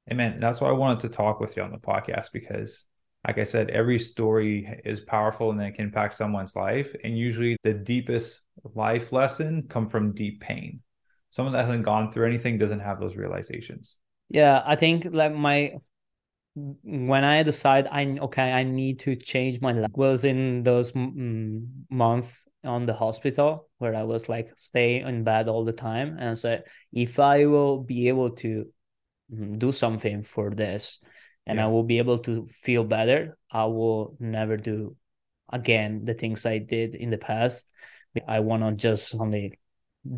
And 0.07 0.17
man, 0.17 0.39
that's 0.39 0.61
why 0.61 0.69
I 0.69 0.73
wanted 0.73 1.01
to 1.01 1.09
talk 1.09 1.39
with 1.39 1.55
you 1.55 1.63
on 1.63 1.71
the 1.71 1.77
podcast 1.77 2.31
because, 2.33 2.85
like 3.25 3.37
I 3.37 3.43
said, 3.45 3.69
every 3.69 3.99
story 3.99 4.81
is 4.83 4.99
powerful 4.99 5.51
and 5.51 5.61
it 5.61 5.75
can 5.75 5.85
impact 5.85 6.15
someone's 6.15 6.55
life. 6.55 6.93
And 7.03 7.17
usually 7.17 7.57
the 7.63 7.73
deepest 7.73 8.41
life 8.75 9.11
lesson 9.11 9.63
come 9.69 9.87
from 9.87 10.13
deep 10.13 10.41
pain. 10.41 10.81
Someone 11.31 11.53
that 11.53 11.61
hasn't 11.61 11.85
gone 11.85 12.11
through 12.11 12.27
anything 12.27 12.57
doesn't 12.57 12.81
have 12.81 12.99
those 12.99 13.15
realizations. 13.15 13.97
yeah 14.29 14.61
i 14.65 14.75
think 14.75 15.05
like 15.11 15.33
my 15.35 15.73
when 16.55 17.23
i 17.23 17.41
decide 17.41 17.87
i 17.91 18.05
okay 18.19 18.51
i 18.51 18.63
need 18.63 18.99
to 18.99 19.15
change 19.15 19.59
my 19.59 19.71
life 19.71 19.89
was 19.93 20.23
in 20.23 20.61
those 20.63 20.91
mm, 20.91 21.65
month 21.89 22.43
on 22.63 22.85
the 22.85 22.93
hospital 22.93 23.67
where 23.79 23.95
i 23.95 24.03
was 24.03 24.29
like 24.29 24.53
stay 24.57 25.01
in 25.01 25.23
bed 25.23 25.49
all 25.49 25.65
the 25.65 25.73
time. 25.73 26.15
And 26.19 26.37
said 26.37 26.63
if 26.91 27.19
i 27.19 27.45
will 27.45 27.79
be 27.79 28.07
able 28.07 28.31
to 28.37 28.67
mm, 29.33 29.57
do 29.57 29.71
something 29.71 30.23
for 30.23 30.51
this 30.51 30.99
and 31.45 31.59
i 31.59 31.67
will 31.67 31.83
be 31.83 31.97
able 31.97 32.19
to 32.19 32.47
feel 32.61 32.83
better 32.85 33.37
i 33.51 33.65
will 33.65 34.15
never 34.19 34.55
do 34.55 34.95
again 35.51 36.05
the 36.05 36.13
things 36.13 36.45
i 36.45 36.57
did 36.57 36.95
in 36.95 37.09
the 37.09 37.17
past. 37.17 37.65
I 38.27 38.41
want 38.41 38.63
to 38.63 38.73
just 38.73 39.15
only 39.15 39.59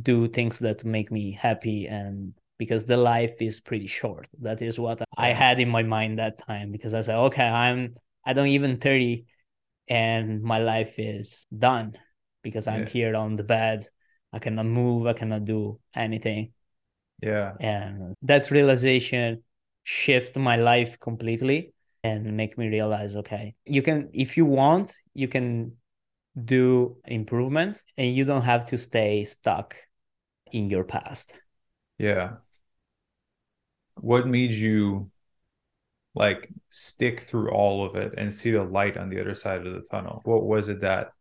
do 0.01 0.27
things 0.27 0.59
that 0.59 0.83
make 0.83 1.11
me 1.11 1.31
happy 1.31 1.87
and 1.87 2.33
because 2.57 2.85
the 2.85 2.97
life 2.97 3.41
is 3.41 3.59
pretty 3.59 3.87
short. 3.87 4.27
That 4.41 4.61
is 4.61 4.79
what 4.79 5.01
I 5.17 5.29
had 5.29 5.59
in 5.59 5.69
my 5.69 5.83
mind 5.83 6.19
that 6.19 6.37
time 6.37 6.71
because 6.71 6.93
I 6.93 7.01
said, 7.01 7.17
okay, 7.17 7.47
I'm 7.47 7.95
I 8.25 8.33
don't 8.33 8.47
even 8.47 8.77
30 8.77 9.25
and 9.87 10.41
my 10.41 10.59
life 10.59 10.97
is 10.97 11.45
done 11.55 11.97
because 12.43 12.67
I'm 12.67 12.83
yeah. 12.83 12.89
here 12.89 13.15
on 13.15 13.35
the 13.35 13.43
bed. 13.43 13.87
I 14.33 14.39
cannot 14.39 14.65
move, 14.65 15.07
I 15.07 15.13
cannot 15.13 15.45
do 15.45 15.79
anything. 15.95 16.51
Yeah. 17.21 17.53
And 17.59 18.15
that 18.23 18.51
realization 18.51 19.43
shift 19.83 20.35
my 20.35 20.55
life 20.55 20.99
completely 20.99 21.73
and 22.03 22.35
make 22.35 22.57
me 22.57 22.67
realize 22.67 23.15
okay, 23.15 23.55
you 23.65 23.81
can 23.81 24.09
if 24.13 24.37
you 24.37 24.45
want, 24.45 24.93
you 25.13 25.27
can 25.27 25.73
do 26.43 26.97
improvements 27.05 27.83
and 27.97 28.13
you 28.13 28.25
don't 28.25 28.41
have 28.41 28.65
to 28.65 28.77
stay 28.77 29.23
stuck 29.23 29.75
in 30.51 30.69
your 30.69 30.83
past. 30.83 31.39
Yeah. 31.97 32.37
What 33.95 34.27
made 34.27 34.51
you 34.51 35.11
like 36.13 36.49
stick 36.69 37.19
through 37.21 37.51
all 37.51 37.85
of 37.85 37.95
it 37.95 38.13
and 38.17 38.33
see 38.33 38.51
the 38.51 38.63
light 38.63 38.97
on 38.97 39.09
the 39.09 39.19
other 39.19 39.35
side 39.35 39.65
of 39.65 39.73
the 39.73 39.81
tunnel? 39.81 40.21
What 40.23 40.43
was 40.43 40.69
it 40.69 40.81
that 40.81 41.11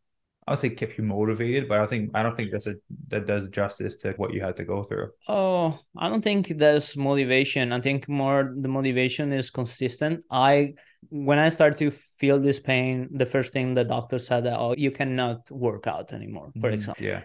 I'll 0.46 0.56
say 0.56 0.70
kept 0.70 0.98
you 0.98 1.04
motivated, 1.04 1.68
but 1.68 1.80
I 1.80 1.86
think 1.86 2.10
I 2.14 2.22
don't 2.22 2.36
think 2.36 2.52
that's 2.52 2.66
a 2.68 2.76
that 3.08 3.26
does 3.26 3.48
justice 3.48 3.96
to 3.98 4.12
what 4.14 4.34
you 4.34 4.42
had 4.42 4.56
to 4.58 4.64
go 4.64 4.82
through. 4.84 5.10
Oh, 5.26 5.78
I 5.96 6.08
don't 6.10 6.22
think 6.22 6.48
there's 6.48 6.96
motivation. 6.96 7.72
I 7.72 7.80
think 7.80 8.08
more 8.08 8.52
the 8.54 8.68
motivation 8.68 9.32
is 9.32 9.50
consistent. 9.50 10.24
I 10.30 10.74
when 11.08 11.38
I 11.38 11.48
start 11.48 11.78
to 11.78 11.90
feel 12.18 12.38
this 12.38 12.60
pain, 12.60 13.08
the 13.10 13.26
first 13.26 13.52
thing 13.52 13.72
the 13.74 13.84
doctor 13.84 14.18
said 14.18 14.44
that 14.44 14.58
oh 14.58 14.74
you 14.76 14.90
cannot 14.90 15.50
work 15.50 15.86
out 15.86 16.12
anymore, 16.12 16.52
for 16.60 16.68
mm, 16.68 16.70
example. 16.70 17.04
Yeah. 17.04 17.22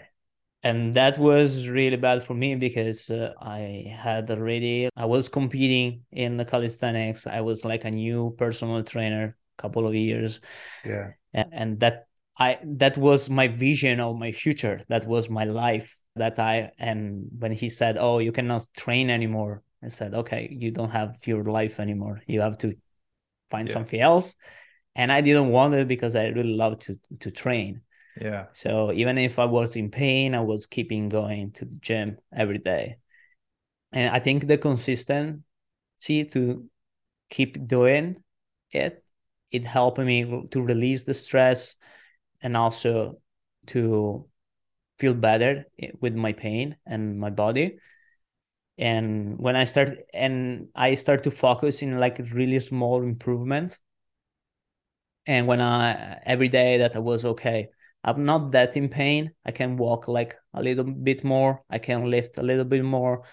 And 0.61 0.93
that 0.95 1.17
was 1.17 1.69
really 1.69 1.95
bad 1.95 2.23
for 2.23 2.33
me 2.33 2.55
because 2.55 3.09
uh, 3.09 3.33
I 3.39 3.95
had 3.97 4.29
already 4.29 4.89
I 4.95 5.05
was 5.05 5.29
competing 5.29 6.03
in 6.11 6.35
the 6.35 6.43
calisthenics. 6.43 7.25
I 7.25 7.41
was 7.41 7.63
like 7.63 7.85
a 7.85 7.91
new 7.91 8.35
personal 8.37 8.83
trainer, 8.83 9.37
couple 9.57 9.87
of 9.87 9.95
years. 9.95 10.41
Yeah. 10.83 11.11
And, 11.33 11.49
and 11.53 11.79
that 11.79 12.07
I 12.37 12.59
that 12.63 12.97
was 12.97 13.29
my 13.29 13.47
vision 13.47 14.01
of 14.01 14.17
my 14.17 14.33
future. 14.33 14.81
That 14.89 15.05
was 15.05 15.29
my 15.29 15.45
life. 15.45 15.95
That 16.15 16.39
I 16.39 16.71
and 16.77 17.27
when 17.37 17.53
he 17.53 17.69
said, 17.69 17.97
"Oh, 17.97 18.19
you 18.19 18.33
cannot 18.33 18.67
train 18.75 19.09
anymore," 19.09 19.63
I 19.81 19.87
said, 19.87 20.13
"Okay, 20.13 20.49
you 20.51 20.71
don't 20.71 20.89
have 20.89 21.15
your 21.25 21.43
life 21.43 21.79
anymore. 21.79 22.21
You 22.27 22.41
have 22.41 22.57
to 22.59 22.75
find 23.49 23.69
yeah. 23.69 23.73
something 23.73 24.01
else." 24.01 24.35
And 24.95 25.11
I 25.11 25.21
didn't 25.21 25.49
want 25.49 25.75
it 25.75 25.87
because 25.87 26.15
I 26.15 26.27
really 26.27 26.55
love 26.55 26.79
to 26.79 26.99
to 27.19 27.31
train. 27.31 27.81
Yeah. 28.19 28.47
So 28.53 28.91
even 28.91 29.17
if 29.17 29.39
I 29.39 29.45
was 29.45 29.75
in 29.75 29.89
pain, 29.91 30.35
I 30.35 30.41
was 30.41 30.65
keeping 30.65 31.09
going 31.09 31.51
to 31.53 31.65
the 31.65 31.75
gym 31.75 32.17
every 32.33 32.57
day. 32.57 32.97
And 33.91 34.13
I 34.13 34.19
think 34.19 34.47
the 34.47 34.57
consistency 34.57 35.41
to 36.31 36.69
keep 37.29 37.67
doing 37.67 38.23
it, 38.71 39.03
it 39.51 39.65
helped 39.65 39.99
me 39.99 40.47
to 40.51 40.61
release 40.61 41.03
the 41.03 41.13
stress 41.13 41.75
and 42.41 42.57
also 42.57 43.21
to 43.67 44.27
feel 44.99 45.13
better 45.13 45.65
with 46.01 46.15
my 46.15 46.33
pain 46.33 46.77
and 46.85 47.19
my 47.19 47.29
body 47.29 47.79
and 48.77 49.37
when 49.39 49.55
i 49.55 49.63
start 49.63 49.97
and 50.13 50.67
i 50.75 50.93
start 50.95 51.23
to 51.23 51.31
focus 51.31 51.81
in 51.81 51.99
like 51.99 52.19
really 52.33 52.59
small 52.59 53.01
improvements 53.03 53.79
and 55.25 55.47
when 55.47 55.61
i 55.61 56.19
every 56.25 56.49
day 56.49 56.77
that 56.77 56.95
i 56.95 56.99
was 56.99 57.25
okay 57.25 57.69
i'm 58.03 58.25
not 58.25 58.51
that 58.51 58.77
in 58.77 58.89
pain. 58.89 59.31
I 59.45 59.51
can 59.51 59.77
walk 59.77 60.07
like 60.07 60.35
a 60.53 60.61
little 60.61 60.85
bit 60.85 61.23
more. 61.23 61.63
I 61.69 61.79
can 61.79 62.09
lift 62.09 62.37
a 62.37 62.43
little 62.43 62.65
bit 62.65 62.83
more. 62.83 63.23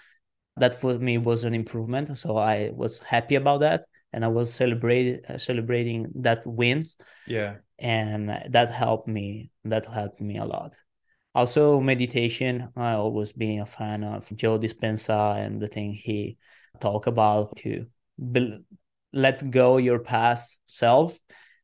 That 0.57 0.81
for 0.81 0.97
me 0.97 1.19
was 1.19 1.43
an 1.43 1.53
improvement 1.53 2.17
so 2.17 2.35
i 2.37 2.71
was 2.73 2.97
happy 2.99 3.35
about 3.35 3.59
that 3.59 3.85
and 4.11 4.25
i 4.25 4.27
was 4.27 4.51
celebrating 4.51 5.21
uh, 5.29 5.37
celebrating 5.37 6.07
that 6.15 6.47
wins. 6.47 6.97
Yeah. 7.27 7.57
And 7.77 8.29
that 8.49 8.71
helped 8.71 9.07
me 9.07 9.51
that 9.65 9.85
helped 9.85 10.19
me 10.19 10.37
a 10.37 10.45
lot. 10.45 10.75
Also 11.35 11.79
meditation 11.79 12.69
i 12.75 12.93
always 12.93 13.31
been 13.31 13.59
a 13.59 13.65
fan 13.67 14.03
of 14.03 14.27
joe 14.35 14.57
dispenza 14.57 15.37
and 15.37 15.61
the 15.61 15.67
thing 15.67 15.93
he 15.93 16.37
talk 16.79 17.07
about 17.07 17.55
to 17.57 17.85
build, 18.31 18.63
let 19.13 19.49
go 19.51 19.77
your 19.77 19.99
past 19.99 20.57
self 20.65 21.17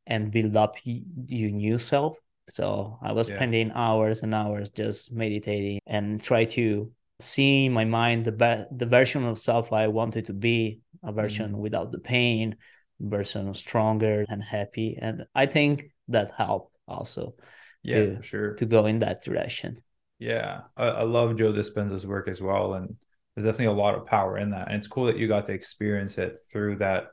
and 0.06 0.32
build 0.32 0.56
up 0.56 0.76
your 0.84 1.52
new 1.52 1.78
self 1.78 2.18
so 2.52 2.98
i 3.02 3.12
was 3.12 3.30
yeah. 3.30 3.36
spending 3.36 3.72
hours 3.74 4.22
and 4.22 4.34
hours 4.34 4.70
just 4.70 5.12
meditating 5.12 5.80
and 5.88 6.22
try 6.22 6.46
to 6.46 6.92
see 7.20 7.66
in 7.66 7.74
my 7.74 7.86
mind 7.86 8.26
the 8.26 8.32
be- 8.32 8.66
the 8.76 8.86
version 8.86 9.24
of 9.26 9.40
self 9.40 9.72
i 9.72 9.88
wanted 9.88 10.26
to 10.26 10.34
be 10.34 10.82
a 11.04 11.12
version 11.12 11.52
mm-hmm. 11.52 11.62
without 11.62 11.92
the 11.92 12.00
pain 12.00 12.56
version 13.00 13.54
stronger 13.54 14.26
and 14.30 14.44
happy 14.44 14.98
and 15.02 15.24
i 15.36 15.46
think 15.46 15.86
that 16.08 16.32
helped 16.32 16.76
also 16.88 17.34
yeah 17.82 17.96
to, 17.96 18.22
sure 18.22 18.54
to 18.56 18.66
go 18.66 18.86
in 18.86 19.00
that 19.00 19.24
direction 19.24 19.82
yeah 20.20 20.62
I, 20.76 20.86
I 20.86 21.04
love 21.04 21.38
joe 21.38 21.52
dispenza's 21.52 22.06
work 22.06 22.28
as 22.28 22.42
well 22.42 22.74
and 22.74 22.96
there's 23.36 23.46
definitely 23.46 23.74
a 23.74 23.82
lot 23.82 23.96
of 23.96 24.06
power 24.06 24.38
in 24.38 24.52
that 24.52 24.68
and 24.68 24.78
it's 24.78 24.88
cool 24.88 25.06
that 25.06 25.18
you 25.18 25.28
got 25.28 25.46
to 25.48 25.54
experience 25.54 26.18
it 26.18 26.40
through 26.52 26.78
that 26.78 27.08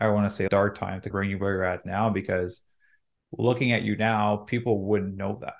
i 0.00 0.08
want 0.08 0.28
to 0.28 0.34
say 0.34 0.48
dark 0.48 0.78
time 0.78 1.00
to 1.02 1.10
bring 1.10 1.30
you 1.30 1.38
where 1.38 1.52
you're 1.52 1.64
at 1.64 1.86
now 1.86 2.08
because 2.10 2.62
looking 3.32 3.72
at 3.72 3.82
you 3.82 3.96
now 3.96 4.36
people 4.36 4.84
wouldn't 4.84 5.16
know 5.16 5.38
that 5.40 5.54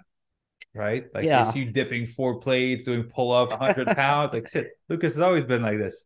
right? 0.76 1.06
Like 1.14 1.24
yeah. 1.24 1.52
you 1.54 1.64
dipping 1.64 2.06
four 2.06 2.38
plates 2.38 2.84
doing 2.84 3.04
pull-ups 3.04 3.52
100 3.52 3.86
pounds 3.96 4.32
like 4.32 4.48
shit 4.48 4.72
lucas 4.88 5.14
has 5.14 5.20
always 5.20 5.44
been 5.44 5.62
like 5.62 5.78
this. 5.78 6.04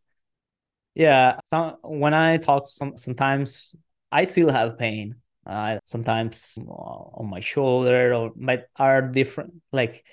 Yeah 0.95 1.39
so 1.45 1.79
when 1.83 2.15
i 2.15 2.37
talk 2.37 2.67
some 2.67 2.97
sometimes 2.97 3.75
i 4.11 4.25
still 4.25 4.51
have 4.51 4.79
pain. 4.79 5.17
Uh, 5.47 5.79
sometimes 5.85 6.59
on 6.69 7.29
my 7.29 7.41
shoulder 7.41 8.13
or 8.15 8.31
my 8.37 8.63
are 8.77 9.03
different 9.03 9.55
like 9.73 10.05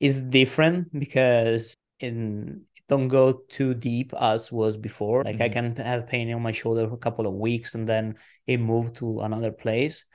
is 0.00 0.20
different 0.20 0.96
because 0.98 1.74
in 1.98 2.62
don't 2.88 3.08
go 3.08 3.42
too 3.50 3.74
deep 3.74 4.14
as 4.18 4.50
was 4.50 4.76
before. 4.76 5.24
Like 5.24 5.34
mm-hmm. 5.34 5.42
i 5.42 5.48
can 5.48 5.76
have 5.76 6.06
pain 6.06 6.32
on 6.32 6.40
my 6.40 6.52
shoulder 6.52 6.88
for 6.88 6.94
a 6.94 6.98
couple 6.98 7.26
of 7.26 7.34
weeks 7.34 7.74
and 7.74 7.88
then 7.88 8.14
it 8.46 8.58
moved 8.58 8.96
to 8.96 9.20
another 9.20 9.52
place 9.52 10.06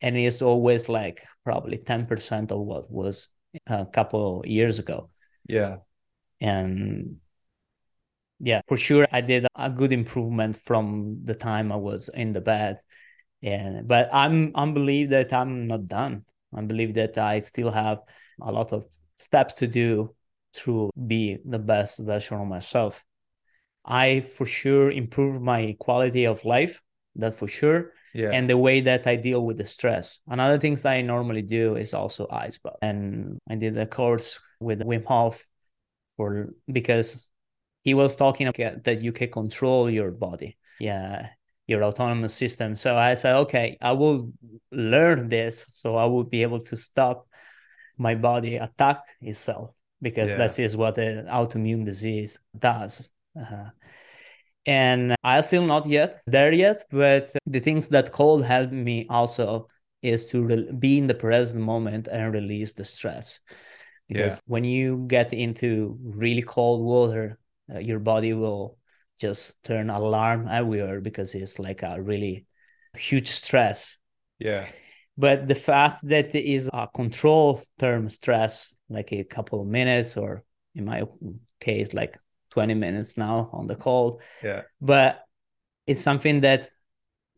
and 0.00 0.16
it's 0.16 0.42
always 0.42 0.88
like 0.88 1.22
probably 1.44 1.78
10% 1.78 2.52
of 2.52 2.60
what 2.60 2.90
was 2.90 3.28
uh, 3.68 3.84
a 3.88 3.90
couple 3.92 4.42
years 4.46 4.78
ago. 4.78 5.10
Yeah. 5.46 5.78
And 6.40 7.16
yeah 8.40 8.62
for 8.66 8.76
sure 8.76 9.06
i 9.12 9.20
did 9.20 9.46
a 9.54 9.70
good 9.70 9.92
improvement 9.92 10.56
from 10.56 11.18
the 11.24 11.34
time 11.34 11.70
i 11.70 11.76
was 11.76 12.08
in 12.14 12.32
the 12.32 12.40
bed. 12.40 12.80
And 13.42 13.86
but 13.86 14.08
i'm 14.12 14.52
i 14.54 14.66
believe 14.70 15.10
that 15.10 15.32
i'm 15.32 15.66
not 15.66 15.86
done. 15.86 16.24
I 16.54 16.62
believe 16.62 16.94
that 16.94 17.16
i 17.18 17.40
still 17.40 17.70
have 17.70 18.00
a 18.42 18.50
lot 18.50 18.72
of 18.72 18.86
steps 19.14 19.54
to 19.54 19.66
do 19.66 20.14
to 20.64 20.90
be 21.06 21.38
the 21.44 21.58
best 21.58 21.98
version 21.98 22.38
of 22.38 22.46
myself. 22.48 23.04
I 23.84 24.20
for 24.20 24.46
sure 24.46 24.90
improve 24.90 25.40
my 25.40 25.76
quality 25.78 26.26
of 26.26 26.44
life 26.44 26.82
that 27.16 27.36
for 27.36 27.46
sure 27.46 27.92
yeah. 28.14 28.30
and 28.30 28.48
the 28.48 28.56
way 28.56 28.80
that 28.80 29.06
i 29.06 29.16
deal 29.16 29.44
with 29.44 29.58
the 29.58 29.66
stress 29.66 30.18
another 30.28 30.58
things 30.58 30.82
that 30.82 30.92
i 30.92 31.00
normally 31.00 31.42
do 31.42 31.76
is 31.76 31.94
also 31.94 32.26
ice 32.30 32.58
bath 32.58 32.76
and 32.82 33.38
i 33.48 33.54
did 33.54 33.76
a 33.78 33.86
course 33.86 34.38
with 34.60 34.80
wim 34.80 35.04
hof 35.04 35.44
for 36.16 36.50
because 36.70 37.28
he 37.82 37.94
was 37.94 38.16
talking 38.16 38.46
about 38.46 38.84
that 38.84 39.02
you 39.02 39.12
can 39.12 39.30
control 39.30 39.90
your 39.90 40.10
body 40.10 40.56
yeah 40.78 41.30
your 41.70 41.84
autonomous 41.84 42.34
system. 42.34 42.74
So 42.74 42.96
I 42.96 43.14
said, 43.14 43.36
okay, 43.46 43.78
I 43.80 43.92
will 43.92 44.32
learn 44.72 45.28
this 45.28 45.66
so 45.72 45.94
I 45.94 46.04
will 46.06 46.24
be 46.24 46.42
able 46.42 46.60
to 46.64 46.76
stop 46.76 47.28
my 47.96 48.16
body 48.16 48.56
attack 48.56 49.04
itself 49.20 49.70
because 50.02 50.30
yeah. 50.30 50.38
that 50.38 50.58
is 50.58 50.76
what 50.76 50.98
an 50.98 51.26
autoimmune 51.26 51.84
disease 51.84 52.38
does. 52.58 53.08
Uh-huh. 53.40 53.70
And 54.66 55.16
I'm 55.24 55.42
still 55.42 55.64
not 55.64 55.86
yet 55.86 56.20
there 56.26 56.52
yet, 56.52 56.84
but 56.90 57.32
the 57.46 57.60
things 57.60 57.88
that 57.88 58.12
cold 58.12 58.44
helped 58.44 58.72
me 58.72 59.06
also 59.08 59.68
is 60.02 60.26
to 60.26 60.42
re- 60.42 60.72
be 60.78 60.98
in 60.98 61.06
the 61.06 61.14
present 61.14 61.60
moment 61.60 62.08
and 62.08 62.32
release 62.32 62.72
the 62.72 62.84
stress. 62.84 63.40
Because 64.08 64.36
yeah. 64.36 64.40
when 64.46 64.64
you 64.64 65.04
get 65.06 65.32
into 65.32 65.96
really 66.02 66.42
cold 66.42 66.84
water, 66.84 67.38
uh, 67.72 67.78
your 67.78 68.00
body 68.00 68.32
will 68.32 68.76
just 69.18 69.52
turn 69.62 69.90
alarm 69.90 70.48
everywhere 70.50 71.00
because 71.00 71.34
it's 71.34 71.58
like 71.58 71.82
a 71.82 72.00
really 72.00 72.46
huge 72.96 73.30
stress. 73.30 73.98
Yeah. 74.38 74.66
But 75.16 75.46
the 75.46 75.54
fact 75.54 76.00
that 76.08 76.34
it 76.34 76.44
is 76.44 76.70
a 76.72 76.88
control 76.88 77.62
term 77.78 78.08
stress, 78.08 78.74
like 78.88 79.12
a 79.12 79.24
couple 79.24 79.60
of 79.60 79.68
minutes, 79.68 80.16
or 80.16 80.44
in 80.74 80.86
my 80.86 81.04
case, 81.60 81.92
like 81.92 82.18
20 82.50 82.74
minutes 82.74 83.16
now 83.16 83.50
on 83.52 83.66
the 83.66 83.76
call. 83.76 84.20
Yeah. 84.42 84.62
But 84.80 85.24
it's 85.86 86.00
something 86.00 86.40
that 86.42 86.70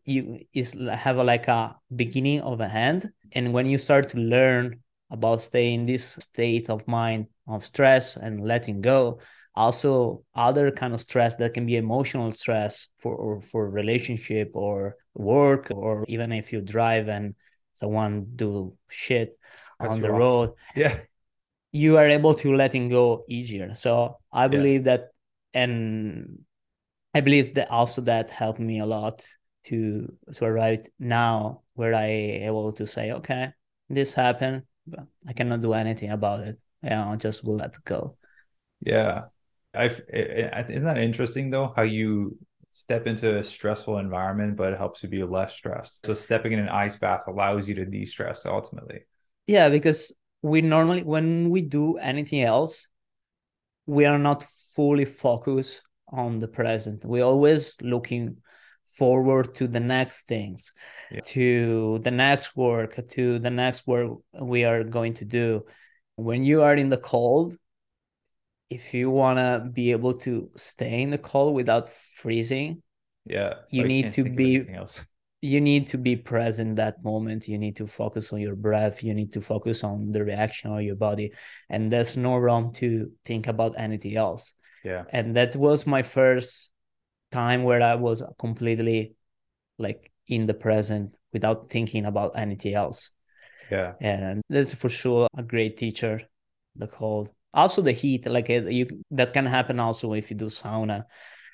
you 0.05 0.41
is 0.53 0.73
have 0.73 1.17
a, 1.17 1.23
like 1.23 1.47
a 1.47 1.79
beginning 1.95 2.41
of 2.41 2.59
a 2.59 2.67
hand. 2.67 3.11
And 3.31 3.53
when 3.53 3.65
you 3.65 3.77
start 3.77 4.09
to 4.09 4.17
learn 4.17 4.81
about 5.09 5.41
staying 5.41 5.81
in 5.81 5.85
this 5.85 6.15
state 6.19 6.69
of 6.69 6.87
mind 6.87 7.27
of 7.47 7.65
stress 7.65 8.15
and 8.15 8.45
letting 8.45 8.81
go, 8.81 9.19
also 9.55 10.23
other 10.35 10.71
kind 10.71 10.93
of 10.93 11.01
stress 11.01 11.35
that 11.35 11.53
can 11.53 11.65
be 11.65 11.77
emotional 11.77 12.31
stress 12.31 12.87
for 12.97 13.15
or 13.15 13.41
for 13.41 13.69
relationship 13.69 14.51
or 14.53 14.95
work 15.13 15.67
or 15.71 16.05
even 16.07 16.31
if 16.31 16.51
you 16.51 16.61
drive 16.61 17.07
and 17.07 17.35
someone 17.73 18.25
do 18.35 18.75
shit 18.89 19.37
That's 19.79 19.93
on 19.93 20.01
the 20.01 20.11
road 20.11 20.53
Yeah. 20.75 20.99
You 21.73 21.97
are 21.97 22.07
able 22.07 22.35
to 22.35 22.55
letting 22.55 22.89
go 22.89 23.25
easier 23.29 23.75
so 23.75 24.17
i 24.33 24.47
Yeah. 24.47 24.49
believe 24.49 24.85
that 24.85 25.09
and 25.55 26.39
i 27.15 27.21
believe 27.21 27.55
that 27.55 27.69
also 27.71 28.01
that 28.01 28.29
helped 28.31 28.59
me 28.59 28.79
a 28.79 28.85
lot 28.87 29.25
to 29.65 30.11
to 30.35 30.45
arrive 30.45 30.85
now 30.99 31.61
where 31.75 31.95
i 31.95 32.07
able 32.45 32.73
to 32.73 32.87
say 32.87 33.11
okay 33.13 33.53
this 33.89 34.13
happened 34.13 34.63
but 34.87 35.07
i 35.27 35.33
cannot 35.33 35.61
do 35.61 35.73
anything 35.73 36.11
about 36.11 36.41
it 36.47 36.59
yeah 36.83 37.09
i 37.09 37.15
just 37.17 37.43
will 37.45 37.57
let 37.57 37.73
go 37.85 38.17
Yeah. 38.81 39.25
I 39.75 39.85
isn't 39.85 40.83
that 40.83 40.97
interesting 40.99 41.49
though 41.49 41.73
how 41.75 41.81
you 41.81 42.37
step 42.69 43.07
into 43.07 43.37
a 43.39 43.43
stressful 43.43 43.97
environment 43.99 44.55
but 44.55 44.73
it 44.73 44.77
helps 44.77 45.03
you 45.03 45.09
be 45.09 45.23
less 45.23 45.55
stressed. 45.55 46.05
So 46.05 46.13
stepping 46.13 46.53
in 46.53 46.59
an 46.59 46.69
ice 46.69 46.95
bath 46.97 47.27
allows 47.27 47.67
you 47.67 47.75
to 47.75 47.85
de-stress 47.85 48.45
ultimately. 48.45 49.05
yeah 49.47 49.69
because 49.69 50.11
we 50.43 50.61
normally 50.61 51.01
when 51.03 51.49
we 51.49 51.61
do 51.61 51.97
anything 51.97 52.41
else 52.41 52.87
we 53.87 54.05
are 54.05 54.19
not 54.19 54.45
fully 54.75 55.05
focused 55.05 55.81
on 56.09 56.39
the 56.39 56.47
present 56.47 57.03
we're 57.05 57.23
always 57.23 57.75
looking 57.81 58.37
forward 58.97 59.55
to 59.55 59.67
the 59.67 59.79
next 59.79 60.27
things 60.27 60.71
Yeah. 61.09 61.21
to 61.33 61.99
the 62.03 62.11
next 62.11 62.55
work 62.55 62.91
to 63.15 63.39
the 63.39 63.49
next 63.49 63.87
work 63.87 64.11
we 64.39 64.65
are 64.65 64.83
going 64.83 65.15
to 65.15 65.25
do 65.25 65.65
when 66.15 66.43
you 66.43 66.61
are 66.61 66.75
in 66.75 66.89
the 66.89 66.97
cold 67.13 67.57
if 68.69 68.93
you 68.93 69.09
want 69.09 69.39
to 69.39 69.67
be 69.71 69.91
able 69.91 70.15
to 70.19 70.49
stay 70.55 71.01
in 71.01 71.09
the 71.09 71.17
cold 71.17 71.55
without 71.55 71.89
freezing 72.21 72.83
Yeah. 73.25 73.53
You 73.69 73.85
need 73.87 74.11
to 74.13 74.23
be- 74.23 74.67
else. 74.69 74.99
You 75.43 75.59
need 75.59 75.87
to 75.87 75.97
be 75.97 76.15
present 76.15 76.77
that 76.77 77.03
moment. 77.03 77.49
You 77.49 77.57
need 77.57 77.75
to 77.75 77.85
focus 77.85 78.31
on 78.31 78.39
your 78.39 78.55
breath. 78.55 79.03
You 79.03 79.13
need 79.13 79.33
to 79.33 79.41
focus 79.41 79.83
on 79.83 80.13
the 80.13 80.23
reaction 80.23 80.71
of 80.71 80.81
your 80.81 80.95
body. 80.95 81.33
And 81.69 81.91
there's 81.91 82.15
no 82.15 82.37
room 82.37 82.71
to 82.75 83.11
think 83.25 83.47
about 83.47 83.75
anything 83.77 84.15
else. 84.15 84.53
Yeah. 84.85 85.03
and 85.11 85.35
that 85.37 85.55
was 85.55 85.87
my 85.87 86.01
first 86.03 86.69
time 87.31 87.63
where 87.63 87.81
i 87.81 87.95
was 87.95 88.21
completely 88.37 89.15
like 89.79 90.11
in 90.27 90.45
the 90.45 90.53
present 90.53 91.15
without 91.31 91.69
thinking 91.69 92.05
about 92.05 92.33
anything 92.35 92.73
else. 92.73 93.09
Yeah. 93.71 93.93
and 94.01 94.41
that's 94.49 94.73
for 94.73 94.89
sure 94.89 95.27
a 95.37 95.41
great 95.41 95.77
teacher 95.77 96.21
the 96.75 96.87
cold 96.87 97.29
also 97.53 97.81
the 97.81 97.93
heat 97.93 98.27
like 98.27 98.49
it, 98.49 98.69
you 98.71 99.03
that 99.11 99.31
can 99.31 99.45
happen 99.45 99.79
also 99.79 100.13
if 100.13 100.29
you 100.29 100.35
do 100.35 100.47
sauna 100.47 101.05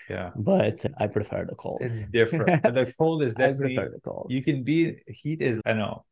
Yeah. 0.10 0.32
but 0.36 0.84
i 0.98 1.06
prefer 1.08 1.46
the 1.46 1.56
cold 1.56 1.80
It's 1.82 2.02
different. 2.20 2.64
the 2.64 2.92
cold 2.98 3.24
is 3.24 3.36
definitely. 3.36 3.78
i 3.78 3.82
prefer 3.82 3.94
the 3.96 4.02
cold 4.02 4.28
you 4.30 4.42
can 4.44 4.64
be 4.64 4.98
heat 5.08 5.42
is 5.42 5.62
I 5.66 5.74
know 5.74 6.06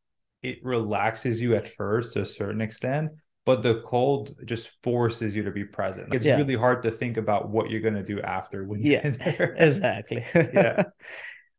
it 0.44 0.58
relaxes 0.64 1.42
you 1.42 1.56
at 1.56 1.68
first 1.68 2.14
to 2.14 2.22
a 2.22 2.26
certain 2.26 2.62
extent, 2.62 3.12
but 3.44 3.64
the 3.64 3.82
cold 3.82 4.36
just 4.46 4.66
forces 4.84 5.36
you 5.36 5.44
to 5.44 5.52
be 5.52 5.66
present. 5.66 6.14
It's 6.14 6.24
Yeah. 6.26 6.38
really 6.38 6.56
hard 6.56 6.84
to 6.84 6.92
think 6.92 7.18
about 7.18 7.50
what 7.50 7.72
you're 7.72 7.82
gonna 7.82 8.04
do 8.04 8.22
after 8.22 8.64
when 8.64 8.82
you're 8.84 8.94
Yeah, 9.02 9.08
in 9.08 9.18
there. 9.18 9.56
exactly 9.68 10.24
Yeah. 10.36 10.84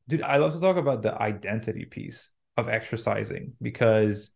Dude, 0.08 0.22
I 0.22 0.36
love 0.36 0.52
to 0.54 0.60
talk 0.60 0.76
about 0.76 1.02
the 1.02 1.12
identity 1.20 1.84
piece 1.86 2.30
of 2.56 2.68
exercising 2.68 3.52
because 3.60 4.30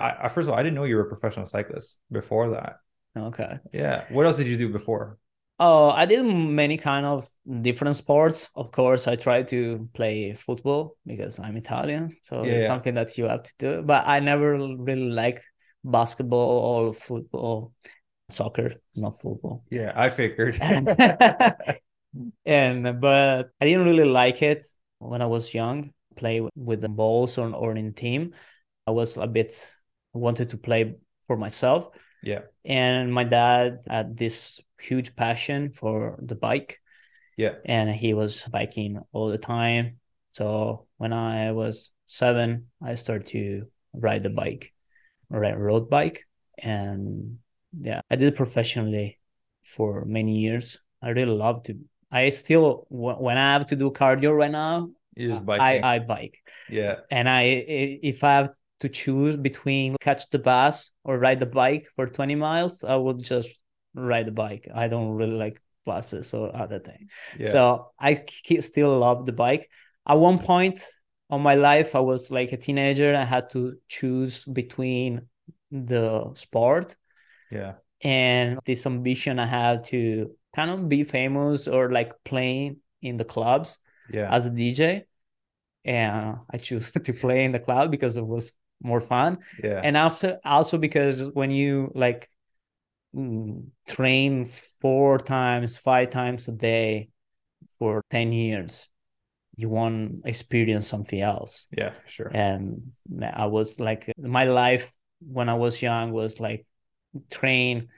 I, 0.00 0.08
I 0.24 0.28
first 0.28 0.46
of 0.48 0.52
all 0.54 0.58
I 0.58 0.62
didn't 0.62 0.76
know 0.76 0.84
you 0.84 0.96
were 0.96 1.06
a 1.06 1.12
professional 1.14 1.46
cyclist 1.46 1.98
before 2.10 2.50
that. 2.56 2.76
okay 3.16 3.58
Yeah. 3.72 4.04
What 4.08 4.24
else 4.26 4.38
did 4.38 4.48
you 4.48 4.56
do 4.56 4.70
before? 4.70 5.18
Oh, 5.60 5.88
I 5.88 6.06
did 6.06 6.24
many 6.24 6.76
kind 6.76 7.06
of 7.06 7.28
different 7.62 7.96
sports. 7.96 8.50
Of 8.56 8.72
course, 8.72 9.06
I 9.06 9.14
tried 9.16 9.48
to 9.48 9.88
play 9.94 10.34
football 10.34 10.96
because 11.06 11.38
I'm 11.38 11.56
Italian, 11.56 12.16
so 12.22 12.42
Yeah, 12.42 12.50
it's 12.50 12.64
yeah. 12.64 12.66
something 12.66 12.94
that 12.94 13.16
you 13.16 13.26
have 13.26 13.44
to 13.44 13.52
do. 13.58 13.82
But 13.82 14.06
I 14.06 14.18
never 14.20 14.54
really 14.58 15.10
liked 15.10 15.48
basketball 15.84 16.58
or 16.88 16.92
football, 16.94 17.72
soccer, 18.28 18.74
not 18.96 19.20
football. 19.20 19.64
Yeah, 19.70 19.92
I 19.94 20.10
figured. 20.10 20.60
And 22.46 23.00
but 23.00 23.50
I 23.60 23.64
didn't 23.64 23.84
really 23.84 24.04
like 24.08 24.42
it 24.42 24.66
when 24.98 25.22
I 25.22 25.26
was 25.26 25.52
young. 25.52 25.92
Play 26.16 26.46
with 26.54 26.80
the 26.80 26.88
balls 26.88 27.38
or 27.38 27.52
or 27.54 27.74
in 27.76 27.92
team. 27.92 28.34
I 28.86 28.92
was 28.92 29.16
a 29.16 29.26
bit 29.26 29.54
wanted 30.12 30.50
to 30.50 30.58
play 30.58 30.96
for 31.26 31.36
myself. 31.36 31.90
Yeah. 32.24 32.42
and 32.64 33.12
my 33.12 33.24
dad 33.24 33.80
had 33.88 34.16
this 34.16 34.60
huge 34.80 35.14
passion 35.16 35.70
for 35.72 36.18
the 36.20 36.34
bike 36.34 36.80
Yeah. 37.36 37.54
and 37.64 37.90
he 37.90 38.14
was 38.14 38.42
biking 38.50 39.00
all 39.12 39.28
the 39.28 39.38
time 39.38 39.98
so 40.32 40.86
when 41.00 41.12
i 41.12 41.52
was 41.52 41.92
seven 42.06 42.68
i 42.82 42.94
started 42.96 43.26
to 43.36 43.66
ride 43.92 44.22
the 44.22 44.30
bike 44.30 44.72
ride 45.30 45.58
road 45.58 45.88
bike 45.88 46.26
and 46.58 47.38
yeah 47.80 48.00
i 48.10 48.16
did 48.16 48.28
it 48.32 48.36
professionally 48.36 49.18
for 49.76 50.04
many 50.04 50.38
years 50.38 50.78
i 51.02 51.08
really 51.10 51.36
love 51.36 51.62
to 51.64 51.72
i 52.10 52.28
still 52.30 52.86
when 52.90 53.36
i 53.38 53.52
have 53.54 53.66
to 53.66 53.76
do 53.76 53.90
cardio 53.90 54.30
right 54.36 54.50
now 54.52 54.90
i 55.60 55.94
i 55.94 55.98
bike 55.98 56.38
yeah. 56.68 56.96
and 57.10 57.28
I 57.28 57.42
i- 57.78 57.98
if 58.02 58.22
I 58.24 58.32
have 58.38 58.50
to 58.80 58.88
choose 58.88 59.36
between 59.36 59.96
catch 60.00 60.28
the 60.30 60.38
bus 60.38 60.90
or 61.04 61.18
ride 61.18 61.40
the 61.40 61.46
bike 61.46 61.86
for 61.96 62.06
20 62.06 62.34
miles, 62.34 62.84
I 62.84 62.96
would 62.96 63.22
just 63.22 63.48
ride 63.94 64.26
the 64.26 64.32
bike. 64.32 64.68
I 64.74 64.88
don't 64.88 65.14
really 65.14 65.36
like 65.36 65.60
buses 65.84 66.34
or 66.34 66.54
other 66.54 66.78
thing. 66.78 67.08
Yeah. 67.38 67.52
So 67.52 67.92
I 67.98 68.24
still 68.60 68.98
love 68.98 69.26
the 69.26 69.32
bike. 69.32 69.70
At 70.06 70.14
one 70.14 70.38
point 70.38 70.80
of 71.30 71.40
my 71.40 71.54
life, 71.54 71.94
I 71.94 72.00
was 72.00 72.30
like 72.30 72.52
a 72.52 72.56
teenager. 72.56 73.14
I 73.14 73.24
had 73.24 73.50
to 73.50 73.76
choose 73.88 74.44
between 74.44 75.28
the 75.70 76.32
sport 76.34 76.96
yeah. 77.50 77.74
and 78.02 78.58
this 78.64 78.86
ambition 78.86 79.38
I 79.38 79.46
had 79.46 79.84
to 79.86 80.30
kind 80.54 80.70
of 80.70 80.88
be 80.88 81.04
famous 81.04 81.66
or 81.66 81.90
like 81.90 82.12
playing 82.24 82.78
in 83.02 83.16
the 83.16 83.24
clubs 83.24 83.78
Yeah. 84.12 84.32
as 84.32 84.46
a 84.46 84.50
DJ. 84.50 85.04
And 85.84 86.38
I 86.50 86.58
choose 86.58 86.90
to 86.92 87.12
play 87.12 87.44
in 87.44 87.52
the 87.52 87.58
cloud 87.58 87.90
because 87.90 88.16
it 88.16 88.26
was 88.26 88.52
more 88.84 89.00
fun. 89.00 89.38
yeah. 89.62 89.80
And 89.82 89.96
after 89.96 90.38
also 90.44 90.78
because 90.78 91.30
when 91.32 91.50
you 91.50 91.90
like 91.94 92.28
mm, 93.16 93.64
train 93.88 94.46
four 94.80 95.18
times, 95.18 95.78
five 95.78 96.10
times 96.10 96.46
a 96.46 96.52
day 96.52 97.08
for 97.78 98.04
10 98.10 98.32
years, 98.32 98.88
you 99.56 99.68
want 99.68 100.22
experience 100.26 100.86
something 100.86 101.20
else. 101.20 101.66
yeah, 101.76 101.92
sure. 102.06 102.30
And 102.32 102.92
I 103.22 103.46
was 103.46 103.80
like, 103.80 104.12
my 104.18 104.44
life 104.44 104.92
when 105.26 105.48
I 105.48 105.54
was 105.54 105.80
young 105.80 106.12
was 106.12 106.38
like 106.38 106.66
train 107.30 107.88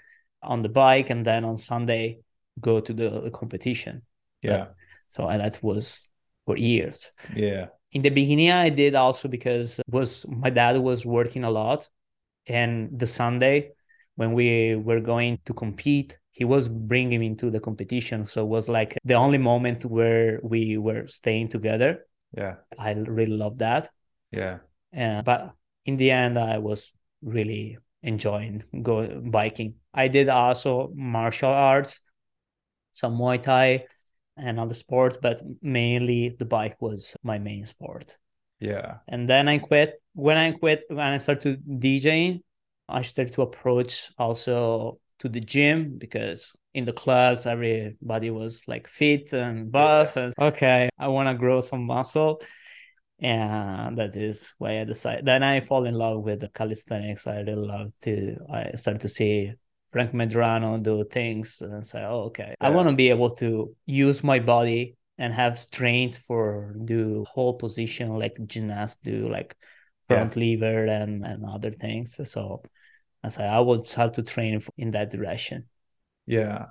on 0.42 0.62
the 0.62 0.68
bike 0.68 1.11
and 1.11 1.27
then 1.27 1.44
on 1.44 1.59
Sunday 1.59 2.20
go 2.61 2.81
to 2.81 2.92
the, 2.92 3.22
the 3.22 3.31
competition. 3.31 4.03
Yeah. 4.42 4.66
So 5.09 5.27
and 5.27 5.40
that 5.40 5.62
was 5.62 6.09
for 6.44 6.57
years. 6.57 7.11
Yeah. 7.35 7.66
In 7.96 8.02
the 8.02 8.11
beginning, 8.11 8.50
I 8.50 8.68
did 8.68 8.94
also 8.94 9.26
because 9.26 9.80
was 9.88 10.26
my 10.28 10.50
dad 10.50 10.76
was 10.76 11.06
working 11.06 11.44
a 11.44 11.50
lot, 11.50 11.88
and 12.46 12.90
the 12.92 13.06
Sunday 13.06 13.72
when 14.16 14.35
we 14.35 14.74
were 14.74 15.00
going 15.00 15.38
to 15.46 15.54
compete, 15.54 16.18
he 16.30 16.44
was 16.44 16.68
bringing 16.68 17.20
me 17.20 17.35
to 17.37 17.50
the 17.50 17.59
competition. 17.59 18.26
So 18.26 18.42
it 18.42 18.48
was 18.48 18.68
like 18.68 18.98
the 19.02 19.14
only 19.14 19.38
moment 19.38 19.87
where 19.87 20.40
we 20.42 20.76
were 20.76 21.09
staying 21.09 21.48
together. 21.48 22.06
Yeah. 22.37 22.56
I 22.78 22.92
really 22.92 23.38
loved 23.38 23.61
that. 23.61 23.88
Yeah. 24.30 24.59
Uh, 24.94 25.22
but 25.22 25.54
in 25.87 25.96
the 25.96 26.11
end, 26.11 26.38
I 26.38 26.59
was 26.59 26.92
really 27.22 27.78
enjoying 28.02 28.62
go 28.82 29.22
biking. 29.24 29.76
I 29.94 30.09
did 30.09 30.28
also 30.28 30.92
martial 30.94 31.48
arts, 31.48 32.02
some 32.92 33.16
Muay 33.16 33.42
Thai, 33.42 33.87
and 34.37 34.61
other 34.61 34.75
sports, 34.75 35.16
but 35.20 35.42
mainly 35.62 36.37
the 36.38 36.44
bike 36.44 36.81
was 36.81 37.14
my 37.22 37.38
main 37.38 37.66
sport. 37.66 38.16
Yeah. 38.61 38.99
And 39.09 39.29
then 39.29 39.49
I 39.49 39.59
quit. 39.59 40.01
When 40.14 40.37
I 40.37 40.53
quit, 40.53 40.85
when 40.88 40.99
I 40.99 41.18
started 41.18 41.64
to 41.66 41.72
DJing, 41.72 42.40
I 42.88 43.03
started 43.03 43.35
to 43.35 43.42
approach 43.42 44.11
also 44.18 44.99
to 45.18 45.29
the 45.29 45.40
gym 45.40 45.96
because 45.99 46.53
in 46.75 46.85
the 46.85 46.92
clubs 46.92 47.46
everybody 47.46 48.31
was 48.31 48.62
like 48.68 48.87
fit 48.87 49.33
and 49.33 49.72
buff 49.72 50.16
and 50.16 50.33
okay 50.38 50.90
i 50.99 51.09
want 51.09 51.27
to 51.27 51.35
grow 51.35 51.61
some 51.62 51.85
muscle 51.85 52.40
and 53.18 53.96
that 53.96 54.14
is 54.14 54.53
why 54.59 54.79
i 54.81 54.85
decided 54.85 55.25
then 55.25 55.42
i 55.42 55.59
fall 55.59 55.87
in 55.87 55.94
love 55.94 56.22
with 56.22 56.40
the 56.40 56.49
calisthenics 56.51 57.27
i 57.27 57.37
really 57.37 57.55
love 57.55 57.90
to 58.03 58.37
i 58.53 58.70
started 58.72 59.01
to 59.01 59.09
see 59.09 59.51
frank 59.96 60.12
medrano 60.12 60.82
do 60.82 61.04
things 61.04 61.62
and 61.62 61.87
say 61.87 62.02
oh 62.04 62.24
okay 62.24 62.54
i 62.61 62.68
want 62.68 62.88
to 62.88 62.94
be 62.94 63.09
able 63.11 63.30
to 63.30 63.74
use 63.87 64.22
my 64.22 64.38
body 64.38 64.94
and 65.18 65.32
have 65.32 65.59
strength 65.59 66.18
for 66.26 66.76
do 66.85 67.24
whole 67.28 67.54
position 67.54 68.11
like 68.18 68.37
gymnasts 68.46 69.00
do 69.02 69.28
like 69.28 69.56
Yeah. 70.11 70.16
front 70.16 70.37
lever 70.37 70.87
and 70.87 71.24
and 71.24 71.44
other 71.46 71.72
things 71.72 72.20
so 72.24 72.62
I 73.24 73.28
said 73.30 73.48
I 73.48 73.61
would 73.61 73.88
start 73.88 74.14
to 74.14 74.22
train 74.22 74.62
in 74.76 74.92
that 74.92 75.11
direction. 75.11 75.64
Yeah. 76.26 76.66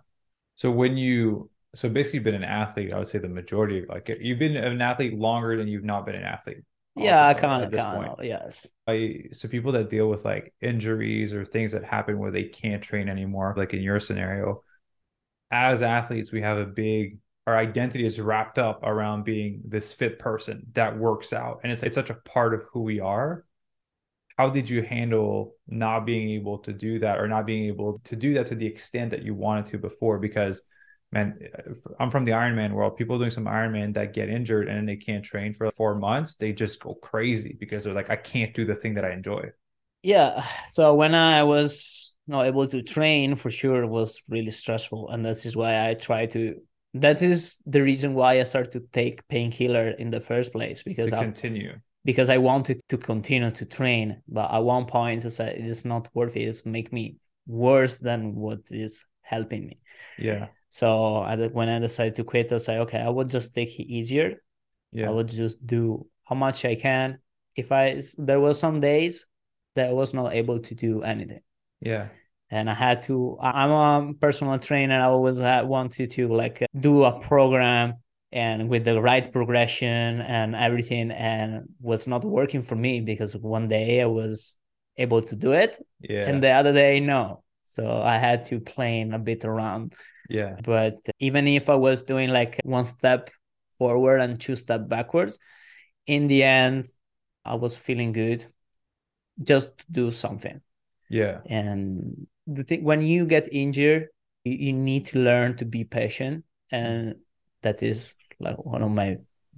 So 0.55 0.71
when 0.71 0.97
you 0.97 1.49
so 1.75 1.89
basically 1.89 2.17
you've 2.17 2.23
been 2.23 2.35
an 2.35 2.43
athlete, 2.43 2.93
I 2.93 2.97
would 2.99 3.07
say 3.07 3.19
the 3.19 3.27
majority 3.27 3.79
of 3.79 3.89
like 3.89 4.09
you've 4.21 4.39
been 4.39 4.55
an 4.55 4.81
athlete 4.81 5.13
longer 5.17 5.57
than 5.57 5.67
you've 5.67 5.83
not 5.83 6.05
been 6.05 6.15
an 6.15 6.23
athlete. 6.23 6.63
Yeah, 6.95 7.25
I 7.27 7.34
kind 7.34 8.08
of, 8.08 8.23
yes. 8.23 8.67
I 8.88 9.25
so 9.31 9.47
people 9.47 9.71
that 9.73 9.89
deal 9.89 10.10
with 10.10 10.25
like 10.25 10.53
injuries 10.62 11.34
or 11.34 11.45
things 11.45 11.71
that 11.73 11.84
happen 11.84 12.19
where 12.19 12.31
they 12.31 12.43
can't 12.45 12.84
train 12.84 13.10
anymore, 13.10 13.53
like 13.58 13.73
in 13.73 13.81
your 13.81 13.99
scenario, 13.99 14.63
as 15.51 15.81
athletes, 15.81 16.31
we 16.31 16.41
have 16.41 16.58
a 16.60 16.65
big 16.65 17.19
our 17.47 17.58
identity 17.58 18.05
is 18.05 18.19
wrapped 18.21 18.60
up 18.60 18.81
around 18.84 19.25
being 19.25 19.62
this 19.65 19.93
fit 19.93 20.19
person 20.19 20.65
that 20.73 20.97
works 20.97 21.34
out, 21.34 21.62
and 21.63 21.71
it's 21.73 21.84
it's 21.84 21.95
such 21.95 22.10
a 22.12 22.15
part 22.15 22.53
of 22.55 22.63
who 22.73 22.81
we 22.84 22.99
are. 23.01 23.45
How 24.38 24.49
did 24.49 24.69
you 24.69 24.84
handle 24.84 25.55
not 25.67 26.01
being 26.05 26.29
able 26.31 26.60
to 26.60 26.73
do 26.73 26.99
that, 26.99 27.19
or 27.19 27.27
not 27.27 27.45
being 27.45 27.65
able 27.67 27.99
to 28.05 28.15
do 28.15 28.34
that 28.36 28.47
to 28.47 28.55
the 28.55 28.65
extent 28.67 29.12
that 29.12 29.23
you 29.23 29.36
wanted 29.36 29.67
to 29.67 29.77
before? 29.79 30.19
Because 30.19 30.62
man, 31.15 31.39
I'm 31.99 32.12
from 32.12 32.25
the 32.25 32.34
Ironman 32.34 32.73
world. 32.73 32.97
People 32.97 33.17
doing 33.17 33.32
some 33.32 33.45
Ironman 33.45 33.93
that 33.93 34.13
get 34.13 34.30
injured 34.30 34.67
and 34.67 34.88
they 34.88 34.97
can't 34.97 35.23
train 35.23 35.54
for 35.54 35.71
four 35.71 35.95
months, 35.95 36.36
they 36.36 36.51
just 36.51 36.80
go 36.80 36.93
crazy 36.95 37.56
because 37.60 37.84
they're 37.84 37.93
like, 37.93 38.10
I 38.10 38.17
can't 38.17 38.54
do 38.54 38.65
the 38.65 38.75
thing 38.75 38.95
that 38.95 39.06
I 39.06 39.12
enjoy. 39.12 39.49
Yeah. 40.04 40.45
So 40.69 40.93
when 40.93 41.15
I 41.15 41.43
was 41.43 42.15
not 42.28 42.45
able 42.45 42.67
to 42.67 42.84
train, 42.84 43.36
for 43.38 43.49
sure, 43.49 43.84
it 43.84 43.88
was 43.88 44.21
really 44.28 44.51
stressful, 44.51 45.10
and 45.10 45.25
that 45.25 45.45
is 45.45 45.56
why 45.56 45.89
I 45.89 45.93
try 45.95 46.25
to. 46.28 46.56
That 46.95 47.21
is 47.21 47.58
the 47.65 47.82
reason 47.82 48.13
why 48.13 48.39
I 48.39 48.43
started 48.43 48.71
to 48.73 48.84
take 48.93 49.28
painkiller 49.28 49.89
in 49.89 50.12
the 50.12 50.21
first 50.21 50.54
place 50.54 50.82
because 50.84 51.12
I 51.12 51.23
continue 51.23 51.80
because 52.06 52.30
I 52.30 52.38
wanted 52.38 52.82
to 52.89 52.97
continue 52.97 53.51
to 53.51 53.65
train, 53.65 54.21
but 54.28 54.51
at 54.54 54.60
one 54.60 54.86
point 54.86 55.25
I 55.25 55.30
said 55.30 55.58
it's 55.58 55.84
not 55.84 56.08
worth 56.13 56.38
it. 56.38 56.43
It's 56.43 56.65
make 56.65 56.93
me 56.93 57.17
worse 57.47 57.97
than 57.97 58.36
what 58.36 58.60
is 58.69 59.04
helping 59.21 59.65
me. 59.67 59.80
Yeah. 60.17 60.47
So 60.75 61.19
I, 61.19 61.38
when 61.38 61.69
I 61.69 61.79
decided 61.79 62.15
to 62.15 62.25
quit, 62.25 62.51
I 62.51 62.57
said, 62.57 62.81
okay, 62.81 62.99
I 62.99 63.07
would 63.07 63.29
just 63.29 63.55
take 63.55 63.79
it 63.79 63.83
easier. 63.83 64.43
Yeah. 64.91 65.07
I 65.07 65.11
would 65.13 65.29
just 65.29 65.65
do 65.65 66.05
how 66.25 66.35
much 66.35 66.65
I 66.65 66.75
can. 66.75 67.19
If 67.55 67.71
I 67.71 68.03
there 68.17 68.41
were 68.41 68.53
some 68.53 68.81
days 68.81 69.25
that 69.75 69.91
I 69.91 69.93
was 69.93 70.13
not 70.13 70.33
able 70.33 70.59
to 70.59 70.75
do 70.75 71.01
anything. 71.01 71.39
Yeah. 71.79 72.09
And 72.49 72.69
I 72.69 72.73
had 72.73 73.03
to. 73.03 73.38
I'm 73.39 73.71
a 73.71 74.13
personal 74.15 74.59
trainer. 74.59 74.99
I 74.99 75.05
always 75.05 75.38
had 75.39 75.65
wanted 75.65 76.11
to 76.11 76.27
like 76.27 76.61
uh, 76.61 76.65
do 76.77 77.05
a 77.05 77.21
program 77.21 77.93
and 78.33 78.67
with 78.67 78.83
the 78.83 79.01
right 79.01 79.31
progression 79.31 80.19
and 80.19 80.55
everything, 80.55 81.09
and 81.11 81.69
was 81.79 82.05
not 82.05 82.25
working 82.25 82.63
for 82.63 82.75
me 82.75 82.99
because 82.99 83.33
one 83.33 83.69
day 83.69 84.01
I 84.01 84.07
was 84.07 84.57
able 84.97 85.21
to 85.21 85.38
do 85.38 85.53
it, 85.53 85.81
yeah, 86.01 86.27
and 86.27 86.43
the 86.43 86.49
other 86.49 86.73
day 86.73 86.99
no. 86.99 87.43
So 87.63 87.89
I 87.89 88.17
had 88.17 88.43
to 88.45 88.59
plan 88.59 89.13
a 89.13 89.19
bit 89.19 89.45
around 89.45 89.95
yeah. 90.29 90.57
But 90.63 90.97
even 91.19 91.47
if 91.47 91.69
I 91.69 91.75
was 91.75 92.03
doing 92.03 92.29
like 92.29 92.59
one 92.63 92.85
step 92.85 93.29
forward 93.77 94.19
and 94.19 94.39
two 94.39 94.55
step 94.55 94.88
backwards, 94.88 95.39
in 96.07 96.27
the 96.27 96.43
end, 96.43 96.88
I 97.43 97.55
was 97.55 97.75
feeling 97.77 98.11
good 98.11 98.45
just 99.41 99.71
do 99.91 100.11
something. 100.11 100.61
Yeah. 101.09 101.41
And 101.45 102.27
the 102.47 102.63
thing 102.63 102.83
when 102.83 103.01
you 103.01 103.25
get 103.25 103.51
injured, 103.51 104.09
you, 104.43 104.53
you 104.53 104.73
need 104.73 105.07
to 105.07 105.19
learn 105.19 105.57
to 105.57 105.65
be 105.65 105.83
patient. 105.83 106.45
And 106.71 107.15
that 107.61 107.83
is 107.83 108.15
like 108.39 108.63
one 108.63 108.81
of 108.81 108.91
my 108.91 109.17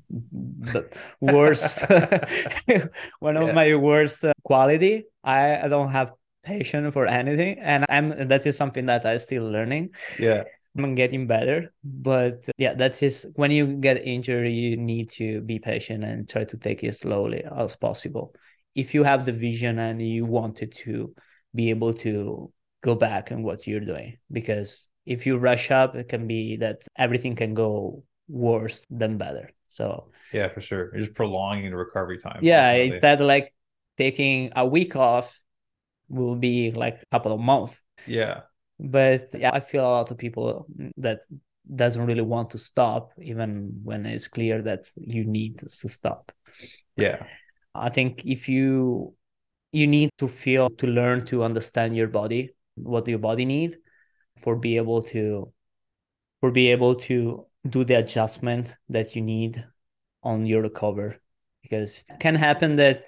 the 0.09 0.87
worst 1.19 1.79
one 3.19 3.35
of 3.35 3.47
yeah. 3.47 3.53
my 3.53 3.75
worst 3.75 4.23
uh, 4.23 4.31
quality 4.43 5.03
I, 5.21 5.63
I 5.63 5.67
don't 5.67 5.91
have 5.91 6.13
patience 6.43 6.93
for 6.93 7.05
anything 7.07 7.59
and 7.59 7.85
i'm 7.89 8.29
that 8.29 8.45
is 8.45 8.55
something 8.55 8.85
that 8.85 9.05
i 9.05 9.17
still 9.17 9.51
learning 9.51 9.89
yeah 10.17 10.43
I'm 10.77 10.95
getting 10.95 11.27
better. 11.27 11.73
But 11.83 12.45
yeah, 12.57 12.73
that 12.75 13.01
is 13.01 13.25
when 13.35 13.51
you 13.51 13.67
get 13.67 14.05
injured, 14.05 14.51
you 14.51 14.77
need 14.77 15.11
to 15.11 15.41
be 15.41 15.59
patient 15.59 16.03
and 16.03 16.27
try 16.27 16.43
to 16.45 16.57
take 16.57 16.83
it 16.83 16.95
slowly 16.95 17.43
as 17.43 17.75
possible. 17.75 18.33
If 18.75 18.93
you 18.93 19.03
have 19.03 19.25
the 19.25 19.33
vision 19.33 19.79
and 19.79 20.01
you 20.01 20.25
wanted 20.25 20.73
to 20.83 21.13
be 21.55 21.69
able 21.69 21.93
to 21.93 22.51
go 22.81 22.95
back 22.95 23.31
and 23.31 23.43
what 23.43 23.65
you're 23.65 23.79
doing, 23.79 24.17
because 24.31 24.89
if 25.05 25.25
you 25.25 25.37
rush 25.37 25.71
up, 25.71 25.95
it 25.95 26.09
can 26.09 26.27
be 26.27 26.57
that 26.57 26.83
everything 26.97 27.35
can 27.35 27.53
go 27.53 28.03
worse 28.27 28.85
than 28.89 29.17
better. 29.17 29.51
So 29.67 30.11
yeah, 30.31 30.49
for 30.49 30.61
sure. 30.61 30.91
You're 30.93 31.05
just 31.05 31.15
prolonging 31.15 31.71
the 31.71 31.77
recovery 31.77 32.19
time. 32.19 32.39
Yeah, 32.41 32.71
instead 32.73 33.21
like 33.21 33.53
taking 33.97 34.51
a 34.55 34.65
week 34.65 34.95
off 34.95 35.41
will 36.09 36.35
be 36.35 36.71
like 36.71 37.01
a 37.01 37.05
couple 37.11 37.31
of 37.31 37.39
months. 37.39 37.75
Yeah 38.05 38.41
but 38.79 39.29
yeah 39.33 39.51
i 39.53 39.59
feel 39.59 39.83
a 39.83 39.89
lot 39.89 40.11
of 40.11 40.17
people 40.17 40.67
that 40.97 41.21
doesn't 41.75 42.05
really 42.05 42.21
want 42.21 42.49
to 42.51 42.57
stop 42.57 43.11
even 43.21 43.79
when 43.83 44.05
it's 44.05 44.27
clear 44.27 44.61
that 44.61 44.89
you 44.95 45.25
need 45.25 45.59
to 45.59 45.89
stop. 45.89 46.31
Yeah. 46.95 47.25
I 47.75 47.89
think 47.89 48.25
if 48.25 48.47
you 48.47 49.13
you 49.71 49.87
need 49.87 50.09
to 50.17 50.27
feel 50.27 50.69
to 50.69 50.87
learn 50.87 51.25
to 51.25 51.43
understand 51.43 51.95
your 51.95 52.07
body 52.07 52.55
what 52.75 53.07
your 53.07 53.19
body 53.19 53.43
need 53.43 53.77
for 54.37 54.55
be 54.55 54.77
able 54.77 55.01
to 55.01 55.51
for 56.39 56.51
be 56.51 56.71
able 56.71 56.95
to 56.95 57.45
do 57.67 57.83
the 57.83 57.95
adjustment 57.95 58.73
that 58.89 59.15
you 59.15 59.21
need 59.21 59.65
on 60.23 60.45
your 60.45 60.61
recover. 60.61 61.17
Because 61.61 62.03
it 62.07 62.19
can 62.19 62.35
happen 62.35 62.77
that 62.77 63.05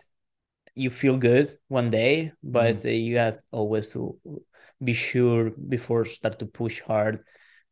you 0.75 0.89
feel 0.89 1.17
good 1.17 1.57
one 1.67 1.89
day 1.89 2.31
but 2.43 2.83
mm. 2.83 3.03
you 3.03 3.17
have 3.17 3.39
always 3.51 3.89
to 3.89 4.17
be 4.83 4.93
sure 4.93 5.51
before 5.51 6.05
start 6.05 6.39
to 6.39 6.45
push 6.45 6.81
hard 6.81 7.23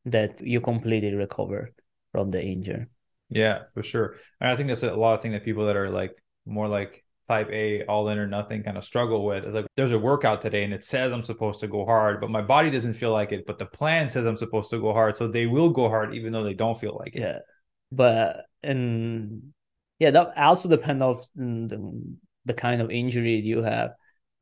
that 0.06 0.42
you 0.42 0.62
completely 0.62 1.14
recover 1.14 1.74
from 2.12 2.32
the 2.32 2.42
injury. 2.42 2.88
Yeah, 3.30 3.64
for 3.74 3.84
sure. 3.84 4.16
And 4.40 4.50
I 4.50 4.56
think 4.56 4.70
that's 4.70 4.84
a 4.84 4.94
lot 4.94 5.16
of 5.16 5.22
thing 5.22 5.34
that 5.34 5.44
people 5.44 5.66
that 5.68 5.76
are 5.76 5.90
like 5.90 6.16
more 6.46 6.68
like 6.68 7.04
type 7.28 7.50
A, 7.52 7.84
all 7.86 8.08
in 8.10 8.18
or 8.18 8.28
nothing 8.28 8.64
kind 8.64 8.78
of 8.78 8.86
struggle 8.86 9.26
with. 9.26 9.46
It's 9.46 9.54
like 9.54 9.66
there's 9.76 9.92
a 9.92 10.00
workout 10.00 10.42
today 10.42 10.64
and 10.64 10.74
it 10.74 10.84
says 10.84 11.12
I'm 11.12 11.24
supposed 11.24 11.60
to 11.60 11.68
go 11.68 11.86
hard, 11.86 12.22
but 12.22 12.30
my 12.30 12.42
body 12.42 12.70
doesn't 12.70 12.94
feel 12.94 13.12
like 13.12 13.32
it. 13.32 13.46
But 13.46 13.60
the 13.60 13.66
plan 13.66 14.10
says 14.10 14.26
I'm 14.26 14.38
supposed 14.38 14.70
to 14.70 14.80
go 14.80 14.94
hard. 14.94 15.18
So 15.18 15.28
they 15.28 15.46
will 15.46 15.70
go 15.70 15.90
hard 15.90 16.16
even 16.16 16.32
though 16.32 16.44
they 16.44 16.54
don't 16.54 16.80
feel 16.80 16.98
like 16.98 17.16
it. 17.16 17.22
Yeah. 17.22 17.40
But 17.92 18.46
and 18.64 19.54
yeah, 20.00 20.12
that 20.12 20.38
also 20.38 20.70
depends 20.70 21.04
on 21.04 21.68
the, 21.68 22.18
the 22.46 22.54
kind 22.54 22.82
of 22.82 22.92
injury 22.92 23.36
you 23.36 23.62
have. 23.62 23.92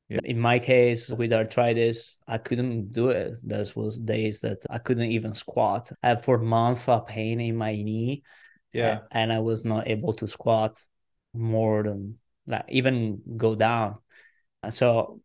Yeah. 0.09 0.19
In 0.23 0.39
my 0.39 0.59
case, 0.59 1.09
with 1.09 1.33
arthritis, 1.33 2.17
I 2.27 2.37
couldn't 2.37 2.93
do 2.93 3.09
it. 3.09 3.39
There 3.41 3.65
was 3.75 3.97
days 3.97 4.39
that 4.41 4.59
I 4.69 4.77
couldn't 4.77 5.11
even 5.11 5.33
squat. 5.33 5.91
I 6.03 6.09
had 6.09 6.23
for 6.23 6.37
months 6.37 6.83
a 6.87 7.01
pain 7.01 7.39
in 7.39 7.55
my 7.55 7.73
knee. 7.73 8.23
Yeah. 8.71 8.99
And 9.11 9.33
I 9.33 9.39
was 9.39 9.65
not 9.65 9.87
able 9.87 10.13
to 10.13 10.27
squat 10.27 10.79
more 11.33 11.83
than 11.83 12.19
like 12.45 12.65
even 12.69 13.21
go 13.35 13.55
down. 13.55 13.97
So 14.69 15.21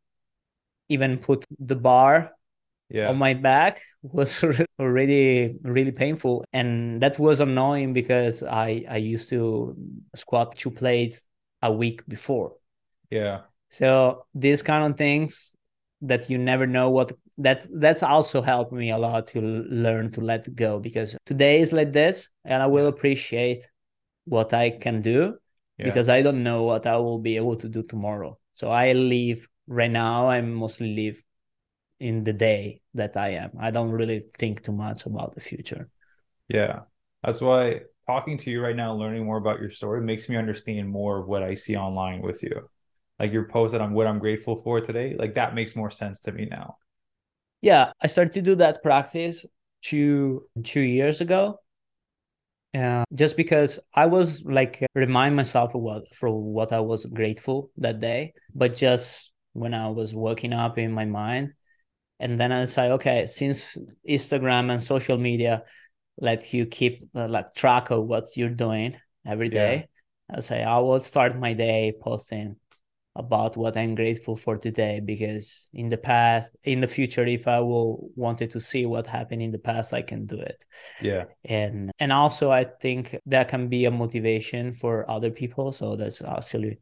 even 0.88 1.18
put 1.18 1.44
the 1.58 1.76
bar 1.76 2.32
yeah. 2.88 3.08
on 3.08 3.16
my 3.16 3.34
back 3.34 3.80
was 4.02 4.44
already 4.78 5.56
really 5.62 5.92
painful. 5.92 6.44
And 6.52 7.02
that 7.02 7.18
was 7.18 7.40
annoying 7.40 7.92
because 7.92 8.42
I, 8.42 8.84
I 8.88 8.96
used 8.96 9.28
to 9.30 9.76
squat 10.14 10.56
two 10.56 10.70
plates 10.70 11.26
a 11.60 11.72
week 11.72 12.06
before. 12.06 12.54
Yeah. 13.10 13.42
So 13.70 14.26
these 14.34 14.62
kind 14.62 14.90
of 14.90 14.98
things 14.98 15.54
that 16.02 16.28
you 16.28 16.38
never 16.38 16.66
know 16.66 16.90
what 16.90 17.12
that 17.38 17.66
that's 17.72 18.02
also 18.02 18.42
helped 18.42 18.72
me 18.72 18.90
a 18.90 18.98
lot 18.98 19.28
to 19.28 19.40
learn 19.40 20.10
to 20.12 20.20
let 20.20 20.54
go 20.54 20.78
because 20.78 21.16
today 21.26 21.60
is 21.60 21.72
like 21.72 21.92
this 21.92 22.28
and 22.44 22.62
I 22.62 22.66
will 22.66 22.86
appreciate 22.86 23.62
what 24.24 24.52
I 24.52 24.70
can 24.70 25.02
do 25.02 25.36
yeah. 25.78 25.84
because 25.84 26.08
I 26.08 26.22
don't 26.22 26.42
know 26.42 26.64
what 26.64 26.86
I 26.86 26.96
will 26.96 27.18
be 27.18 27.36
able 27.36 27.56
to 27.56 27.68
do 27.68 27.82
tomorrow. 27.82 28.38
So 28.52 28.70
I 28.70 28.92
live 28.92 29.46
right 29.66 29.90
now 29.90 30.28
I 30.28 30.40
mostly 30.40 30.94
live 30.94 31.22
in 32.00 32.24
the 32.24 32.32
day 32.32 32.80
that 32.94 33.16
I 33.16 33.34
am. 33.34 33.50
I 33.60 33.70
don't 33.70 33.90
really 33.90 34.24
think 34.38 34.62
too 34.62 34.72
much 34.72 35.06
about 35.06 35.34
the 35.34 35.40
future. 35.40 35.88
Yeah. 36.48 36.80
That's 37.22 37.42
why 37.42 37.82
talking 38.06 38.38
to 38.38 38.50
you 38.50 38.62
right 38.62 38.74
now, 38.74 38.94
learning 38.94 39.26
more 39.26 39.36
about 39.36 39.60
your 39.60 39.70
story 39.70 40.00
makes 40.00 40.28
me 40.28 40.36
understand 40.36 40.88
more 40.88 41.20
of 41.20 41.28
what 41.28 41.42
I 41.42 41.54
see 41.54 41.76
online 41.76 42.22
with 42.22 42.42
you 42.42 42.68
like 43.20 43.32
your 43.32 43.44
post 43.44 43.72
that 43.72 43.82
I'm 43.82 43.92
what 43.92 44.06
I'm 44.06 44.18
grateful 44.18 44.56
for 44.56 44.80
today, 44.80 45.14
like 45.16 45.34
that 45.34 45.54
makes 45.54 45.76
more 45.76 45.90
sense 45.90 46.20
to 46.20 46.32
me 46.32 46.48
now. 46.50 46.78
Yeah, 47.60 47.92
I 48.00 48.06
started 48.06 48.32
to 48.32 48.42
do 48.42 48.54
that 48.56 48.82
practice 48.82 49.44
two 49.82 50.46
two 50.64 50.80
years 50.80 51.20
ago. 51.20 51.60
Uh, 52.72 53.04
just 53.14 53.36
because 53.36 53.78
I 53.94 54.06
was 54.06 54.42
like 54.44 54.86
remind 54.94 55.36
myself 55.36 55.74
of 55.74 55.82
what 55.82 56.14
for 56.14 56.30
what 56.30 56.72
I 56.72 56.80
was 56.80 57.04
grateful 57.04 57.70
that 57.76 58.00
day, 58.00 58.32
but 58.54 58.74
just 58.74 59.32
when 59.52 59.74
I 59.74 59.88
was 59.88 60.14
waking 60.14 60.54
up 60.54 60.78
in 60.78 60.90
my 60.92 61.04
mind, 61.04 61.52
and 62.20 62.40
then 62.40 62.52
I 62.52 62.64
say, 62.64 62.92
okay, 62.92 63.26
since 63.26 63.76
Instagram 64.08 64.70
and 64.72 64.82
social 64.82 65.18
media 65.18 65.64
let 66.18 66.54
you 66.54 66.64
keep 66.64 67.08
uh, 67.14 67.28
like 67.28 67.54
track 67.54 67.90
of 67.90 68.06
what 68.06 68.36
you're 68.36 68.48
doing 68.48 68.96
every 69.26 69.50
day, 69.50 69.88
yeah. 70.30 70.36
I 70.36 70.40
say 70.40 70.62
I 70.62 70.78
will 70.78 71.00
start 71.00 71.38
my 71.38 71.52
day 71.52 71.92
posting 72.00 72.56
about 73.16 73.56
what 73.56 73.76
I'm 73.76 73.94
grateful 73.94 74.36
for 74.36 74.56
today 74.56 75.00
because 75.00 75.68
in 75.74 75.88
the 75.88 75.98
past, 75.98 76.54
in 76.62 76.80
the 76.80 76.88
future, 76.88 77.26
if 77.26 77.48
I 77.48 77.60
will 77.60 78.10
wanted 78.14 78.50
to 78.52 78.60
see 78.60 78.86
what 78.86 79.06
happened 79.06 79.42
in 79.42 79.50
the 79.50 79.58
past, 79.58 79.92
I 79.92 80.02
can 80.02 80.26
do 80.26 80.38
it. 80.38 80.64
Yeah. 81.00 81.24
And 81.44 81.90
and 81.98 82.12
also 82.12 82.50
I 82.50 82.64
think 82.64 83.18
that 83.26 83.48
can 83.48 83.68
be 83.68 83.84
a 83.84 83.90
motivation 83.90 84.74
for 84.74 85.10
other 85.10 85.30
people. 85.30 85.72
So 85.72 85.96
that's 85.96 86.22
actually 86.22 86.78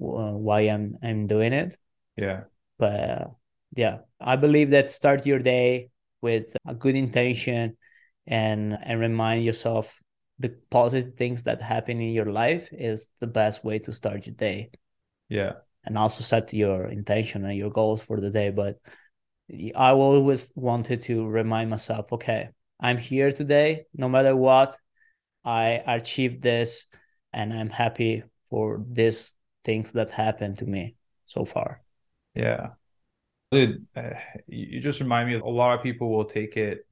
uh, 0.00 0.32
why 0.32 0.60
I'm 0.62 0.96
I'm 1.02 1.26
doing 1.26 1.52
it. 1.52 1.76
Yeah. 2.16 2.44
But 2.78 3.00
uh, 3.00 3.26
yeah, 3.74 3.98
I 4.20 4.36
believe 4.36 4.70
that 4.70 4.92
start 4.92 5.26
your 5.26 5.40
day 5.40 5.90
with 6.22 6.56
a 6.66 6.74
good 6.74 6.94
intention 6.94 7.76
and 8.26 8.78
and 8.80 9.00
remind 9.00 9.44
yourself 9.44 10.00
the 10.38 10.56
positive 10.70 11.14
things 11.16 11.44
that 11.44 11.62
happen 11.62 12.00
in 12.00 12.10
your 12.10 12.30
life 12.32 12.68
is 12.72 13.08
the 13.20 13.26
best 13.26 13.64
way 13.64 13.78
to 13.78 13.92
start 13.92 14.26
your 14.26 14.34
day 14.34 14.70
yeah. 15.28 15.52
And 15.84 15.98
also 15.98 16.22
set 16.22 16.52
your 16.54 16.86
intention 16.86 17.44
and 17.44 17.56
your 17.56 17.70
goals 17.70 18.02
for 18.02 18.20
the 18.20 18.30
day. 18.30 18.50
But 18.50 18.78
i 19.76 19.90
always 19.90 20.50
wanted 20.54 21.02
to 21.02 21.26
remind 21.26 21.68
myself 21.68 22.10
okay 22.10 22.48
i'm 22.80 22.96
here 22.96 23.30
today. 23.30 23.84
No 23.94 24.08
matter 24.08 24.34
what 24.34 24.78
i 25.44 25.82
achieved 25.86 26.40
this 26.42 26.86
and 27.32 27.52
i'm 27.52 27.68
happy 27.68 28.22
for 28.48 28.82
these 28.90 29.34
things 29.64 29.92
that 29.92 30.10
happened 30.10 30.58
to 30.58 30.66
me 30.66 30.96
so 31.26 31.44
far. 31.44 31.82
Yeah. 32.34 32.70
Dude, 33.50 33.86
uh, 33.96 34.10
you 34.46 34.80
just 34.80 35.00
remind 35.00 35.28
me 35.28 35.34
of 35.34 35.42
a 35.42 35.48
lot 35.48 35.76
of 35.76 35.82
people 35.82 36.10
will 36.10 36.24
take 36.24 36.56
it 36.56 36.86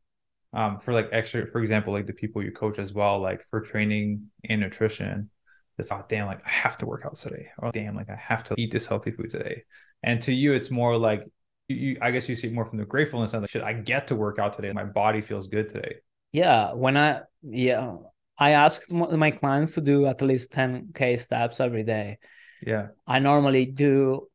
um, 0.53 0.78
for 0.78 0.93
like 0.93 1.09
extra, 1.12 1.47
for 1.47 1.61
example, 1.61 1.93
like 1.93 2.07
the 2.07 2.12
people 2.12 2.43
you 2.43 2.53
coach 2.53 2.78
as 2.78 2.93
well, 2.93 3.20
like 3.20 3.45
for 3.49 3.61
training 3.61 4.30
and 4.49 4.61
nutrition, 4.61 5.30
it's 5.79 5.91
oh 5.91 6.05
damn, 6.09 6.27
like 6.27 6.41
I 6.45 6.51
have 6.51 6.77
to 6.79 6.87
work 6.87 7.03
out 7.05 7.16
today. 7.16 7.49
Oh 7.62 7.70
damn, 7.70 7.97
like 7.97 8.11
I 8.11 8.16
have 8.16 8.45
to 8.45 8.55
eat 8.59 8.70
this 8.70 8.87
healthy 8.87 9.11
food 9.11 9.31
today. 9.31 9.64
And 10.03 10.20
to 10.23 10.35
you, 10.35 10.53
it's 10.53 10.70
more 10.70 10.97
like 10.97 11.25
you, 11.68 11.97
I 12.01 12.11
guess 12.11 12.29
you 12.29 12.37
see 12.37 12.49
it 12.49 12.53
more 12.53 12.64
from 12.64 12.79
the 12.79 12.85
gratefulness 12.85 13.33
and 13.33 13.43
like 13.43 13.51
shit, 13.51 13.62
I 13.62 13.73
get 13.73 14.09
to 14.09 14.16
work 14.16 14.39
out 14.39 14.53
today. 14.53 14.73
My 14.73 14.85
body 14.85 15.20
feels 15.20 15.47
good 15.47 15.68
today. 15.68 15.97
Yeah. 16.33 16.73
When 16.73 16.97
I 16.97 17.23
yeah, 17.43 17.97
I 18.39 18.51
ask 18.51 18.91
my 18.91 19.31
clients 19.31 19.75
to 19.75 19.81
do 19.81 20.07
at 20.07 20.23
least 20.23 20.53
10k 20.53 21.20
steps 21.20 21.61
every 21.61 21.85
day. 21.85 22.18
Yeah. 22.64 22.89
I 23.07 23.18
normally 23.18 23.66
do 23.66 24.29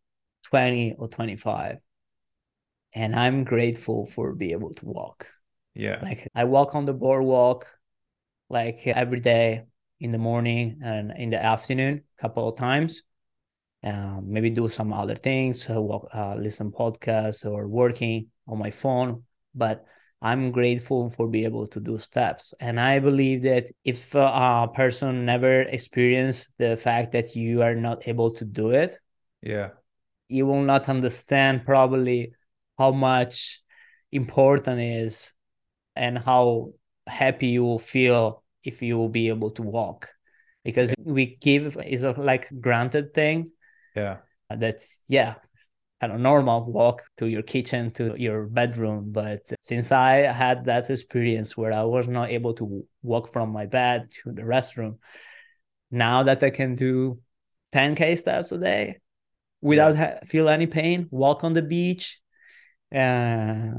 20 0.45 0.95
or 0.97 1.07
25. 1.07 1.77
And 2.93 3.15
I'm 3.15 3.43
grateful 3.43 4.05
for 4.05 4.33
being 4.33 4.51
able 4.51 4.73
to 4.75 4.85
walk. 4.85 5.27
Yeah. 5.75 5.99
Like 6.01 6.29
I 6.33 6.45
walk 6.45 6.73
on 6.73 6.85
the 6.85 6.93
boardwalk 6.93 7.67
like 8.49 8.87
every 8.87 9.19
day 9.19 9.65
in 9.99 10.11
the 10.11 10.17
morning 10.17 10.79
and 10.83 11.11
in 11.17 11.29
the 11.29 11.43
afternoon 11.43 12.03
a 12.17 12.21
couple 12.21 12.47
of 12.47 12.57
times. 12.57 13.03
Uh, 13.83 14.19
maybe 14.23 14.49
do 14.49 14.67
some 14.69 14.91
other 14.91 15.15
things, 15.15 15.69
uh, 15.69 15.79
uh, 15.79 16.35
listen 16.37 16.71
podcasts 16.71 17.45
or 17.45 17.67
working 17.67 18.27
on 18.47 18.57
my 18.57 18.71
phone. 18.71 19.23
But 19.53 19.85
I'm 20.21 20.51
grateful 20.51 21.11
for 21.11 21.27
being 21.27 21.45
able 21.45 21.67
to 21.67 21.79
do 21.79 21.97
steps. 21.97 22.53
And 22.59 22.79
I 22.79 22.99
believe 22.99 23.43
that 23.43 23.67
if 23.83 24.15
a 24.15 24.67
person 24.73 25.25
never 25.25 25.61
experienced 25.61 26.53
the 26.57 26.75
fact 26.75 27.11
that 27.11 27.35
you 27.35 27.61
are 27.61 27.75
not 27.75 28.07
able 28.07 28.31
to 28.31 28.45
do 28.45 28.71
it, 28.71 28.97
yeah, 29.41 29.69
you 30.27 30.45
will 30.47 30.63
not 30.63 30.89
understand 30.89 31.65
probably 31.65 32.33
how 32.77 32.91
much 32.91 33.61
important 34.11 34.81
is 34.81 35.31
and 35.95 36.17
how 36.17 36.73
happy 37.05 37.47
you 37.47 37.63
will 37.63 37.79
feel 37.79 38.43
if 38.67 38.81
you 38.81 38.97
will 38.97 39.09
be 39.09 39.29
able 39.29 39.51
to 39.51 39.63
walk 39.63 40.09
because 40.65 40.89
yeah. 40.89 41.13
we 41.13 41.37
give 41.39 41.77
is 41.77 42.03
a 42.03 42.11
like 42.11 42.49
granted 42.59 43.13
thing 43.13 43.49
yeah 43.95 44.17
that 44.49 44.83
yeah 45.07 45.35
kind 46.01 46.11
of 46.13 46.19
normal 46.19 46.65
walk 46.79 47.03
to 47.17 47.25
your 47.27 47.41
kitchen 47.41 47.91
to 47.91 48.13
your 48.17 48.45
bedroom 48.45 49.11
but 49.11 49.39
since 49.61 49.91
i 49.91 50.15
had 50.43 50.65
that 50.65 50.89
experience 50.89 51.55
where 51.55 51.71
i 51.71 51.83
was 51.83 52.07
not 52.07 52.29
able 52.29 52.53
to 52.53 52.85
walk 53.01 53.31
from 53.31 53.49
my 53.49 53.65
bed 53.65 54.11
to 54.11 54.31
the 54.33 54.41
restroom 54.41 54.97
now 55.89 56.23
that 56.23 56.43
i 56.43 56.49
can 56.49 56.75
do 56.75 57.17
10k 57.71 58.17
steps 58.17 58.51
a 58.51 58.57
day 58.57 58.99
without 59.61 59.95
yeah. 59.95 60.19
ha- 60.19 60.25
feel 60.25 60.49
any 60.49 60.67
pain 60.67 61.07
walk 61.09 61.43
on 61.43 61.53
the 61.53 61.61
beach 61.61 62.19
uh, 62.93 63.71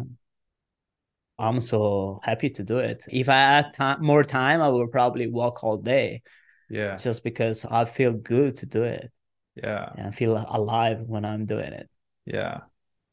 I'm 1.38 1.60
so 1.60 2.20
happy 2.22 2.50
to 2.50 2.64
do 2.64 2.78
it. 2.78 3.04
If 3.08 3.28
I 3.28 3.34
had 3.34 3.74
time, 3.74 4.04
more 4.04 4.24
time, 4.24 4.60
I 4.60 4.68
would 4.68 4.90
probably 4.90 5.28
walk 5.28 5.62
all 5.62 5.76
day. 5.76 6.22
Yeah. 6.68 6.96
Just 6.96 7.22
because 7.22 7.64
I 7.64 7.84
feel 7.84 8.12
good 8.12 8.56
to 8.58 8.66
do 8.66 8.82
it. 8.82 9.10
Yeah. 9.54 9.90
And 9.96 10.08
I 10.08 10.10
feel 10.10 10.36
alive 10.48 11.00
when 11.06 11.24
I'm 11.24 11.46
doing 11.46 11.72
it. 11.72 11.88
Yeah. 12.26 12.60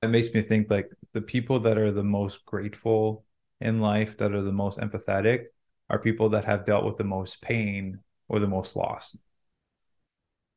It 0.02 0.08
makes 0.08 0.34
me 0.34 0.42
think 0.42 0.70
like 0.70 0.90
the 1.14 1.22
people 1.22 1.60
that 1.62 1.78
are 1.78 1.92
the 1.92 2.04
most 2.04 2.46
grateful 2.46 3.26
in 3.62 3.80
life, 3.80 4.18
that 4.18 4.34
are 4.34 4.42
the 4.42 4.52
most 4.52 4.80
empathetic, 4.80 5.46
are 5.90 6.00
people 6.00 6.30
that 6.30 6.46
have 6.46 6.66
dealt 6.66 6.86
with 6.86 6.98
the 6.98 7.04
most 7.04 7.42
pain 7.42 8.00
or 8.28 8.40
the 8.40 8.48
most 8.48 8.76
loss. 8.76 9.18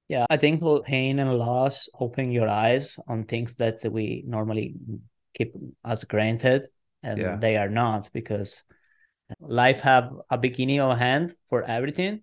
Yeah, 0.09 0.25
I 0.31 0.39
think 0.39 0.63
pain 0.87 1.19
and 1.19 1.35
loss 1.35 1.89
open 2.01 2.33
your 2.33 2.49
eyes 2.49 2.99
on 3.07 3.25
things 3.25 3.57
that 3.57 3.85
we 3.93 4.25
normally 4.27 4.75
keep 5.35 5.55
as 5.85 6.05
granted 6.05 6.67
and 7.03 7.19
yeah. 7.19 7.37
they 7.37 7.57
are 7.57 7.69
not 7.69 8.09
because 8.13 8.63
life 9.41 9.81
have 9.81 10.13
a 10.31 10.39
beginning 10.39 10.81
of 10.81 10.97
hand 10.99 11.35
for 11.49 11.63
everything 11.63 12.23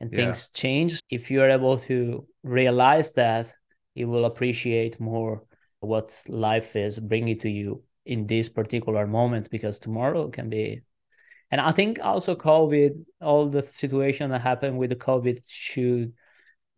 and 0.00 0.12
yeah. 0.12 0.16
things 0.16 0.50
change 0.50 1.00
if 1.10 1.30
you 1.30 1.42
are 1.42 1.50
able 1.50 1.78
to 1.78 2.26
realize 2.42 3.12
that 3.12 3.52
you 3.94 4.08
will 4.08 4.24
appreciate 4.24 5.00
more 5.00 5.42
what 5.80 6.22
life 6.28 6.76
is 6.76 6.98
bringing 6.98 7.38
to 7.38 7.50
you 7.50 7.82
in 8.06 8.26
this 8.26 8.48
particular 8.48 9.06
moment 9.06 9.50
because 9.50 9.78
tomorrow 9.78 10.28
can 10.28 10.48
be 10.48 10.80
and 11.50 11.60
i 11.60 11.72
think 11.72 11.98
also 12.02 12.34
covid 12.34 13.04
all 13.20 13.48
the 13.48 13.62
situation 13.62 14.30
that 14.30 14.40
happened 14.40 14.78
with 14.78 14.90
the 14.90 14.96
covid 14.96 15.40
should 15.46 16.12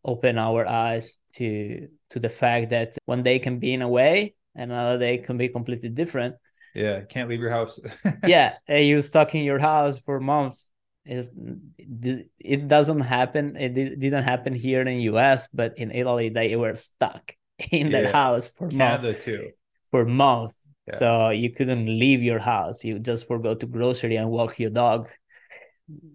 open 0.05 0.38
our 0.38 0.66
eyes 0.66 1.18
to 1.34 1.88
to 2.11 2.20
the 2.20 2.28
fact 2.28 2.70
that 2.70 2.97
one 3.05 3.22
day 3.22 3.38
can 3.38 3.59
be 3.59 3.74
in 3.74 3.82
a 3.82 3.88
way 3.88 4.34
and 4.55 4.70
another 4.70 4.99
day 4.99 5.18
can 5.18 5.36
be 5.36 5.49
completely 5.49 5.88
different 5.88 6.36
yeah, 6.76 7.00
can't 7.00 7.28
leave 7.28 7.40
your 7.40 7.50
house. 7.50 7.80
yeah, 8.26 8.56
you 8.68 9.00
stuck 9.00 9.34
in 9.34 9.44
your 9.44 9.58
house 9.58 9.98
for 9.98 10.20
months. 10.20 10.68
Is 11.06 11.30
it 11.78 12.68
doesn't 12.68 13.00
happen? 13.00 13.56
It 13.56 13.74
didn't 13.74 14.24
happen 14.24 14.52
here 14.52 14.82
in 14.82 14.98
the 14.98 15.02
U.S., 15.14 15.48
but 15.54 15.78
in 15.78 15.90
Italy 15.90 16.28
they 16.28 16.54
were 16.56 16.76
stuck 16.76 17.32
in 17.70 17.86
yeah. 17.86 17.92
their 18.02 18.12
house 18.12 18.48
for 18.48 18.68
Canada 18.68 19.12
months. 19.12 19.24
too. 19.24 19.50
For 19.90 20.04
months, 20.04 20.58
yeah. 20.86 20.98
so 20.98 21.30
you 21.30 21.50
couldn't 21.50 21.86
leave 21.86 22.22
your 22.22 22.40
house. 22.40 22.84
You 22.84 22.98
just 22.98 23.26
for 23.26 23.38
go 23.38 23.54
to 23.54 23.66
grocery 23.66 24.16
and 24.16 24.28
walk 24.30 24.58
your 24.58 24.70
dog. 24.70 25.08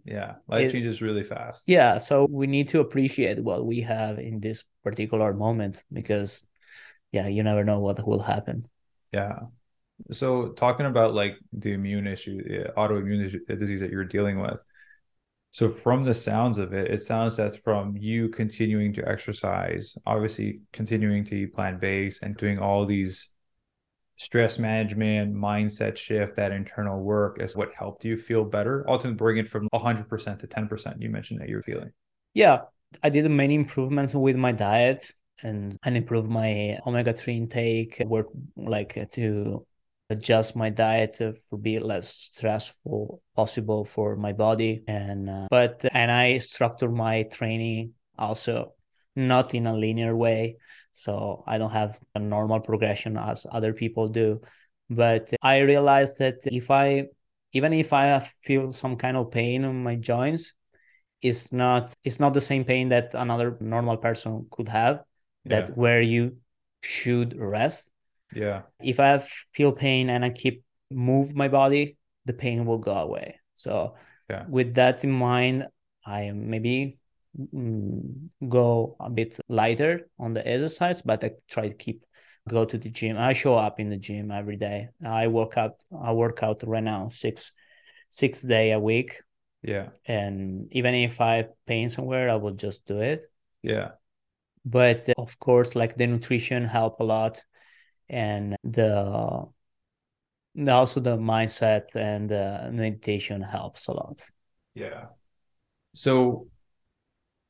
Yeah, 0.06 0.36
life 0.48 0.68
it, 0.68 0.72
changes 0.74 1.02
really 1.02 1.24
fast. 1.24 1.64
Yeah, 1.66 1.98
so 1.98 2.28
we 2.30 2.46
need 2.46 2.68
to 2.70 2.82
appreciate 2.82 3.42
what 3.42 3.66
we 3.66 3.82
have 3.82 4.20
in 4.20 4.42
this 4.42 4.64
particular 4.84 5.34
moment 5.34 5.82
because, 5.92 6.46
yeah, 7.12 7.28
you 7.28 7.42
never 7.42 7.64
know 7.64 7.80
what 7.80 8.06
will 8.06 8.20
happen. 8.20 8.68
Yeah, 9.14 9.40
so 10.10 10.50
talking 10.50 10.86
about 10.86 11.14
like 11.14 11.38
the 11.54 11.74
immune 11.74 12.08
issue, 12.08 12.42
the 12.44 12.72
autoimmune 12.78 13.36
uh, 13.50 13.56
disease 13.56 13.80
that 13.82 13.92
you're 13.92 14.06
dealing 14.06 14.40
with. 14.40 14.60
So 15.52 15.70
from 15.70 16.06
the 16.06 16.14
sounds 16.14 16.58
of 16.58 16.74
it, 16.74 16.90
it 16.90 17.04
sounds 17.04 17.36
that's 17.36 17.58
from 17.58 17.98
you 17.98 18.30
continuing 18.30 18.94
to 18.94 19.08
exercise, 19.08 19.98
obviously 20.06 20.62
continuing 20.72 21.26
to 21.26 21.36
eat 21.36 21.54
plant-based 21.54 22.24
and 22.24 22.38
doing 22.38 22.58
all 22.58 22.86
these 22.86 23.30
stress 24.16 24.60
management, 24.60 25.36
mindset 25.36 25.98
shift, 25.98 26.36
that 26.38 26.52
internal 26.52 27.02
work 27.02 27.42
is 27.42 27.56
what 27.56 27.74
helped 27.78 28.06
you 28.06 28.16
feel 28.16 28.46
better. 28.46 28.86
Ultimately 28.88 29.18
bring 29.18 29.38
it 29.40 29.50
from 29.50 29.68
100% 29.74 30.40
to 30.40 30.48
10% 30.48 31.02
you 31.02 31.10
mentioned 31.10 31.42
that 31.42 31.50
you're 31.50 31.64
feeling. 31.64 31.92
Yeah, 32.34 32.62
I 33.04 33.10
did 33.10 33.30
many 33.30 33.56
improvements 33.56 34.14
with 34.14 34.36
my 34.36 34.52
diet 34.52 35.12
and 35.44 35.78
and 35.84 35.98
improve 35.98 36.30
my 36.30 36.78
omega-3 36.86 37.36
intake, 37.36 38.04
work 38.06 38.28
like 38.56 39.10
to 39.14 39.66
adjust 40.12 40.56
my 40.56 40.70
diet 40.70 41.16
to 41.18 41.36
be 41.58 41.80
less 41.80 42.10
stressful 42.10 43.22
possible 43.36 43.86
for 43.86 44.16
my 44.16 44.34
body. 44.34 44.84
And 44.88 45.30
uh, 45.30 45.48
but 45.50 45.86
and 45.92 46.12
i 46.12 46.38
structure 46.38 46.90
my 46.90 47.24
training 47.24 47.94
also 48.18 48.74
not 49.16 49.54
in 49.54 49.68
a 49.68 49.74
linear 49.74 50.16
way. 50.16 50.58
So 50.92 51.44
i 51.48 51.58
don't 51.58 51.72
have 51.72 52.00
a 52.16 52.20
normal 52.20 52.60
progression 52.60 53.18
as 53.18 53.46
other 53.50 53.74
people 53.74 54.08
do. 54.08 54.42
But 54.90 55.34
i 55.42 55.60
realized 55.60 56.20
that 56.20 56.40
if 56.46 56.70
i 56.70 57.08
even 57.54 57.74
if 57.74 57.94
i 57.94 58.20
feel 58.44 58.72
some 58.72 58.96
kind 58.96 59.18
of 59.18 59.32
pain 59.32 59.64
in 59.64 59.84
my 59.84 59.96
joints 59.96 60.54
it's 61.22 61.52
not 61.52 61.94
it's 62.04 62.20
not 62.20 62.34
the 62.34 62.42
same 62.42 62.66
pain 62.66 62.90
that 62.90 63.12
another 63.14 63.58
normal 63.60 63.98
person 63.98 64.48
could 64.50 64.68
have. 64.68 65.04
That 65.46 65.70
yeah. 65.70 65.74
where 65.76 66.02
you 66.02 66.38
should 66.82 67.38
rest 67.38 67.91
yeah. 68.34 68.64
If 68.82 69.00
I 69.00 69.08
have 69.08 69.30
feel 69.54 69.72
pain 69.72 70.10
and 70.10 70.24
I 70.24 70.30
keep 70.30 70.64
move 70.90 71.36
my 71.36 71.48
body, 71.48 71.98
the 72.26 72.34
pain 72.34 72.66
will 72.66 72.78
go 72.78 72.92
away. 72.92 73.40
So 73.56 73.96
yeah. 74.30 74.46
with 74.48 74.76
that 74.76 75.04
in 75.04 75.12
mind, 75.12 75.68
I 76.06 76.32
maybe 76.32 76.98
mm, 77.38 78.30
go 78.48 78.96
a 79.00 79.10
bit 79.10 79.40
lighter 79.48 80.10
on 80.20 80.34
the 80.34 80.48
exercise, 80.48 81.02
but 81.02 81.24
I 81.24 81.32
try 81.50 81.70
to 81.70 81.74
keep 81.76 82.04
go 82.50 82.66
to 82.66 82.78
the 82.78 82.90
gym. 82.90 83.18
I 83.18 83.34
show 83.34 83.56
up 83.56 83.80
in 83.80 83.90
the 83.90 83.98
gym 83.98 84.32
every 84.32 84.58
day. 84.58 84.90
I 85.06 85.28
work 85.28 85.58
out. 85.58 85.76
I 85.98 86.14
work 86.14 86.42
out 86.44 86.64
right 86.66 86.84
now 86.84 87.10
six 87.10 87.52
six 88.10 88.42
day 88.42 88.72
a 88.72 88.80
week. 88.80 89.22
Yeah. 89.64 89.90
And 90.06 90.68
even 90.72 90.96
if 90.96 91.22
I 91.22 91.48
pain 91.68 91.90
somewhere, 91.90 92.30
I 92.30 92.36
will 92.36 92.54
just 92.54 92.86
do 92.86 93.00
it. 93.00 93.28
Yeah. 93.62 93.92
But 94.66 95.10
of 95.18 95.40
course, 95.40 95.76
like 95.76 95.98
the 95.98 96.08
nutrition 96.08 96.66
help 96.66 97.00
a 97.00 97.04
lot, 97.04 97.44
and 98.12 98.56
the 98.64 99.48
also 100.68 101.00
the 101.00 101.18
mindset 101.18 101.96
and 101.96 102.30
the 102.30 102.70
meditation 102.74 103.42
helps 103.42 103.88
a 103.88 103.94
lot. 103.94 104.22
Yeah. 104.76 105.06
So 105.96 106.48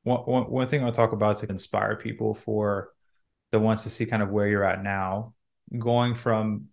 one, 0.04 0.20
one, 0.20 0.44
one 0.44 0.68
thing 0.68 0.84
I'll 0.84 0.92
talk 0.92 1.12
about 1.12 1.40
to 1.40 1.50
inspire 1.50 1.96
people 1.96 2.36
for 2.36 2.94
the 3.52 3.60
ones 3.60 3.84
to 3.84 3.90
see 3.90 4.06
kind 4.06 4.22
of 4.22 4.30
where 4.30 4.48
you're 4.48 4.64
at 4.64 4.84
now, 4.84 5.34
going 5.78 6.14
from 6.16 6.68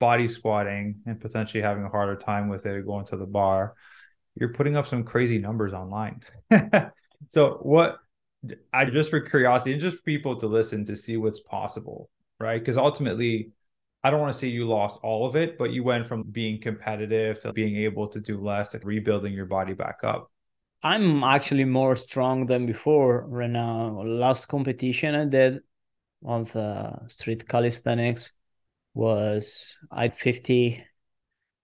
body 0.00 0.26
squatting 0.26 1.02
and 1.06 1.20
potentially 1.20 1.62
having 1.62 1.84
a 1.84 1.88
harder 1.88 2.16
time 2.16 2.48
with 2.48 2.64
it 2.64 2.86
going 2.86 3.04
to 3.06 3.16
the 3.16 3.26
bar, 3.26 3.74
you're 4.34 4.54
putting 4.54 4.76
up 4.76 4.86
some 4.86 5.04
crazy 5.04 5.38
numbers 5.38 5.74
online. 5.74 6.22
so 7.28 7.58
what 7.62 7.98
I 8.72 8.86
just 8.86 9.10
for 9.10 9.20
curiosity 9.20 9.72
and 9.72 9.80
just 9.80 9.98
for 9.98 10.02
people 10.04 10.36
to 10.36 10.46
listen 10.46 10.86
to 10.86 10.96
see 10.96 11.16
what's 11.18 11.40
possible, 11.40 12.08
right? 12.38 12.60
Because 12.60 12.76
ultimately 12.76 13.50
I 14.02 14.10
don't 14.10 14.20
want 14.20 14.32
to 14.32 14.38
say 14.38 14.48
you 14.48 14.66
lost 14.66 15.00
all 15.02 15.26
of 15.26 15.34
it, 15.36 15.58
but 15.58 15.72
you 15.72 15.82
went 15.82 16.06
from 16.06 16.22
being 16.22 16.60
competitive 16.60 17.40
to 17.40 17.52
being 17.52 17.76
able 17.76 18.08
to 18.08 18.20
do 18.20 18.40
less 18.40 18.68
to 18.70 18.80
rebuilding 18.82 19.32
your 19.32 19.46
body 19.46 19.74
back 19.74 19.98
up. 20.04 20.30
I'm 20.82 21.24
actually 21.24 21.64
more 21.64 21.96
strong 21.96 22.46
than 22.46 22.64
before 22.64 23.26
right 23.26 23.50
now. 23.50 24.00
Last 24.02 24.46
competition 24.46 25.16
I 25.16 25.24
did 25.24 25.60
on 26.24 26.44
the 26.44 27.08
street 27.08 27.48
calisthenics 27.48 28.32
was 28.94 29.76
I 29.90 30.08
50 30.08 30.84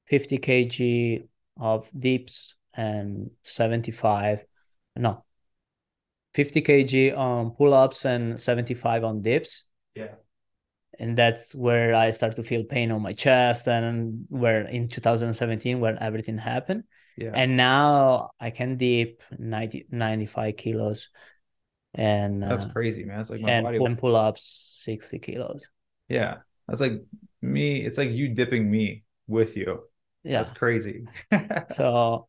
50 0.06 0.38
kg 0.38 1.28
of 1.58 1.88
dips 1.96 2.54
and 2.74 3.30
75 3.42 4.44
no 4.96 5.24
50 6.34 6.62
kg 6.62 7.16
on 7.16 7.50
pull-ups 7.52 8.04
and 8.04 8.40
75 8.40 9.04
on 9.04 9.22
dips 9.22 9.64
yeah 9.94 10.14
and 10.98 11.16
that's 11.16 11.54
where 11.54 11.94
I 11.94 12.10
start 12.10 12.36
to 12.36 12.42
feel 12.42 12.64
pain 12.64 12.90
on 12.90 13.02
my 13.02 13.12
chest 13.12 13.68
and 13.68 14.26
where 14.28 14.62
in 14.62 14.88
2017 14.88 15.80
where 15.80 15.96
everything 16.02 16.38
happened. 16.38 16.84
Yeah. 17.16 17.32
And 17.34 17.56
now 17.56 18.30
I 18.40 18.50
can 18.50 18.76
dip 18.76 19.22
90 19.38 19.86
95 19.90 20.56
kilos 20.56 21.08
and 21.94 22.42
that's 22.42 22.64
uh, 22.64 22.70
crazy, 22.70 23.04
man. 23.04 23.20
It's 23.20 23.30
like 23.30 23.40
my 23.40 23.50
and 23.50 23.64
body 23.64 23.78
pull, 23.78 23.96
pull 23.96 24.16
ups 24.16 24.80
60 24.84 25.18
kilos. 25.20 25.68
Yeah. 26.08 26.38
That's 26.66 26.80
like 26.80 27.04
me, 27.40 27.84
it's 27.84 27.98
like 27.98 28.10
you 28.10 28.28
dipping 28.28 28.68
me 28.70 29.04
with 29.26 29.56
you. 29.56 29.84
Yeah. 30.24 30.38
That's 30.38 30.50
crazy. 30.50 31.04
so 31.72 32.26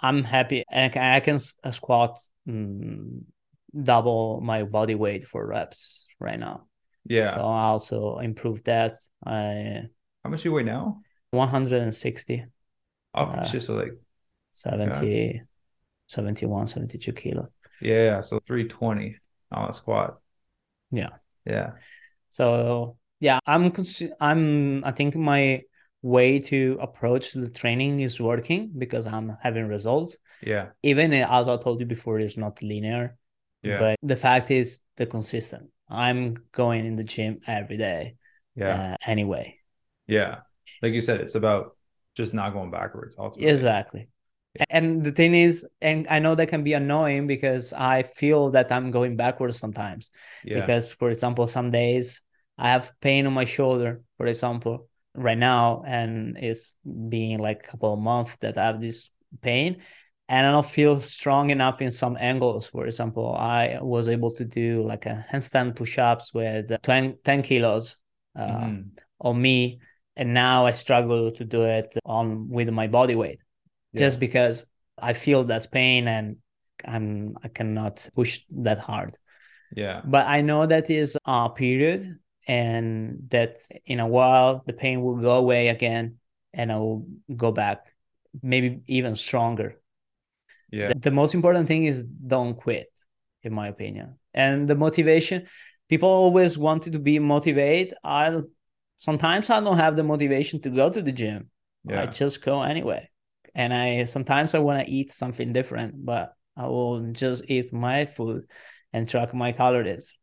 I'm 0.00 0.24
happy 0.24 0.64
and 0.70 0.84
I 0.84 0.88
can, 0.88 1.02
I 1.02 1.20
can 1.20 1.72
squat 1.72 2.18
mm, 2.46 3.22
double 3.82 4.40
my 4.42 4.64
body 4.64 4.94
weight 4.94 5.26
for 5.26 5.46
reps 5.46 6.06
right 6.20 6.38
now. 6.38 6.67
Yeah. 7.08 7.36
So 7.36 7.42
I 7.42 7.64
also 7.64 8.18
improved 8.18 8.66
that. 8.66 8.98
I 9.24 9.88
how 10.22 10.30
much 10.30 10.42
do 10.42 10.50
you 10.50 10.52
weigh 10.54 10.62
now? 10.62 11.00
160. 11.30 12.44
Oh, 13.14 13.22
uh, 13.22 13.44
just 13.44 13.68
like 13.68 13.92
70, 14.52 15.42
71, 16.06 16.68
72 16.68 17.12
kilo. 17.12 17.48
Yeah, 17.80 18.20
so 18.20 18.40
320 18.46 19.16
on 19.52 19.70
a 19.70 19.72
squat. 19.72 20.18
Yeah. 20.90 21.10
Yeah. 21.44 21.72
So 22.28 22.96
yeah, 23.20 23.38
I'm 23.46 23.72
I'm 24.20 24.84
I 24.84 24.92
think 24.92 25.16
my 25.16 25.62
way 26.02 26.38
to 26.38 26.78
approach 26.80 27.32
the 27.32 27.50
training 27.50 28.00
is 28.00 28.20
working 28.20 28.70
because 28.76 29.06
I'm 29.06 29.36
having 29.42 29.66
results. 29.66 30.18
Yeah. 30.42 30.68
Even 30.82 31.12
as 31.12 31.48
I 31.48 31.56
told 31.56 31.80
you 31.80 31.86
before, 31.86 32.18
it's 32.18 32.36
not 32.36 32.62
linear. 32.62 33.16
Yeah. 33.62 33.78
But 33.78 33.98
the 34.02 34.16
fact 34.16 34.50
is 34.50 34.80
the 34.96 35.06
consistent. 35.06 35.70
I'm 35.90 36.36
going 36.52 36.86
in 36.86 36.96
the 36.96 37.04
gym 37.04 37.40
every 37.46 37.76
day. 37.76 38.16
Yeah. 38.54 38.92
Uh, 38.92 38.96
anyway. 39.06 39.58
Yeah. 40.06 40.38
Like 40.82 40.92
you 40.92 41.00
said, 41.00 41.20
it's 41.20 41.34
about 41.34 41.76
just 42.14 42.34
not 42.34 42.52
going 42.52 42.70
backwards. 42.70 43.16
Ultimately. 43.18 43.50
Exactly. 43.50 44.08
Yeah. 44.54 44.64
And 44.70 45.04
the 45.04 45.12
thing 45.12 45.34
is, 45.34 45.66
and 45.80 46.06
I 46.08 46.18
know 46.18 46.34
that 46.34 46.48
can 46.48 46.64
be 46.64 46.72
annoying 46.72 47.26
because 47.26 47.72
I 47.72 48.02
feel 48.02 48.50
that 48.50 48.72
I'm 48.72 48.90
going 48.90 49.16
backwards 49.16 49.58
sometimes. 49.58 50.10
Yeah. 50.44 50.60
Because, 50.60 50.92
for 50.92 51.10
example, 51.10 51.46
some 51.46 51.70
days 51.70 52.22
I 52.56 52.70
have 52.70 52.92
pain 53.00 53.26
on 53.26 53.32
my 53.32 53.44
shoulder, 53.44 54.02
for 54.16 54.26
example, 54.26 54.88
right 55.14 55.38
now, 55.38 55.84
and 55.86 56.36
it's 56.38 56.76
being 57.08 57.38
like 57.38 57.64
a 57.64 57.70
couple 57.70 57.92
of 57.92 58.00
months 58.00 58.36
that 58.40 58.58
I 58.58 58.66
have 58.66 58.80
this 58.80 59.10
pain 59.42 59.82
and 60.28 60.46
I 60.46 60.52
don't 60.52 60.66
feel 60.66 61.00
strong 61.00 61.50
enough 61.50 61.80
in 61.80 61.90
some 61.90 62.16
angles. 62.20 62.66
For 62.66 62.86
example, 62.86 63.34
I 63.34 63.78
was 63.80 64.08
able 64.08 64.30
to 64.32 64.44
do 64.44 64.86
like 64.86 65.06
a 65.06 65.24
handstand 65.32 65.76
push-ups 65.76 66.34
with 66.34 66.70
20, 66.82 67.16
10 67.24 67.42
kilos 67.42 67.96
uh, 68.36 68.46
mm. 68.46 68.90
on 69.20 69.40
me, 69.40 69.80
and 70.16 70.34
now 70.34 70.66
I 70.66 70.72
struggle 70.72 71.32
to 71.32 71.44
do 71.44 71.62
it 71.62 71.94
on 72.04 72.48
with 72.50 72.68
my 72.68 72.88
body 72.88 73.14
weight, 73.14 73.40
yeah. 73.92 74.00
just 74.00 74.20
because 74.20 74.66
I 74.98 75.14
feel 75.14 75.44
that 75.44 75.70
pain 75.72 76.06
and 76.06 76.36
I'm 76.84 77.36
I 77.42 77.48
cannot 77.48 78.06
push 78.14 78.40
that 78.50 78.78
hard. 78.78 79.16
Yeah. 79.74 80.02
But 80.04 80.26
I 80.26 80.42
know 80.42 80.66
that 80.66 80.90
is 80.90 81.16
a 81.24 81.48
period, 81.48 82.18
and 82.46 83.28
that 83.30 83.62
in 83.86 83.98
a 84.00 84.06
while 84.06 84.62
the 84.66 84.74
pain 84.74 85.00
will 85.00 85.16
go 85.16 85.36
away 85.36 85.68
again, 85.68 86.18
and 86.52 86.70
I 86.70 86.76
will 86.76 87.06
go 87.34 87.50
back, 87.50 87.94
maybe 88.42 88.82
even 88.88 89.16
stronger 89.16 89.80
yeah. 90.70 90.88
The, 90.88 90.98
the 90.98 91.10
most 91.10 91.34
important 91.34 91.68
thing 91.68 91.84
is 91.84 92.04
don't 92.04 92.54
quit 92.54 92.88
in 93.42 93.52
my 93.52 93.68
opinion. 93.68 94.18
And 94.34 94.68
the 94.68 94.74
motivation 94.74 95.46
people 95.88 96.08
always 96.08 96.58
wanted 96.58 96.92
to 96.92 96.98
be 96.98 97.18
motivated. 97.18 97.94
I 98.04 98.40
sometimes 98.96 99.48
i 99.48 99.60
don't 99.60 99.76
have 99.78 99.94
the 99.96 100.02
motivation 100.02 100.60
to 100.60 100.70
go 100.70 100.90
to 100.90 101.00
the 101.00 101.12
gym. 101.12 101.50
Yeah. 101.84 102.02
i 102.02 102.06
just 102.06 102.44
go 102.44 102.62
anyway. 102.62 103.08
And 103.54 103.72
i 103.72 104.04
sometimes 104.04 104.54
i 104.54 104.58
want 104.58 104.84
to 104.84 104.92
eat 104.92 105.12
something 105.12 105.52
different 105.52 106.04
but 106.04 106.34
i 106.56 106.66
will 106.66 107.12
just 107.12 107.44
eat 107.48 107.72
my 107.72 108.06
food 108.06 108.46
and 108.92 109.08
track 109.08 109.32
my 109.34 109.52
calories. 109.52 110.14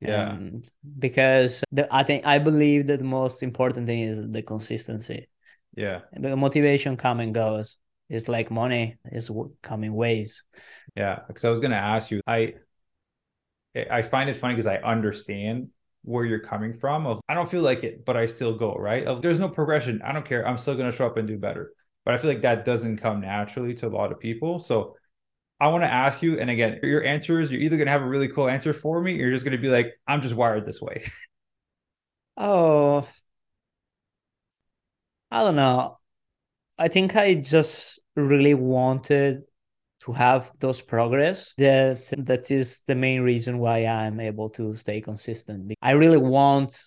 Yeah. 0.00 0.32
And 0.32 0.70
because 0.98 1.62
the, 1.70 1.86
i 1.94 2.02
think 2.02 2.26
i 2.26 2.38
believe 2.38 2.88
that 2.88 2.98
the 2.98 3.04
most 3.04 3.42
important 3.42 3.86
thing 3.86 4.00
is 4.00 4.18
the 4.30 4.42
consistency. 4.42 5.28
Yeah. 5.76 6.00
The 6.12 6.36
motivation 6.36 6.96
come 6.96 7.20
and 7.20 7.34
goes 7.34 7.76
it's 8.08 8.28
like 8.28 8.50
money 8.50 8.96
is 9.10 9.30
coming 9.62 9.94
ways. 9.94 10.42
Yeah, 10.96 11.20
because 11.26 11.44
I 11.44 11.50
was 11.50 11.60
gonna 11.60 11.76
ask 11.76 12.10
you, 12.10 12.20
I 12.26 12.54
I 13.90 14.02
find 14.02 14.30
it 14.30 14.36
funny 14.36 14.54
because 14.54 14.66
I 14.66 14.76
understand 14.76 15.70
where 16.02 16.24
you're 16.24 16.40
coming 16.40 16.74
from. 16.74 17.06
Of 17.06 17.20
I 17.28 17.34
don't 17.34 17.48
feel 17.50 17.62
like 17.62 17.82
it, 17.82 18.04
but 18.04 18.16
I 18.16 18.26
still 18.26 18.56
go 18.56 18.74
right. 18.74 19.06
Of 19.06 19.22
there's 19.22 19.38
no 19.38 19.48
progression. 19.48 20.02
I 20.02 20.12
don't 20.12 20.24
care. 20.24 20.46
I'm 20.46 20.58
still 20.58 20.76
gonna 20.76 20.92
show 20.92 21.06
up 21.06 21.16
and 21.16 21.26
do 21.26 21.38
better. 21.38 21.72
But 22.04 22.14
I 22.14 22.18
feel 22.18 22.30
like 22.30 22.42
that 22.42 22.64
doesn't 22.64 22.98
come 22.98 23.20
naturally 23.22 23.74
to 23.76 23.86
a 23.86 23.88
lot 23.88 24.12
of 24.12 24.20
people. 24.20 24.58
So 24.58 24.96
I 25.60 25.68
want 25.68 25.84
to 25.84 25.92
ask 25.92 26.22
you, 26.22 26.38
and 26.40 26.50
again, 26.50 26.80
your 26.82 27.04
answer 27.04 27.40
is 27.40 27.50
you're 27.50 27.60
either 27.62 27.76
gonna 27.78 27.90
have 27.90 28.02
a 28.02 28.08
really 28.08 28.28
cool 28.28 28.48
answer 28.48 28.72
for 28.72 29.00
me, 29.02 29.14
or 29.14 29.22
you're 29.22 29.32
just 29.32 29.44
gonna 29.44 29.58
be 29.58 29.70
like, 29.70 29.94
I'm 30.06 30.22
just 30.22 30.34
wired 30.34 30.64
this 30.66 30.80
way. 30.82 31.04
Oh, 32.36 33.08
I 35.30 35.40
don't 35.40 35.56
know. 35.56 35.98
I 36.78 36.88
think 36.88 37.16
I 37.16 37.34
just 37.34 38.00
really 38.16 38.54
wanted 38.54 39.42
to 40.00 40.12
have 40.12 40.52
those 40.58 40.80
progress 40.80 41.54
that 41.56 42.12
that 42.26 42.50
is 42.50 42.82
the 42.86 42.94
main 42.94 43.22
reason 43.22 43.58
why 43.58 43.86
i'm 43.86 44.20
able 44.20 44.50
to 44.50 44.74
stay 44.74 45.00
consistent. 45.00 45.72
I 45.80 45.92
really 45.92 46.18
want 46.18 46.78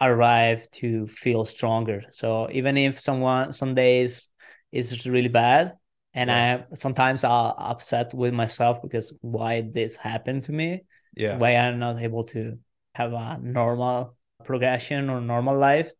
arrive 0.00 0.70
to 0.70 1.06
feel 1.08 1.44
stronger. 1.44 2.02
So 2.12 2.48
even 2.52 2.76
if 2.76 3.00
someone 3.00 3.52
some 3.52 3.74
days 3.74 4.28
is 4.72 5.04
really 5.06 5.28
bad 5.28 5.74
and 6.14 6.28
yeah. 6.30 6.62
i 6.70 6.74
sometimes 6.74 7.24
i'm 7.24 7.54
upset 7.58 8.12
with 8.14 8.34
myself 8.34 8.82
because 8.82 9.12
why 9.20 9.62
this 9.62 9.96
happened 9.96 10.44
to 10.44 10.52
me 10.52 10.82
yeah. 11.16 11.36
why 11.36 11.54
i'm 11.54 11.78
not 11.78 12.00
able 12.00 12.24
to 12.24 12.58
have 12.94 13.12
a 13.12 13.38
normal 13.42 14.16
progression 14.44 15.10
or 15.10 15.20
normal 15.20 15.56
life 15.56 15.90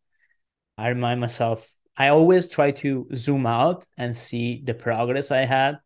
i 0.79 0.89
remind 0.89 1.21
myself 1.21 1.67
I 1.97 2.09
always 2.09 2.49
try 2.49 2.71
to 2.71 3.09
zoom 3.15 3.47
out 3.47 3.87
and 3.97 4.17
see 4.17 4.63
the 4.65 4.75
progress 4.75 5.31
I 5.31 5.45
had 5.45 5.81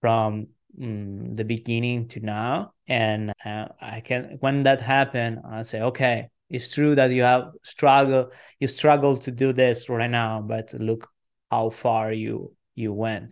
from 0.00 0.48
mm, 0.78 1.36
the 1.36 1.44
beginning 1.44 2.08
to 2.08 2.20
now. 2.20 2.72
And 2.86 3.32
uh, 3.44 3.68
I 3.80 4.00
can, 4.00 4.38
when 4.40 4.64
that 4.64 4.80
happened, 4.80 5.40
I 5.48 5.62
say, 5.62 5.80
okay, 5.82 6.28
it's 6.50 6.68
true 6.68 6.94
that 6.94 7.10
you 7.10 7.22
have 7.22 7.52
struggle, 7.62 8.30
you 8.60 8.68
struggle 8.68 9.16
to 9.18 9.30
do 9.30 9.52
this 9.52 9.88
right 9.88 10.10
now, 10.10 10.40
but 10.40 10.72
look 10.74 11.08
how 11.50 11.70
far 11.70 12.12
you 12.12 12.52
you 12.74 12.92
went 12.92 13.30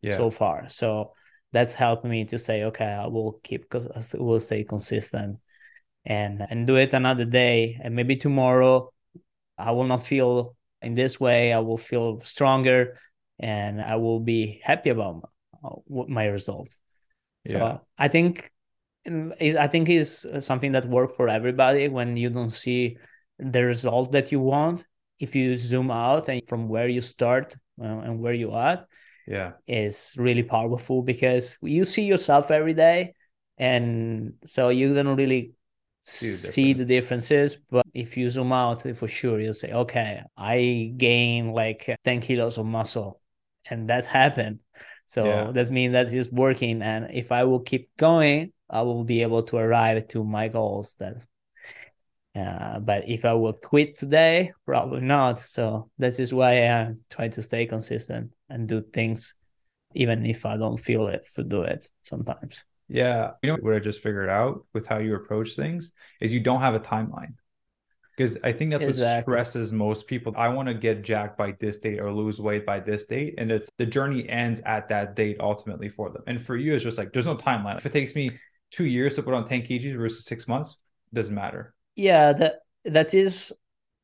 yeah. 0.00 0.16
so 0.16 0.30
far. 0.30 0.68
So 0.70 1.12
that's 1.52 1.74
helped 1.74 2.04
me 2.04 2.24
to 2.26 2.38
say, 2.38 2.64
okay, 2.64 2.86
I 2.86 3.06
will 3.06 3.40
keep 3.42 3.62
because 3.62 3.86
I 3.88 4.02
will 4.18 4.40
stay 4.40 4.64
consistent 4.64 5.38
and 6.04 6.46
and 6.48 6.66
do 6.66 6.76
it 6.76 6.94
another 6.94 7.24
day. 7.24 7.78
And 7.82 7.94
maybe 7.94 8.16
tomorrow 8.16 8.92
I 9.58 9.72
will 9.72 9.84
not 9.84 10.06
feel 10.06 10.56
in 10.84 10.94
this 10.94 11.18
way. 11.18 11.52
I 11.52 11.58
will 11.58 11.78
feel 11.78 12.20
stronger 12.24 12.98
and 13.38 13.80
I 13.80 13.96
will 13.96 14.20
be 14.20 14.60
happy 14.62 14.90
about 14.90 15.28
my, 15.88 16.04
my 16.08 16.26
results. 16.26 16.78
So 17.46 17.58
yeah. 17.58 17.78
I 17.98 18.08
think 18.08 18.50
I 19.06 19.66
think 19.66 19.90
is 19.90 20.26
something 20.40 20.72
that 20.72 20.86
works 20.86 21.14
for 21.16 21.28
everybody 21.28 21.88
when 21.88 22.16
you 22.16 22.30
don't 22.30 22.50
see 22.50 22.96
the 23.38 23.64
result 23.64 24.12
that 24.12 24.32
you 24.32 24.40
want. 24.40 24.86
If 25.18 25.34
you 25.34 25.56
zoom 25.56 25.90
out 25.90 26.28
and 26.28 26.40
from 26.48 26.68
where 26.68 26.88
you 26.88 27.02
start 27.02 27.54
uh, 27.80 27.84
and 27.84 28.20
where 28.20 28.32
you 28.32 28.52
are, 28.52 28.86
yeah, 29.26 29.52
is 29.66 30.14
really 30.16 30.42
powerful 30.42 31.02
because 31.02 31.56
you 31.60 31.84
see 31.84 32.04
yourself 32.04 32.50
every 32.50 32.74
day, 32.74 33.14
and 33.58 34.34
so 34.46 34.70
you 34.70 34.94
don't 34.94 35.16
really 35.16 35.52
see 36.04 36.72
the, 36.72 36.84
differences. 36.84 37.56
But 37.70 37.86
if 37.94 38.16
you 38.16 38.30
zoom 38.30 38.52
out, 38.52 38.82
for 38.96 39.08
sure 39.08 39.40
you'll 39.40 39.54
say, 39.54 39.72
okay, 39.72 40.22
I 40.36 40.92
gain 40.96 41.52
like 41.52 41.96
ten 42.04 42.20
kilos 42.20 42.58
of 42.58 42.66
muscle, 42.66 43.20
and 43.68 43.88
that 43.88 44.04
happened. 44.04 44.60
So 45.06 45.24
yeah. 45.24 45.50
that 45.52 45.70
means 45.70 45.92
that 45.92 46.12
is 46.12 46.30
working, 46.30 46.82
and 46.82 47.10
if 47.12 47.32
I 47.32 47.44
will 47.44 47.60
keep 47.60 47.90
going, 47.96 48.52
I 48.68 48.82
will 48.82 49.04
be 49.04 49.22
able 49.22 49.42
to 49.44 49.56
arrive 49.56 50.08
to 50.08 50.24
my 50.24 50.48
goals. 50.48 50.96
That, 50.98 51.16
uh, 52.34 52.80
but 52.80 53.08
if 53.08 53.24
I 53.24 53.34
will 53.34 53.52
quit 53.52 53.96
today, 53.96 54.52
probably 54.66 55.00
not. 55.00 55.40
So 55.40 55.90
that 55.98 56.18
is 56.18 56.32
why 56.32 56.68
I 56.68 56.94
try 57.10 57.28
to 57.28 57.42
stay 57.42 57.66
consistent 57.66 58.32
and 58.48 58.68
do 58.68 58.82
things, 58.82 59.34
even 59.94 60.26
if 60.26 60.44
I 60.44 60.56
don't 60.56 60.78
feel 60.78 61.08
it 61.08 61.26
to 61.34 61.44
do 61.44 61.62
it 61.62 61.88
sometimes. 62.02 62.64
Yeah, 62.88 63.32
you 63.42 63.50
know 63.50 63.58
what 63.60 63.74
I 63.74 63.78
just 63.78 64.02
figured 64.02 64.28
out 64.28 64.66
with 64.72 64.86
how 64.86 64.98
you 64.98 65.14
approach 65.14 65.56
things 65.56 65.92
is 66.20 66.34
you 66.34 66.40
don't 66.40 66.60
have 66.60 66.74
a 66.74 66.80
timeline 66.80 67.34
because 68.16 68.38
I 68.44 68.52
think 68.52 68.70
that's 68.70 68.84
exactly. 68.84 69.32
what 69.32 69.46
stresses 69.46 69.72
most 69.72 70.06
people. 70.06 70.34
I 70.36 70.48
want 70.48 70.68
to 70.68 70.74
get 70.74 71.02
jacked 71.02 71.36
by 71.36 71.54
this 71.58 71.78
date 71.78 72.00
or 72.00 72.12
lose 72.12 72.40
weight 72.40 72.64
by 72.64 72.80
this 72.80 73.04
date, 73.04 73.34
and 73.38 73.50
it's 73.50 73.68
the 73.78 73.86
journey 73.86 74.28
ends 74.28 74.60
at 74.64 74.88
that 74.88 75.16
date 75.16 75.38
ultimately 75.40 75.88
for 75.88 76.10
them. 76.10 76.22
And 76.26 76.40
for 76.40 76.56
you, 76.56 76.74
it's 76.74 76.84
just 76.84 76.98
like 76.98 77.12
there's 77.12 77.26
no 77.26 77.36
timeline. 77.36 77.76
If 77.76 77.86
it 77.86 77.92
takes 77.92 78.14
me 78.14 78.30
two 78.70 78.84
years 78.84 79.14
to 79.16 79.22
put 79.22 79.34
on 79.34 79.46
10 79.46 79.62
kgs 79.62 79.96
versus 79.96 80.24
six 80.24 80.46
months, 80.46 80.76
doesn't 81.12 81.34
matter. 81.34 81.74
Yeah, 81.96 82.32
that 82.34 82.60
that 82.84 83.14
is 83.14 83.52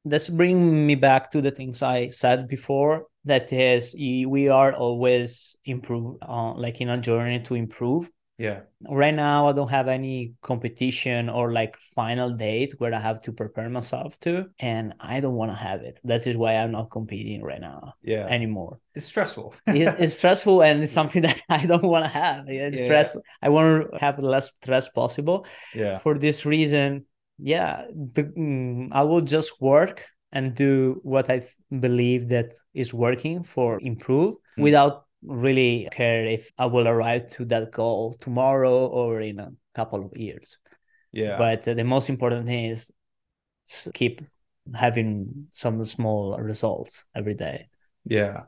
that's 0.04 0.28
bring 0.28 0.86
me 0.86 0.94
back 0.94 1.30
to 1.32 1.40
the 1.40 1.50
things 1.50 1.82
I 1.82 2.08
said 2.08 2.48
before. 2.48 3.06
That 3.26 3.52
is, 3.52 3.94
we 3.94 4.48
are 4.48 4.72
always 4.72 5.56
improve, 5.66 6.16
uh, 6.22 6.54
like 6.54 6.80
in 6.80 6.88
a 6.88 6.96
journey 6.96 7.40
to 7.40 7.54
improve 7.54 8.08
yeah. 8.40 8.60
Right 8.88 9.14
now, 9.14 9.48
I 9.48 9.52
don't 9.52 9.68
have 9.68 9.86
any 9.86 10.32
competition 10.40 11.28
or 11.28 11.52
like 11.52 11.76
final 11.94 12.30
date 12.30 12.74
where 12.78 12.94
I 12.94 12.98
have 12.98 13.20
to 13.24 13.32
prepare 13.32 13.68
myself 13.68 14.18
to, 14.20 14.46
and 14.58 14.94
I 14.98 15.20
don't 15.20 15.34
want 15.34 15.50
to 15.50 15.56
have 15.56 15.82
it. 15.82 16.00
That 16.04 16.26
is 16.26 16.38
why 16.38 16.54
I'm 16.54 16.72
not 16.72 16.90
competing 16.90 17.42
right 17.42 17.60
now. 17.60 17.92
Yeah. 18.02 18.24
Anymore. 18.24 18.80
It's 18.94 19.04
stressful. 19.04 19.54
it, 19.66 19.94
it's 19.98 20.14
stressful, 20.20 20.62
and 20.62 20.82
it's 20.82 20.90
something 20.90 21.20
that 21.28 21.42
I 21.50 21.66
don't 21.66 21.82
want 21.82 22.06
to 22.06 22.08
have. 22.08 22.48
It's 22.48 22.78
yeah. 22.78 22.84
stress. 22.84 23.14
I 23.42 23.50
want 23.50 23.90
to 23.92 23.98
have 23.98 24.18
the 24.18 24.26
less 24.26 24.50
stress 24.62 24.88
possible. 24.88 25.44
Yeah. 25.74 25.96
For 25.96 26.18
this 26.18 26.46
reason, 26.46 27.04
yeah, 27.38 27.84
the, 27.90 28.24
mm, 28.24 28.88
I 28.90 29.02
will 29.02 29.20
just 29.20 29.60
work 29.60 30.06
and 30.32 30.54
do 30.54 30.98
what 31.02 31.28
I 31.30 31.46
believe 31.78 32.30
that 32.30 32.54
is 32.72 32.94
working 32.94 33.44
for 33.44 33.78
improve 33.82 34.36
mm. 34.56 34.62
without 34.62 35.04
really 35.22 35.88
care 35.92 36.24
if 36.26 36.50
I 36.58 36.66
will 36.66 36.88
arrive 36.88 37.30
to 37.32 37.44
that 37.46 37.72
goal 37.72 38.16
tomorrow 38.20 38.86
or 38.86 39.20
in 39.20 39.38
a 39.38 39.52
couple 39.74 40.04
of 40.04 40.16
years. 40.16 40.58
Yeah. 41.12 41.38
But 41.38 41.64
the 41.64 41.84
most 41.84 42.08
important 42.08 42.46
thing 42.46 42.66
is 42.66 42.90
keep 43.94 44.22
having 44.74 45.48
some 45.52 45.84
small 45.84 46.36
results 46.38 47.04
every 47.14 47.34
day. 47.34 47.68
Yeah. 48.04 48.42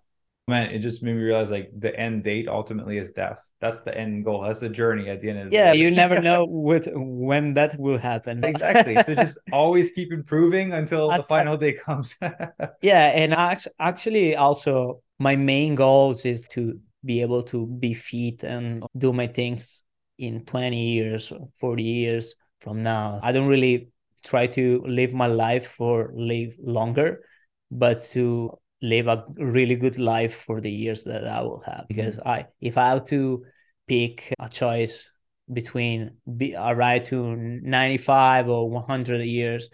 Man, 0.49 0.71
it 0.71 0.81
just 0.81 1.03
made 1.05 1.15
me 1.15 1.23
realize 1.23 1.51
like 1.53 1.71
the 1.79 1.95
end 1.99 2.25
date 2.25 2.49
ultimately 2.49 2.99
is 2.99 3.13
death. 3.13 3.49
That's 3.61 3.83
the 3.83 3.97
end 3.97 4.25
goal. 4.25 4.43
That's 4.43 4.59
the 4.61 4.69
journey 4.69 5.09
at 5.09 5.21
the 5.21 5.31
end 5.31 5.39
of 5.39 5.45
the 5.47 5.51
Yeah, 5.57 5.73
day. 5.73 5.79
you 5.79 5.91
never 5.93 6.19
know 6.21 6.45
with 6.49 6.89
when 6.95 7.55
that 7.55 7.79
will 7.79 7.99
happen. 7.99 8.43
exactly. 8.45 8.99
So 9.01 9.15
just 9.15 9.39
always 9.53 9.93
keep 9.93 10.13
improving 10.13 10.73
until 10.73 11.13
the 11.13 11.23
final 11.23 11.57
day 11.57 11.75
comes. 11.75 12.17
yeah, 12.83 13.07
and 13.15 13.35
actually 13.79 14.35
also 14.35 15.01
my 15.23 15.37
main 15.37 15.77
goals 15.77 16.25
is 16.25 16.43
to 16.49 16.81
be 17.05 17.21
able 17.21 17.45
to 17.45 17.67
be 17.67 17.95
fit 17.95 18.43
and 18.43 18.85
do 18.99 19.13
my 19.13 19.29
things 19.29 19.83
in 20.19 20.45
20 20.45 20.77
years 20.77 21.33
40 21.61 21.83
years 21.83 22.35
from 22.61 22.83
now. 22.83 23.21
I 23.23 23.31
don't 23.31 23.47
really 23.47 23.93
try 24.25 24.49
to 24.49 24.83
live 24.87 25.13
my 25.13 25.29
life 25.29 25.67
for 25.67 26.11
live 26.15 26.55
longer 26.61 27.23
but 27.71 28.03
to 28.13 28.51
live 28.83 29.07
a 29.07 29.25
really 29.37 29.77
good 29.77 29.97
life 29.97 30.43
for 30.47 30.61
the 30.61 30.71
years 30.71 31.05
that 31.05 31.27
i 31.27 31.41
will 31.41 31.63
have. 31.67 31.85
Because 31.89 32.17
mm-hmm. 32.17 32.29
i 32.29 32.47
if 32.61 32.77
i 32.77 32.89
have 32.89 33.07
to 33.07 33.45
pick 33.87 34.35
a 34.41 34.49
choice 34.49 35.09
between 35.53 36.19
be 36.37 36.55
a 36.55 36.75
ride 36.75 37.05
to 37.07 37.37
95 37.37 38.49
or 38.49 38.71
100 38.71 39.25
years 39.25 39.71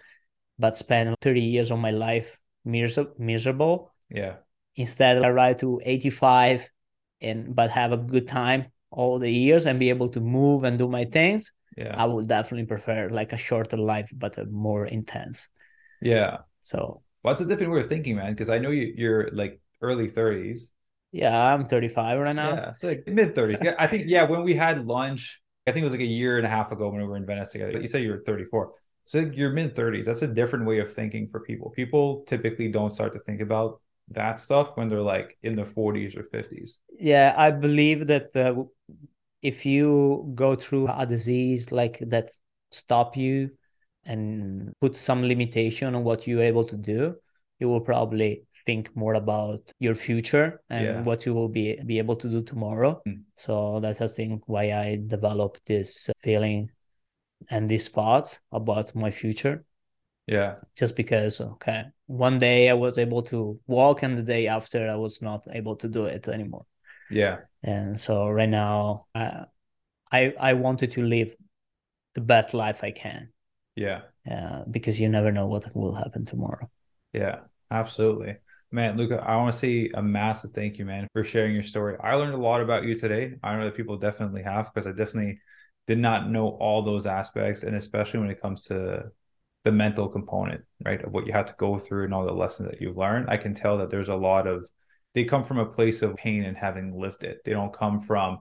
but 0.59 0.77
spend 0.77 1.15
30 1.21 1.41
years 1.41 1.71
of 1.71 1.79
my 1.79 1.91
life 1.91 2.37
miserable 2.65 3.93
yeah 4.09 4.35
instead 4.79 5.23
I 5.23 5.29
ride 5.29 5.59
to 5.59 5.81
85 5.83 6.69
and 7.21 7.55
but 7.55 7.69
have 7.69 7.91
a 7.91 7.97
good 7.97 8.27
time 8.27 8.71
all 8.89 9.19
the 9.19 9.29
years 9.29 9.65
and 9.65 9.77
be 9.77 9.89
able 9.89 10.09
to 10.09 10.19
move 10.19 10.63
and 10.63 10.79
do 10.79 10.87
my 10.87 11.05
things 11.05 11.51
yeah. 11.79 11.95
I 11.95 12.05
would 12.05 12.27
definitely 12.27 12.65
prefer 12.65 13.09
like 13.09 13.31
a 13.31 13.37
shorter 13.37 13.77
life 13.77 14.11
but 14.13 14.37
a 14.37 14.45
more 14.45 14.85
intense. 14.85 15.47
Yeah. 16.01 16.37
So. 16.61 17.01
What's 17.21 17.41
well, 17.41 17.47
a 17.47 17.49
different 17.49 17.73
way 17.73 17.81
of 17.81 17.89
thinking 17.89 18.15
man 18.15 18.31
because 18.31 18.49
i 18.49 18.59
know 18.59 18.71
you, 18.71 18.93
you're 18.95 19.29
like 19.33 19.59
early 19.81 20.09
30s 20.09 20.71
yeah 21.11 21.37
i'm 21.37 21.65
35 21.65 22.17
right 22.17 22.33
now. 22.33 22.51
Yeah 22.51 22.71
so 22.71 22.87
like 22.87 23.03
mid 23.07 23.35
30s 23.35 23.61
yeah, 23.61 23.75
i 23.77 23.87
think 23.87 24.05
yeah 24.07 24.23
when 24.23 24.41
we 24.43 24.53
had 24.53 24.87
lunch 24.87 25.41
i 25.67 25.71
think 25.71 25.81
it 25.81 25.83
was 25.83 25.91
like 25.91 26.07
a 26.11 26.15
year 26.21 26.37
and 26.37 26.47
a 26.47 26.49
half 26.49 26.71
ago 26.71 26.87
when 26.87 27.01
we 27.01 27.07
were 27.07 27.17
in 27.17 27.25
venice 27.25 27.51
together. 27.51 27.81
You 27.81 27.89
said 27.89 28.03
you 28.03 28.11
were 28.11 28.23
34 28.25 28.71
so 29.03 29.19
you're 29.19 29.51
mid 29.51 29.75
30s 29.75 30.05
that's 30.05 30.21
a 30.21 30.27
different 30.27 30.65
way 30.65 30.79
of 30.79 30.93
thinking 30.93 31.27
for 31.27 31.41
people. 31.41 31.71
People 31.71 32.23
typically 32.25 32.69
don't 32.69 32.93
start 32.93 33.11
to 33.11 33.19
think 33.19 33.41
about 33.41 33.81
that 34.11 34.39
stuff 34.39 34.71
when 34.75 34.89
they're 34.89 35.01
like 35.01 35.37
in 35.43 35.55
their 35.55 35.65
40s 35.65 36.17
or 36.17 36.23
50s. 36.23 36.77
Yeah, 36.99 37.33
I 37.37 37.51
believe 37.51 38.07
that 38.07 38.31
if 39.41 39.65
you 39.65 40.31
go 40.35 40.55
through 40.55 40.87
a 40.87 41.05
disease 41.05 41.71
like 41.71 41.99
that 42.07 42.31
stop 42.71 43.15
you 43.15 43.51
and 44.05 44.73
put 44.81 44.95
some 44.95 45.23
limitation 45.23 45.95
on 45.95 46.03
what 46.03 46.27
you're 46.27 46.43
able 46.43 46.65
to 46.65 46.75
do, 46.75 47.15
you 47.59 47.69
will 47.69 47.81
probably 47.81 48.43
think 48.65 48.95
more 48.95 49.15
about 49.15 49.71
your 49.79 49.95
future 49.95 50.61
and 50.69 50.85
yeah. 50.85 51.01
what 51.01 51.25
you 51.25 51.33
will 51.33 51.49
be 51.49 51.77
be 51.85 51.97
able 51.97 52.15
to 52.15 52.29
do 52.29 52.41
tomorrow. 52.41 53.01
Mm. 53.07 53.21
So 53.37 53.79
that's 53.79 54.01
I 54.01 54.07
think 54.07 54.43
why 54.47 54.71
I 54.71 54.99
developed 55.07 55.61
this 55.65 56.09
feeling 56.19 56.71
and 57.49 57.69
these 57.69 57.87
thoughts 57.87 58.39
about 58.51 58.95
my 58.95 59.11
future. 59.11 59.63
Yeah. 60.29 60.55
Just 60.77 60.95
because, 60.95 61.41
okay, 61.41 61.85
one 62.05 62.37
day 62.37 62.69
I 62.69 62.73
was 62.75 62.99
able 62.99 63.23
to 63.23 63.59
walk, 63.65 64.03
and 64.03 64.15
the 64.15 64.21
day 64.21 64.45
after 64.45 64.87
I 64.87 64.95
was 64.95 65.23
not 65.23 65.47
able 65.51 65.75
to 65.77 65.87
do 65.87 66.05
it 66.05 66.27
anymore. 66.27 66.67
Yeah. 67.09 67.39
And 67.63 67.99
so 67.99 68.29
right 68.29 68.47
now, 68.47 69.07
I 69.15 69.45
I, 70.11 70.33
I 70.39 70.53
wanted 70.53 70.91
to 70.91 71.03
live 71.03 71.35
the 72.13 72.21
best 72.21 72.53
life 72.53 72.83
I 72.83 72.91
can. 72.91 73.29
Yeah. 73.75 74.01
Yeah, 74.25 74.65
because 74.69 74.99
you 74.99 75.09
never 75.09 75.31
know 75.31 75.47
what 75.47 75.75
will 75.75 75.95
happen 75.95 76.25
tomorrow. 76.25 76.69
Yeah, 77.11 77.39
absolutely. 77.71 78.37
Man, 78.71 78.97
Luca, 78.97 79.23
I 79.25 79.35
want 79.37 79.51
to 79.51 79.57
say 79.57 79.89
a 79.95 80.03
massive 80.03 80.51
thank 80.51 80.77
you, 80.77 80.85
man, 80.85 81.07
for 81.11 81.23
sharing 81.23 81.53
your 81.55 81.63
story. 81.63 81.97
I 82.03 82.13
learned 82.13 82.35
a 82.35 82.37
lot 82.37 82.61
about 82.61 82.83
you 82.83 82.95
today. 82.95 83.33
I 83.41 83.55
know 83.55 83.65
that 83.65 83.75
people 83.75 83.97
definitely 83.97 84.43
have 84.43 84.71
because 84.71 84.85
I 84.85 84.91
definitely 84.91 85.39
did 85.87 85.97
not 85.97 86.29
know 86.29 86.49
all 86.49 86.83
those 86.83 87.07
aspects, 87.07 87.63
and 87.63 87.75
especially 87.75 88.19
when 88.19 88.29
it 88.29 88.39
comes 88.39 88.65
to 88.65 89.09
the 89.65 89.71
mental 89.71 90.07
component, 90.07 90.61
right, 90.85 91.03
of 91.03 91.11
what 91.11 91.27
you 91.27 91.33
had 91.33 91.47
to 91.47 91.55
go 91.57 91.77
through 91.77 92.05
and 92.05 92.13
all 92.13 92.25
the 92.25 92.31
lessons 92.31 92.69
that 92.69 92.81
you've 92.81 92.97
learned, 92.97 93.29
I 93.29 93.37
can 93.37 93.53
tell 93.53 93.77
that 93.77 93.89
there's 93.89 94.09
a 94.09 94.15
lot 94.15 94.47
of 94.47 94.65
they 95.15 95.23
come 95.23 95.43
from 95.43 95.57
a 95.57 95.65
place 95.65 96.01
of 96.01 96.15
pain 96.15 96.45
and 96.45 96.55
having 96.55 96.97
lived 96.97 97.23
it. 97.23 97.41
They 97.43 97.51
don't 97.51 97.73
come 97.73 97.99
from 97.99 98.39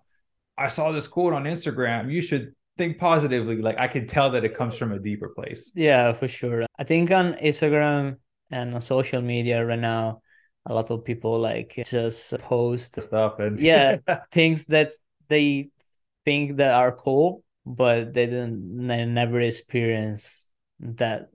I 0.58 0.68
saw 0.68 0.90
this 0.90 1.06
quote 1.06 1.32
on 1.32 1.44
Instagram. 1.44 2.12
You 2.12 2.20
should 2.20 2.52
think 2.76 2.98
positively. 2.98 3.56
Like 3.62 3.78
I 3.78 3.86
can 3.86 4.06
tell 4.06 4.30
that 4.30 4.44
it 4.44 4.56
comes 4.56 4.76
from 4.76 4.92
a 4.92 4.98
deeper 4.98 5.28
place. 5.28 5.70
Yeah, 5.74 6.12
for 6.12 6.26
sure. 6.26 6.66
I 6.78 6.84
think 6.84 7.10
on 7.10 7.34
Instagram 7.34 8.16
and 8.50 8.74
on 8.74 8.80
social 8.80 9.22
media 9.22 9.64
right 9.64 9.78
now, 9.78 10.20
a 10.66 10.74
lot 10.74 10.90
of 10.90 11.04
people 11.04 11.38
like 11.38 11.80
just 11.86 12.36
post 12.40 13.00
stuff 13.00 13.38
and 13.38 13.60
yeah, 13.60 13.98
things 14.32 14.64
that 14.66 14.92
they 15.28 15.70
think 16.24 16.56
that 16.56 16.74
are 16.74 16.92
cool, 16.92 17.44
but 17.64 18.12
they 18.12 18.26
didn't 18.26 18.86
they 18.88 19.04
never 19.04 19.40
experience 19.40 20.47
that 20.80 21.30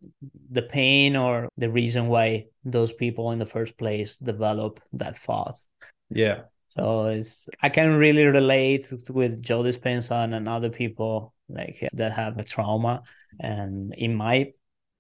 the 0.52 0.62
pain 0.62 1.16
or 1.16 1.50
the 1.58 1.70
reason 1.70 2.08
why 2.08 2.46
those 2.64 2.94
people 2.94 3.32
in 3.32 3.40
the 3.40 3.46
first 3.46 3.78
place 3.78 4.18
develop 4.18 4.80
that 4.94 5.18
thought. 5.18 5.60
Yeah. 6.10 6.44
So 6.70 7.06
it's 7.06 7.50
I 7.62 7.70
can 7.70 7.94
really 7.94 8.24
relate 8.24 8.88
with 9.10 9.42
Joe 9.42 9.64
Dispenza 9.64 10.34
and 10.34 10.50
other 10.50 10.70
people 10.70 11.34
like 11.48 11.88
that 11.94 12.14
have 12.14 12.40
a 12.40 12.44
trauma, 12.44 13.04
and 13.40 13.94
in 13.94 14.16
my 14.16 14.54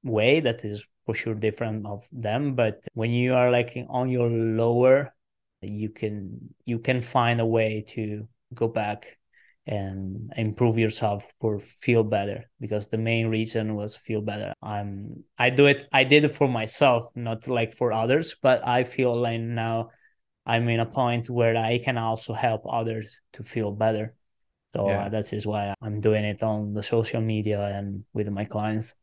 way 0.03 0.39
that 0.41 0.63
is 0.65 0.85
for 1.05 1.15
sure 1.15 1.33
different 1.33 1.87
of 1.87 2.07
them. 2.11 2.53
But 2.53 2.81
when 2.93 3.09
you 3.09 3.33
are 3.33 3.49
like 3.49 3.75
on 3.89 4.09
your 4.09 4.29
lower, 4.29 5.15
you 5.61 5.89
can 5.89 6.53
you 6.65 6.77
can 6.77 7.01
find 7.01 7.41
a 7.41 7.45
way 7.45 7.85
to 7.89 8.27
go 8.53 8.67
back 8.67 9.17
and 9.66 10.34
improve 10.36 10.78
yourself 10.78 11.24
or 11.39 11.59
feel 11.82 12.03
better 12.03 12.49
because 12.59 12.88
the 12.88 12.97
main 12.97 13.28
reason 13.28 13.76
was 13.76 13.95
feel 13.95 14.22
better. 14.22 14.53
I'm 14.61 15.24
i 15.38 15.49
do 15.49 15.68
it 15.68 15.88
i 15.91 16.03
did 16.03 16.26
it 16.26 16.36
for 16.36 16.47
myself 16.47 17.11
not 17.16 17.47
like 17.47 17.76
for 17.76 17.93
others 17.93 18.36
but 18.41 18.66
i 18.68 18.84
feel 18.84 19.16
like 19.16 19.39
now 19.39 19.89
i'm 20.45 20.68
in 20.68 20.82
a 20.82 20.86
point 20.86 21.30
where 21.30 21.55
i 21.55 21.78
can 21.78 21.97
also 21.97 22.34
help 22.34 22.64
others 22.70 23.18
to 23.34 23.43
feel 23.43 23.72
better. 23.72 24.16
So 24.76 24.89
yeah. 24.89 25.05
uh, 25.05 25.09
that 25.09 25.32
is 25.32 25.47
why 25.47 25.74
i'm 25.82 26.01
doing 26.01 26.26
it 26.26 26.43
on 26.43 26.74
the 26.74 26.84
social 26.84 27.22
media 27.22 27.61
and 27.61 28.03
with 28.14 28.28
my 28.28 28.45
clients. 28.45 28.93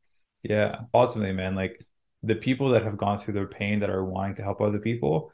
Yeah 0.43 0.77
ultimately 0.93 1.33
man 1.33 1.55
like 1.55 1.87
the 2.23 2.35
people 2.35 2.69
that 2.71 2.85
have 2.85 2.99
gone 2.99 3.17
through 3.17 3.35
their 3.35 3.47
pain 3.47 3.81
that 3.81 3.89
are 3.89 4.05
wanting 4.05 4.37
to 4.37 4.43
help 4.43 4.61
other 4.61 4.79
people 4.79 5.33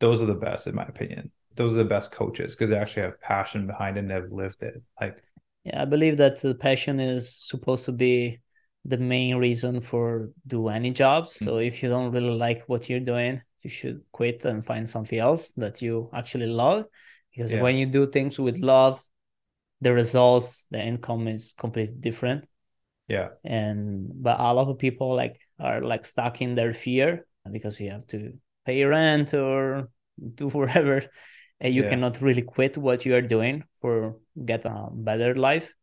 those 0.00 0.22
are 0.22 0.26
the 0.26 0.34
best 0.34 0.66
in 0.66 0.74
my 0.74 0.84
opinion 0.84 1.30
those 1.56 1.72
are 1.72 1.78
the 1.78 1.84
best 1.84 2.12
coaches 2.12 2.54
because 2.54 2.70
they 2.70 2.76
actually 2.76 3.02
have 3.02 3.20
passion 3.20 3.66
behind 3.66 3.96
it 3.96 4.00
and 4.00 4.10
have 4.10 4.30
lived 4.30 4.62
it. 4.62 4.82
Like, 5.00 5.22
yeah, 5.64 5.82
I 5.82 5.84
believe 5.84 6.18
that 6.18 6.40
the 6.40 6.54
passion 6.54 7.00
is 7.00 7.34
supposed 7.34 7.84
to 7.86 7.92
be 7.92 8.40
the 8.84 8.98
main 8.98 9.36
reason 9.36 9.80
for 9.80 10.30
do 10.46 10.68
any 10.68 10.92
jobs. 10.92 11.34
Mm-hmm. 11.34 11.44
So 11.44 11.58
if 11.58 11.82
you 11.82 11.88
don't 11.88 12.12
really 12.12 12.30
like 12.30 12.62
what 12.66 12.88
you're 12.88 13.00
doing, 13.00 13.42
you 13.62 13.70
should 13.70 14.02
quit 14.12 14.44
and 14.44 14.64
find 14.64 14.88
something 14.88 15.18
else 15.18 15.50
that 15.56 15.82
you 15.82 16.08
actually 16.14 16.46
love. 16.46 16.84
Because 17.34 17.52
yeah. 17.52 17.62
when 17.62 17.76
you 17.76 17.86
do 17.86 18.06
things 18.06 18.38
with 18.38 18.58
love, 18.58 19.04
the 19.80 19.92
results, 19.92 20.66
the 20.70 20.82
income 20.82 21.26
is 21.28 21.54
completely 21.58 21.96
different. 21.98 22.46
Yeah. 23.08 23.30
And 23.44 24.10
but 24.22 24.38
a 24.38 24.54
lot 24.54 24.68
of 24.68 24.78
people 24.78 25.14
like 25.14 25.40
are 25.58 25.80
like 25.80 26.06
stuck 26.06 26.40
in 26.40 26.54
their 26.54 26.72
fear 26.72 27.26
because 27.50 27.80
you 27.80 27.90
have 27.90 28.06
to 28.08 28.32
pay 28.64 28.84
rent 28.84 29.34
or 29.34 29.90
do 30.34 30.48
whatever 30.58 31.02
and 31.60 31.74
you 31.74 31.82
yeah. 31.82 31.90
cannot 31.90 32.20
really 32.20 32.42
quit 32.42 32.76
what 32.76 33.04
you 33.06 33.14
are 33.14 33.22
doing 33.22 33.64
for 33.80 34.16
get 34.44 34.64
a 34.64 34.88
better 34.92 35.34
life 35.34 35.74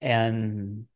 and 0.00 0.86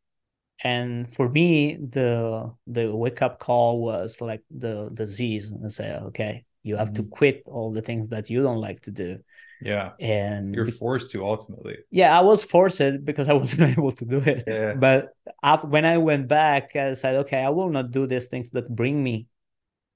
and 0.62 1.12
for 1.12 1.28
me 1.28 1.76
the 1.76 2.52
the 2.66 2.94
wake 2.94 3.22
up 3.22 3.38
call 3.38 3.80
was 3.80 4.20
like 4.20 4.42
the 4.50 4.90
disease 4.94 5.50
and 5.50 5.72
say 5.72 5.92
okay 5.94 6.44
you 6.62 6.76
have 6.76 6.88
mm-hmm. 6.88 7.02
to 7.02 7.10
quit 7.10 7.42
all 7.46 7.72
the 7.72 7.82
things 7.82 8.08
that 8.08 8.30
you 8.30 8.42
don't 8.42 8.60
like 8.60 8.80
to 8.82 8.90
do 8.90 9.18
yeah 9.60 9.90
and 10.00 10.54
you're 10.54 10.66
forced 10.66 11.10
to 11.10 11.24
ultimately 11.24 11.76
yeah 11.90 12.16
i 12.16 12.20
was 12.20 12.44
forced 12.44 13.04
because 13.04 13.28
i 13.28 13.32
wasn't 13.42 13.68
able 13.76 13.92
to 13.92 14.04
do 14.04 14.18
it 14.18 14.44
yeah. 14.46 14.74
but 14.74 15.08
after, 15.42 15.66
when 15.66 15.84
i 15.84 15.98
went 15.98 16.28
back 16.28 16.76
i 16.76 16.92
said 16.94 17.16
okay 17.16 17.42
i 17.42 17.48
will 17.48 17.70
not 17.70 17.90
do 17.90 18.06
these 18.06 18.26
things 18.26 18.50
that 18.50 18.74
bring 18.74 19.02
me 19.02 19.26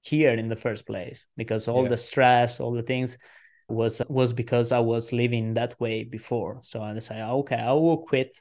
here 0.02 0.32
in 0.32 0.48
the 0.48 0.56
first 0.56 0.86
place 0.86 1.26
because 1.36 1.66
all 1.68 1.82
yeah. 1.82 1.88
the 1.88 1.96
stress 1.96 2.60
all 2.60 2.72
the 2.72 2.82
things 2.82 3.18
was 3.68 4.02
was 4.08 4.32
because 4.32 4.72
I 4.72 4.78
was 4.78 5.12
living 5.12 5.54
that 5.54 5.78
way 5.80 6.04
before. 6.04 6.60
So 6.62 6.82
I 6.82 6.92
decided, 6.92 7.24
okay, 7.24 7.56
I 7.56 7.72
will 7.72 7.98
quit 7.98 8.40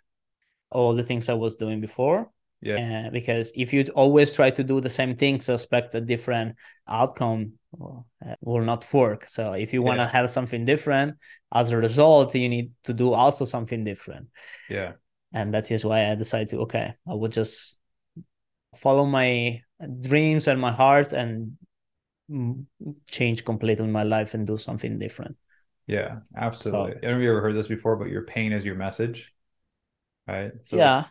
all 0.70 0.96
the 0.96 1.04
things 1.04 1.30
I 1.30 1.34
was 1.34 1.56
doing 1.56 1.82
before. 1.82 2.32
Yeah. 2.62 3.08
Uh, 3.08 3.10
because 3.12 3.52
if 3.54 3.74
you 3.74 3.86
always 3.96 4.34
try 4.34 4.50
to 4.50 4.64
do 4.64 4.82
the 4.82 4.90
same 4.90 5.16
things, 5.16 5.50
expect 5.50 5.94
a 5.94 6.02
different 6.02 6.56
outcome 6.88 7.54
well, 7.72 8.08
uh, 8.26 8.36
will 8.42 8.64
not 8.64 8.92
work. 8.94 9.28
So 9.28 9.54
if 9.54 9.74
you 9.74 9.82
want 9.82 10.00
to 10.00 10.04
yeah. 10.04 10.10
have 10.10 10.30
something 10.30 10.66
different, 10.66 11.18
as 11.54 11.72
a 11.72 11.78
result, 11.78 12.34
you 12.34 12.50
need 12.50 12.72
to 12.86 12.94
do 12.94 13.14
also 13.14 13.46
something 13.46 13.84
different. 13.84 14.28
Yeah. 14.70 14.94
And 15.34 15.54
that 15.54 15.70
is 15.70 15.86
why 15.86 16.10
I 16.10 16.16
decided 16.16 16.50
to 16.50 16.62
okay, 16.62 16.94
I 17.08 17.14
will 17.14 17.30
just 17.30 17.78
follow 18.78 19.06
my 19.06 19.62
dreams 20.02 20.48
and 20.48 20.60
my 20.60 20.72
heart 20.72 21.14
and 21.14 21.58
change 23.08 23.46
completely 23.46 23.88
my 23.88 24.04
life 24.04 24.34
and 24.34 24.48
do 24.48 24.58
something 24.58 24.98
different. 25.00 25.38
Yeah, 25.88 26.20
absolutely. 26.36 26.94
So, 27.02 27.10
Have 27.10 27.22
you 27.22 27.30
ever 27.30 27.42
heard 27.42 27.56
this 27.56 27.68
before? 27.68 27.96
But 27.96 28.10
your 28.10 28.24
pain 28.24 28.52
is 28.52 28.66
your 28.66 28.76
message, 28.76 29.34
right? 30.28 30.52
So 30.64 30.78
yeah. 30.78 31.06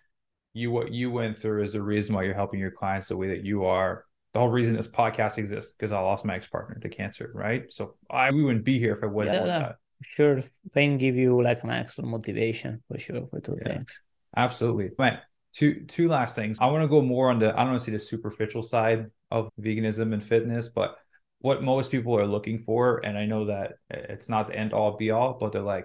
You 0.52 0.70
what 0.70 0.92
you 0.92 1.10
went 1.10 1.38
through 1.38 1.62
is 1.62 1.72
the 1.72 1.82
reason 1.82 2.14
why 2.14 2.22
you're 2.24 2.34
helping 2.34 2.60
your 2.60 2.70
clients 2.70 3.08
the 3.08 3.16
way 3.16 3.28
that 3.28 3.44
you 3.44 3.64
are. 3.64 4.04
The 4.32 4.40
whole 4.40 4.48
reason 4.48 4.76
this 4.76 4.88
podcast 4.88 5.38
exists 5.38 5.74
because 5.74 5.92
I 5.92 6.00
lost 6.00 6.24
my 6.24 6.34
ex 6.34 6.46
partner 6.48 6.78
to 6.80 6.88
cancer, 6.88 7.30
right? 7.34 7.72
So 7.72 7.94
I 8.10 8.30
we 8.30 8.42
wouldn't 8.42 8.64
be 8.64 8.78
here 8.78 8.94
if 8.94 9.02
I 9.02 9.06
wasn't 9.06 9.46
yeah. 9.46 9.72
Sure, 10.02 10.42
pain 10.72 10.98
give 10.98 11.16
you 11.16 11.40
like 11.40 11.62
an 11.62 11.70
extra 11.70 12.04
motivation 12.04 12.82
for 12.88 12.98
sure 12.98 13.26
for 13.30 13.40
two 13.40 13.56
yeah. 13.62 13.74
things. 13.74 14.02
Absolutely, 14.36 14.90
man. 14.98 15.18
Two 15.52 15.84
two 15.86 16.08
last 16.08 16.34
things. 16.34 16.58
I 16.60 16.66
want 16.66 16.82
to 16.82 16.88
go 16.88 17.00
more 17.00 17.30
on 17.30 17.38
the 17.38 17.52
I 17.52 17.58
don't 17.58 17.70
want 17.70 17.80
to 17.80 17.84
see 17.84 17.92
the 17.92 18.00
superficial 18.00 18.62
side 18.62 19.10
of 19.30 19.50
veganism 19.60 20.12
and 20.12 20.22
fitness, 20.22 20.68
but 20.68 20.96
what 21.44 21.62
most 21.62 21.90
people 21.90 22.18
are 22.18 22.26
looking 22.26 22.58
for 22.58 23.04
and 23.04 23.18
i 23.18 23.26
know 23.26 23.44
that 23.44 23.74
it's 23.90 24.30
not 24.30 24.48
the 24.48 24.56
end 24.56 24.72
all 24.72 24.96
be 24.96 25.10
all 25.10 25.34
but 25.38 25.52
they're 25.52 25.60
like 25.60 25.84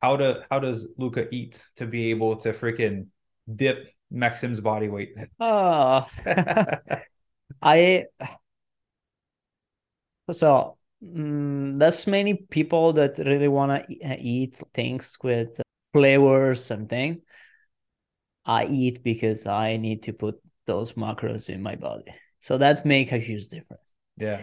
how 0.00 0.16
to 0.16 0.42
how 0.50 0.58
does 0.58 0.86
luca 0.96 1.26
eat 1.30 1.62
to 1.76 1.84
be 1.84 2.08
able 2.08 2.36
to 2.36 2.52
freaking 2.52 3.06
dip 3.54 3.90
Maxime's 4.10 4.60
body 4.60 4.88
weight? 4.88 5.14
Oh 5.38 6.08
i 7.62 8.06
so 10.32 10.78
mm, 11.04 11.78
there's 11.78 12.06
many 12.06 12.32
people 12.34 12.94
that 12.94 13.18
really 13.18 13.48
want 13.48 13.86
to 13.86 14.00
uh, 14.04 14.16
eat 14.18 14.56
things 14.72 15.18
with 15.22 15.60
flavors 15.92 16.70
and 16.70 16.88
things 16.88 17.18
i 18.46 18.64
eat 18.64 19.02
because 19.04 19.46
i 19.46 19.76
need 19.76 20.02
to 20.04 20.14
put 20.14 20.40
those 20.66 20.94
macros 20.94 21.50
in 21.50 21.60
my 21.62 21.74
body. 21.74 22.10
So 22.40 22.56
that 22.56 22.86
make 22.86 23.12
a 23.12 23.18
huge 23.18 23.48
difference. 23.48 23.92
Yeah 24.16 24.40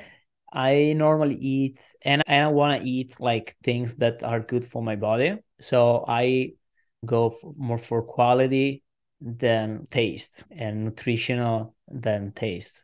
I 0.52 0.94
normally 0.94 1.36
eat 1.36 1.80
and, 2.02 2.24
and 2.28 2.46
I 2.46 2.48
want 2.50 2.82
to 2.82 2.88
eat 2.88 3.20
like 3.20 3.56
things 3.64 3.96
that 3.98 4.24
are 4.24 4.40
good 4.40 4.66
for 4.66 4.84
my 4.84 4.96
body. 4.96 5.38
So 5.60 6.04
I 6.08 6.54
go 7.06 7.30
for, 7.30 7.54
more 7.58 7.78
for 7.78 8.04
quality 8.04 8.84
than 9.22 9.88
taste 9.92 10.44
and 10.52 10.86
nutritional 10.86 11.76
than 11.88 12.32
taste. 12.34 12.84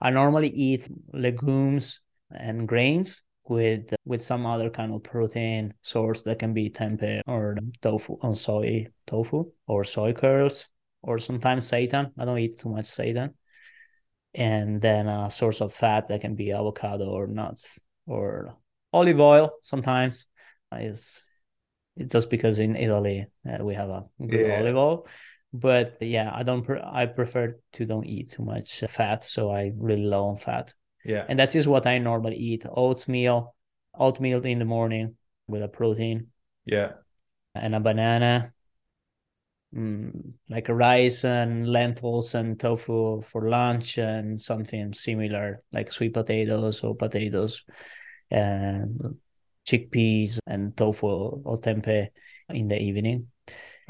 I 0.00 0.10
normally 0.10 0.48
eat 0.48 0.88
legumes 1.12 2.00
and 2.30 2.66
grains 2.66 3.22
with 3.48 3.92
with 4.04 4.22
some 4.22 4.46
other 4.46 4.70
kind 4.70 4.94
of 4.94 5.02
protein 5.02 5.74
source 5.82 6.22
that 6.22 6.38
can 6.38 6.54
be 6.54 6.70
tempeh 6.70 7.20
or 7.26 7.56
tofu 7.82 8.16
on 8.22 8.36
soy 8.36 8.86
tofu 9.06 9.50
or 9.66 9.84
soy 9.84 10.12
curls 10.12 10.66
or 11.02 11.18
sometimes 11.18 11.68
seitan. 11.70 12.12
I 12.18 12.24
don't 12.24 12.38
eat 12.38 12.58
too 12.58 12.68
much 12.68 12.86
seitan 12.86 13.34
and 14.34 14.80
then 14.80 15.08
a 15.08 15.30
source 15.30 15.60
of 15.60 15.74
fat 15.74 16.08
that 16.08 16.20
can 16.20 16.34
be 16.34 16.52
avocado 16.52 17.10
or 17.10 17.26
nuts 17.26 17.78
or 18.06 18.56
olive 18.92 19.20
oil 19.20 19.52
sometimes. 19.62 20.26
Is 20.74 21.26
it's 21.96 22.12
just 22.12 22.30
because 22.30 22.58
in 22.58 22.76
Italy 22.76 23.26
uh, 23.46 23.62
we 23.62 23.74
have 23.74 23.90
a 23.90 24.06
good 24.26 24.46
yeah. 24.46 24.58
olive 24.60 24.76
oil. 24.76 25.06
But 25.52 25.98
yeah 26.00 26.30
I 26.32 26.44
don't 26.44 26.62
pre- 26.62 26.80
I 26.82 27.06
prefer 27.06 27.58
to 27.74 27.84
don't 27.84 28.06
eat 28.06 28.32
too 28.32 28.42
much 28.42 28.82
fat 28.88 29.24
so 29.24 29.50
I 29.50 29.72
really 29.76 30.04
low 30.04 30.28
on 30.28 30.36
fat. 30.36 30.72
Yeah. 31.04 31.26
And 31.28 31.38
that 31.38 31.54
is 31.54 31.68
what 31.68 31.86
I 31.86 31.98
normally 31.98 32.36
eat 32.36 32.64
oatmeal 32.70 33.54
oatmeal 33.98 34.40
in 34.46 34.58
the 34.58 34.64
morning 34.64 35.16
with 35.46 35.62
a 35.62 35.68
protein. 35.68 36.28
Yeah. 36.64 36.92
And 37.54 37.74
a 37.74 37.80
banana 37.80 38.52
mm, 39.74 40.32
like 40.48 40.68
rice 40.68 41.24
and 41.24 41.68
lentils 41.68 42.34
and 42.34 42.58
tofu 42.58 43.22
for 43.22 43.48
lunch 43.48 43.98
and 43.98 44.40
something 44.40 44.92
similar 44.92 45.62
like 45.72 45.92
sweet 45.92 46.14
potatoes 46.14 46.82
or 46.82 46.94
potatoes 46.94 47.64
and 48.30 49.16
chickpeas 49.66 50.38
and 50.46 50.76
tofu 50.76 51.06
or 51.06 51.60
tempeh 51.60 52.08
in 52.50 52.68
the 52.68 52.80
evening. 52.80 53.28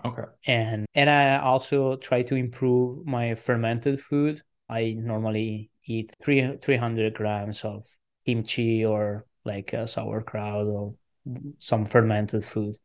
Okay. 0.04 0.22
And 0.46 0.86
and 0.94 1.10
i 1.10 1.38
also 1.38 1.96
try 1.96 2.22
to 2.22 2.34
improve 2.34 3.06
my 3.06 3.34
fermented 3.34 4.00
food. 4.00 4.42
I 4.68 4.96
normally 4.98 5.70
eat 5.84 6.14
three 6.22 6.56
300 6.62 7.14
grams 7.14 7.64
of 7.64 7.86
kimchi 8.24 8.84
or 8.84 9.26
like 9.44 9.72
a 9.72 9.86
sauerkraut 9.86 10.66
or 10.66 10.94
some 11.58 11.84
fermented 11.84 12.44
food 12.44 12.76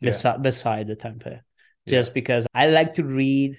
yeah. 0.00 0.10
beside, 0.10 0.42
beside 0.42 0.86
the 0.86 0.96
tempeh 0.96 1.40
just 1.86 2.10
yeah. 2.10 2.14
because 2.14 2.46
I 2.54 2.68
like 2.68 2.94
to 2.94 3.04
read 3.04 3.58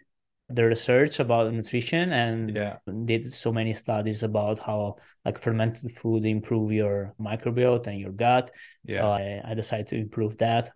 the 0.49 0.63
research 0.63 1.19
about 1.19 1.51
nutrition 1.51 2.11
and 2.11 2.55
yeah. 2.55 2.77
did 3.05 3.33
so 3.33 3.51
many 3.51 3.73
studies 3.73 4.21
about 4.21 4.59
how 4.59 4.95
like 5.23 5.41
fermented 5.41 5.91
food 5.95 6.23
improve 6.23 6.71
your 6.71 7.15
microbiota 7.19 7.87
and 7.87 7.99
your 7.99 8.11
gut. 8.11 8.51
Yeah. 8.85 9.01
So 9.01 9.07
I, 9.07 9.41
I 9.43 9.53
decided 9.55 9.87
to 9.87 9.95
improve 9.95 10.37
that 10.37 10.71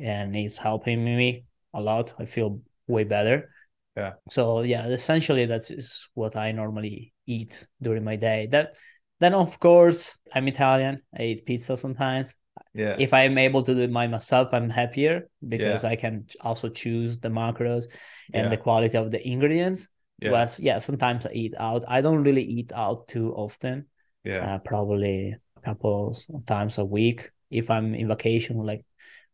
and 0.00 0.34
it's 0.34 0.58
helping 0.58 1.04
me 1.04 1.44
a 1.72 1.80
lot. 1.80 2.14
I 2.18 2.24
feel 2.24 2.60
way 2.88 3.04
better. 3.04 3.50
Yeah. 3.96 4.14
So 4.28 4.62
yeah, 4.62 4.86
essentially 4.86 5.46
that 5.46 5.70
is 5.70 6.08
what 6.14 6.34
I 6.34 6.50
normally 6.50 7.12
eat 7.26 7.66
during 7.80 8.02
my 8.02 8.16
day. 8.16 8.48
That 8.50 8.74
then 9.20 9.34
of 9.34 9.60
course 9.60 10.18
I'm 10.34 10.48
Italian. 10.48 11.02
I 11.16 11.22
eat 11.22 11.46
pizza 11.46 11.76
sometimes. 11.76 12.34
Yeah. 12.74 12.96
If 12.98 13.12
I'm 13.12 13.36
able 13.36 13.62
to 13.64 13.74
do 13.74 13.82
it 13.82 13.92
by 13.92 14.06
myself, 14.08 14.48
I'm 14.52 14.70
happier 14.70 15.28
because 15.46 15.84
Yeah. 15.84 15.90
I 15.90 15.96
can 15.96 16.26
also 16.40 16.68
choose 16.70 17.18
the 17.18 17.28
macros 17.28 17.84
and 18.32 18.44
Yeah. 18.44 18.48
the 18.48 18.56
quality 18.56 18.96
of 18.96 19.10
the 19.10 19.20
ingredients. 19.26 19.88
Yeah. 20.20 20.30
But 20.30 20.58
yeah, 20.58 20.78
sometimes 20.78 21.26
I 21.26 21.32
eat 21.32 21.54
out. 21.58 21.84
I 21.88 22.00
don't 22.00 22.22
really 22.24 22.44
eat 22.44 22.72
out 22.72 23.08
too 23.08 23.34
often. 23.34 23.86
yeah. 24.24 24.54
Uh, 24.54 24.58
probably 24.58 25.34
a 25.56 25.60
couple 25.60 26.16
times 26.46 26.78
a 26.78 26.84
week 26.84 27.32
if 27.50 27.68
I'm 27.70 27.92
in 27.94 28.06
vacation, 28.06 28.56
like 28.62 28.86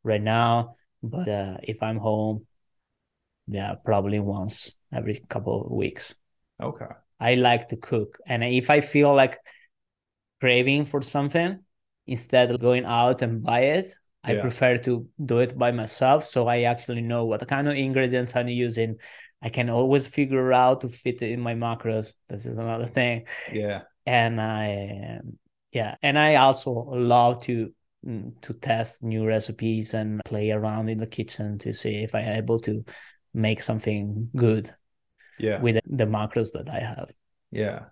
right 0.03 0.23
now. 0.23 0.77
But 1.03 1.29
uh, 1.29 1.59
if 1.63 1.83
I'm 1.83 1.99
home, 1.99 2.47
yeah, 3.47 3.75
probably 3.85 4.19
once 4.19 4.77
every 4.91 5.23
couple 5.29 5.67
of 5.67 5.71
weeks. 5.71 6.15
Okay. 6.61 6.89
I 7.21 7.35
like 7.35 7.69
to 7.69 7.77
cook. 7.77 8.19
And 8.27 8.43
if 8.43 8.71
I 8.71 8.81
feel 8.81 9.15
like 9.15 9.39
craving 10.41 10.87
for 10.87 11.03
something, 11.03 11.61
instead 12.09 12.51
of 12.51 12.61
going 12.61 12.85
out 12.85 13.23
and 13.23 13.43
buy 13.43 13.61
it, 13.61 13.95
I 14.25 14.35
Yeah. 14.35 14.41
prefer 14.41 14.79
to 14.79 15.09
do 15.25 15.39
it 15.39 15.57
by 15.57 15.71
myself. 15.73 16.25
So 16.27 16.49
I 16.49 16.63
actually 16.63 17.03
know 17.03 17.25
what 17.27 17.47
kind 17.49 17.69
of 17.69 17.77
ingredients 17.77 18.35
I'm 18.37 18.49
using. 18.49 18.97
I 19.41 19.49
can 19.51 19.71
always 19.71 20.07
figure 20.07 20.53
out 20.53 20.81
to 20.81 20.89
fit 20.89 21.23
it 21.23 21.31
in 21.31 21.41
my 21.41 21.55
macros. 21.55 22.15
This 22.29 22.47
is 22.47 22.59
another 22.59 22.87
thing. 22.99 23.27
Yeah. 23.53 23.83
And 24.07 24.41
I, 24.41 25.21
yeah, 25.73 25.97
and 26.03 26.19
I 26.19 26.37
also 26.37 26.73
love 26.73 27.43
to 27.45 27.73
mm, 28.05 28.41
to 28.41 28.55
test 28.55 29.03
new 29.03 29.27
recipes 29.27 29.95
and 29.95 30.21
play 30.25 30.51
around 30.51 30.89
in 30.89 30.99
the 30.99 31.07
kitchen 31.07 31.59
to 31.59 31.73
see 31.73 32.03
if 32.03 32.15
I'm 32.15 32.25
able 32.25 32.59
to 32.61 32.85
make 33.35 33.63
something 33.63 34.31
good 34.35 34.75
Yeah. 35.39 35.61
with 35.61 35.79
the 35.87 36.07
macros 36.07 36.53
that 36.53 36.69
I 36.69 36.81
have. 36.81 37.11
Yeah. 37.51 37.87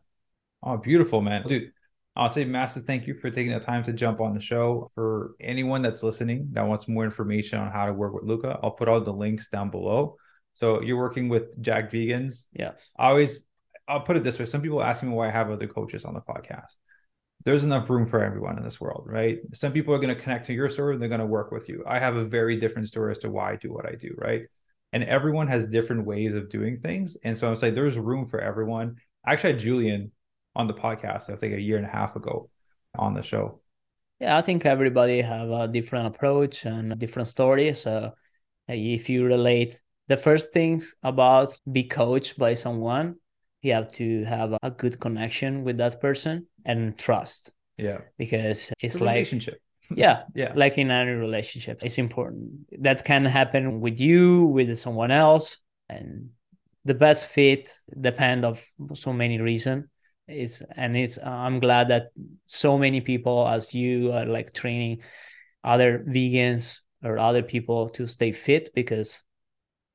Oh, 0.63 0.77
beautiful, 0.79 1.21
man. 1.21 1.45
Dude, 1.47 1.73
I'll 2.17 2.31
say 2.31 2.45
massive 2.45 2.85
thank 2.85 3.07
you 3.07 3.15
for 3.15 3.31
taking 3.31 3.53
the 3.53 3.61
time 3.61 3.83
to 3.85 3.93
jump 3.93 4.21
on 4.21 4.33
the 4.33 4.41
show. 4.41 4.89
For 4.95 5.35
anyone 5.39 5.83
that's 5.83 6.03
listening 6.03 6.49
that 6.53 6.67
wants 6.67 6.89
more 6.89 7.05
information 7.05 7.59
on 7.59 7.71
how 7.71 7.87
to 7.87 7.93
work 7.93 8.15
with 8.15 8.25
Luca, 8.25 8.59
I'll 8.63 8.71
put 8.71 8.89
all 8.89 9.01
the 9.01 9.13
links 9.13 9.49
down 9.49 9.71
below. 9.71 10.17
So 10.55 10.81
you're 10.81 10.97
working 10.97 11.29
with 11.29 11.61
Jacked 11.61 11.93
Vegans. 11.93 12.47
Yes. 12.55 12.91
I 12.99 13.09
always, 13.11 13.45
I'll 13.87 14.01
put 14.01 14.17
it 14.17 14.23
this 14.23 14.39
way. 14.39 14.47
Some 14.47 14.63
people 14.63 14.83
ask 14.83 15.03
me 15.03 15.11
why 15.11 15.29
I 15.29 15.31
have 15.31 15.51
other 15.51 15.67
coaches 15.67 16.07
on 16.07 16.15
the 16.15 16.23
podcast. 16.23 16.75
There's 17.45 17.65
enough 17.65 17.91
room 17.91 18.07
for 18.07 18.25
everyone 18.25 18.57
in 18.57 18.65
this 18.65 18.81
world, 18.81 19.05
right? 19.07 19.39
Some 19.53 19.73
people 19.73 19.95
are 19.95 19.99
going 19.99 20.15
to 20.15 20.21
connect 20.21 20.47
to 20.47 20.55
your 20.55 20.71
story 20.71 20.95
and 20.95 21.03
they're 21.03 21.11
going 21.11 21.21
to 21.21 21.27
work 21.27 21.53
with 21.53 21.69
you. 21.69 21.85
I 21.87 21.99
have 21.99 22.17
a 22.17 22.25
very 22.25 22.57
different 22.57 22.89
story 22.89 23.11
as 23.11 23.19
to 23.19 23.31
why 23.31 23.53
I 23.53 23.57
do 23.57 23.71
what 23.71 23.87
I 23.87 23.95
do, 23.95 24.15
right? 24.17 24.43
And 24.95 25.05
everyone 25.05 25.49
has 25.49 25.67
different 25.67 26.07
ways 26.07 26.35
of 26.35 26.49
doing 26.49 26.77
things. 26.79 27.19
And 27.23 27.37
so 27.37 27.47
I'm 27.47 27.57
saying 27.57 27.75
there's 27.75 27.99
room 27.99 28.25
for 28.25 28.41
everyone. 28.41 28.97
Actually 29.27 29.55
Julian 29.59 30.13
on 30.57 30.67
the 30.67 30.75
podcast, 30.75 31.31
I 31.31 31.37
think 31.37 31.55
a 31.55 31.61
year 31.61 31.77
and 31.77 31.87
a 31.87 31.91
half 31.91 32.17
ago 32.17 32.49
on 32.99 33.15
the 33.15 33.23
show. 33.23 33.61
Yeah, 34.21 34.37
I 34.39 34.43
think 34.43 34.65
everybody 34.65 35.21
have 35.21 35.51
a 35.51 35.69
different 35.69 36.07
approach 36.09 36.65
and 36.65 36.93
a 36.93 36.97
different 36.97 37.29
story. 37.29 37.75
So 37.75 38.13
if 38.67 39.09
you 39.11 39.27
relate 39.27 39.79
the 40.09 40.17
first 40.17 40.53
things 40.53 40.95
about 41.03 41.57
be 41.71 41.85
coached 41.85 42.39
by 42.39 42.55
someone, 42.55 43.17
you 43.63 43.75
have 43.75 43.89
to 44.01 44.25
have 44.25 44.57
a 44.63 44.71
good 44.71 44.99
connection 45.01 45.65
with 45.65 45.77
that 45.79 46.01
person 46.01 46.47
and 46.65 46.97
trust 46.99 47.53
Yeah. 47.77 47.99
because 48.17 48.73
it's 48.81 49.01
like 49.01 49.17
relationship. 49.17 49.61
yeah, 49.95 50.23
Yeah. 50.35 50.53
like 50.55 50.79
in 50.79 50.91
any 50.91 51.13
relationship, 51.13 51.81
it's 51.83 51.99
important. 51.99 52.67
That 52.83 53.05
can 53.05 53.25
happen 53.27 53.81
with 53.81 54.01
you, 54.01 54.47
with 54.47 54.79
someone 54.79 55.11
else, 55.11 55.59
and 55.89 56.31
the 56.85 56.95
best 56.95 57.27
fit 57.27 57.71
depend 58.01 58.45
of 58.45 58.65
so 58.95 59.13
many 59.13 59.41
reasons. 59.41 59.85
Is 60.29 60.63
and 60.77 60.97
it's 60.97 61.19
I'm 61.19 61.61
glad 61.61 61.89
that 61.89 62.09
so 62.47 62.77
many 62.77 63.01
people 63.01 63.47
as 63.47 63.73
you 63.73 64.13
are 64.13 64.27
like 64.27 64.53
training 64.53 65.03
other 65.63 66.05
vegans 66.09 66.81
or 67.05 67.19
other 67.19 67.43
people 67.43 67.91
to 67.91 68.09
stay 68.09 68.33
fit 68.33 68.71
because 68.75 69.23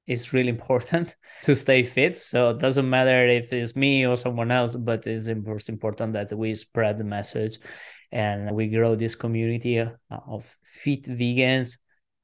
it's 0.08 0.34
really 0.34 0.50
important 0.50 1.16
to 1.44 1.56
stay 1.56 1.84
fit. 1.84 2.20
So 2.20 2.52
it 2.52 2.60
doesn't 2.60 2.90
matter 2.90 3.28
if 3.28 3.54
it's 3.54 3.76
me 3.76 4.06
or 4.06 4.18
someone 4.18 4.52
else, 4.52 4.76
but 4.76 5.06
it's 5.08 5.28
important 5.28 6.14
that 6.14 6.32
we 6.34 6.56
spread 6.56 6.98
the 6.98 7.04
message 7.04 7.60
and 8.12 8.52
we 8.52 8.68
grow 8.68 8.96
this 8.96 9.16
community 9.16 9.80
uh, 9.80 9.90
of 10.10 10.56
fit 10.84 11.04
vegans 11.04 11.78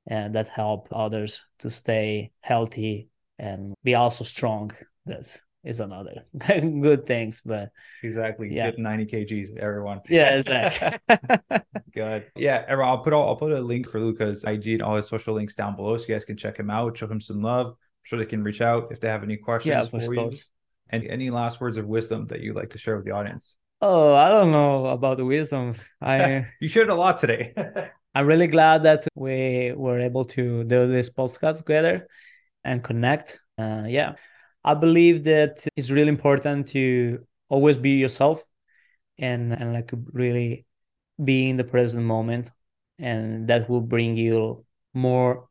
and 0.05 0.35
that 0.35 0.47
help 0.47 0.87
others 0.91 1.41
to 1.59 1.69
stay 1.69 2.31
healthy 2.41 3.09
and 3.39 3.73
be 3.83 3.95
also 3.95 4.23
strong. 4.23 4.71
That 5.05 5.25
is 5.67 5.79
another 5.79 6.25
good 6.47 7.05
things. 7.05 7.41
But 7.45 7.71
Exactly. 8.03 8.53
Yeah. 8.53 8.71
Get 8.71 8.79
90 8.79 9.05
kgs, 9.05 9.57
everyone. 9.57 10.01
yeah, 10.09 10.37
exactly. 10.37 10.97
Good. 11.93 12.25
Yeah, 12.35 12.63
everyone, 12.67 12.89
I'll 12.89 13.03
put 13.03 13.13
all, 13.13 13.27
I'll 13.27 13.35
put 13.35 13.51
a 13.51 13.59
link 13.59 13.89
for 13.89 13.99
Luca's 13.99 14.43
IG 14.43 14.67
and 14.67 14.81
all 14.81 14.95
his 14.95 15.07
social 15.07 15.33
links 15.33 15.55
down 15.55 15.75
below 15.75 15.97
so 15.97 16.05
you 16.07 16.15
guys 16.15 16.25
can 16.25 16.37
check 16.37 16.57
him 16.57 16.69
out, 16.69 16.97
show 16.97 17.07
him 17.07 17.21
some 17.21 17.41
love. 17.41 17.67
I'm 17.67 18.03
sure 18.03 18.19
they 18.19 18.25
can 18.25 18.43
reach 18.43 18.61
out 18.61 18.91
if 18.91 18.99
they 18.99 19.09
have 19.09 19.23
any 19.23 19.37
questions 19.37 19.89
yeah, 19.91 19.99
for 19.99 20.13
you. 20.13 20.31
And 20.89 21.05
any 21.05 21.29
last 21.29 21.59
words 21.59 21.75
of 21.75 21.85
wisdom 21.85 22.27
that 22.27 22.39
you'd 22.39 22.55
like 22.55 22.69
to 22.69 22.77
share 22.77 22.95
with 22.95 23.05
the 23.05 23.11
audience? 23.11 23.57
Oh, 23.81 24.13
I 24.13 24.29
don't 24.29 24.51
know 24.51 24.85
about 24.85 25.17
the 25.17 25.25
wisdom. 25.25 25.75
I 26.01 26.47
You 26.61 26.69
shared 26.69 26.89
a 26.89 26.95
lot 26.95 27.17
today. 27.17 27.53
I'm 28.15 28.25
really 28.25 28.47
glad 28.47 28.83
that 28.83 29.05
we 29.13 29.73
were 29.75 29.99
able 29.99 30.25
to 30.25 30.63
do 30.63 30.87
this 30.87 31.09
podcast 31.09 31.57
together 31.57 32.07
and 32.63 32.83
connect. 32.83 33.39
Uh, 33.57 33.83
yeah, 33.87 34.13
I 34.67 34.73
believe 34.73 35.23
that 35.23 35.65
it's 35.77 35.89
really 35.89 36.09
important 36.09 36.67
to 36.75 37.25
always 37.47 37.77
be 37.77 37.91
yourself 37.91 38.43
and 39.17 39.53
and 39.53 39.73
like 39.73 39.93
really 40.11 40.65
be 41.23 41.49
in 41.49 41.55
the 41.55 41.63
present 41.63 42.03
moment, 42.03 42.51
and 42.99 43.47
that 43.47 43.69
will 43.69 43.79
bring 43.95 44.17
you 44.17 44.65
more 44.93 45.47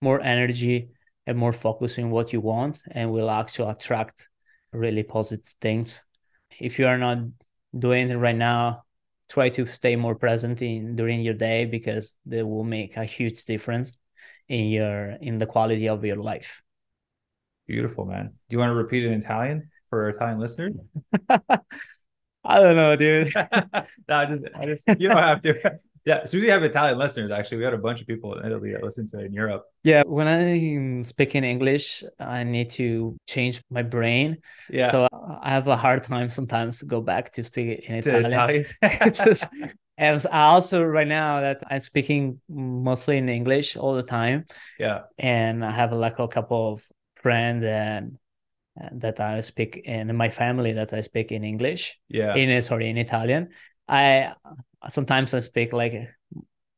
more 0.00 0.20
energy 0.20 0.90
and 1.26 1.36
more 1.36 1.52
focus 1.52 1.98
in 1.98 2.10
what 2.10 2.32
you 2.32 2.40
want, 2.40 2.82
and 2.88 3.10
will 3.10 3.30
actually 3.30 3.72
attract 3.72 4.28
really 4.72 5.02
positive 5.02 5.52
things. 5.60 6.00
If 6.60 6.78
you 6.78 6.86
are 6.86 6.98
not 6.98 7.18
doing 7.76 8.10
it 8.10 8.16
right 8.16 8.36
now, 8.36 8.84
try 9.28 9.48
to 9.50 9.66
stay 9.66 9.96
more 9.96 10.14
present 10.14 10.62
in 10.62 10.94
during 10.94 11.20
your 11.20 11.34
day 11.34 11.64
because 11.64 12.16
they 12.24 12.44
will 12.44 12.64
make 12.64 12.96
a 12.96 13.04
huge 13.04 13.44
difference 13.44 13.92
in 14.48 14.66
your 14.66 15.18
in 15.20 15.38
the 15.38 15.46
quality 15.46 15.88
of 15.88 16.04
your 16.04 16.22
life. 16.22 16.62
Beautiful, 17.66 18.04
man. 18.06 18.26
Do 18.48 18.54
you 18.54 18.58
want 18.58 18.70
to 18.70 18.74
repeat 18.74 19.04
it 19.04 19.08
in 19.12 19.20
Italian 19.20 19.70
for 19.90 20.04
our 20.04 20.10
Italian 20.10 20.38
listeners? 20.38 20.76
I 22.44 22.60
don't 22.60 22.76
know, 22.76 22.94
dude. 22.94 23.32
no, 23.34 23.44
I 24.08 24.26
just, 24.26 24.44
I 24.54 24.66
just, 24.66 24.82
you 25.00 25.08
don't 25.08 25.18
have 25.18 25.40
to. 25.42 25.78
Yeah, 26.06 26.24
so 26.24 26.38
we 26.38 26.46
have 26.50 26.62
Italian 26.62 26.98
listeners. 26.98 27.32
Actually, 27.32 27.58
we 27.58 27.64
had 27.64 27.74
a 27.74 27.78
bunch 27.78 28.00
of 28.00 28.06
people 28.06 28.38
in 28.38 28.46
Italy 28.46 28.70
that 28.70 28.80
listen 28.80 29.08
to 29.08 29.18
it 29.18 29.24
in 29.26 29.32
Europe. 29.32 29.64
yeah, 29.82 30.04
when 30.06 30.28
I'm 30.28 31.02
speaking 31.02 31.42
English, 31.42 32.04
I 32.20 32.44
need 32.44 32.70
to 32.78 33.16
change 33.26 33.60
my 33.72 33.82
brain. 33.82 34.36
Yeah, 34.70 34.92
So 34.92 35.08
I 35.42 35.50
have 35.50 35.66
a 35.66 35.76
hard 35.76 36.04
time 36.04 36.30
sometimes 36.30 36.78
to 36.78 36.84
go 36.86 37.00
back 37.00 37.32
to 37.32 37.42
speak 37.42 37.90
in 37.90 38.00
to 38.04 38.18
Italian. 38.18 38.66
Italian. 38.82 39.72
and 39.98 40.24
I 40.30 40.42
also 40.42 40.84
right 40.84 41.08
now 41.08 41.40
that 41.40 41.64
I'm 41.68 41.80
speaking 41.80 42.40
mostly 42.48 43.16
in 43.18 43.28
English 43.28 43.76
all 43.76 43.94
the 43.96 44.04
time. 44.04 44.44
yeah, 44.78 45.10
and 45.18 45.64
I 45.64 45.72
have 45.72 45.92
like 45.92 46.20
a 46.20 46.28
couple 46.28 46.74
of 46.74 46.86
friends 47.26 47.64
and 47.64 48.18
that 48.92 49.18
I 49.20 49.40
speak 49.40 49.72
in 49.84 50.14
my 50.16 50.28
family 50.28 50.72
that 50.74 50.92
I 50.92 51.00
speak 51.00 51.32
in 51.32 51.42
English 51.44 51.98
yeah, 52.08 52.34
in 52.36 52.50
uh, 52.50 52.60
sorry 52.60 52.88
in 52.90 52.98
Italian. 52.98 53.48
I 53.88 54.34
uh, 54.44 54.88
sometimes 54.88 55.34
I 55.34 55.40
speak 55.40 55.72
like 55.72 55.94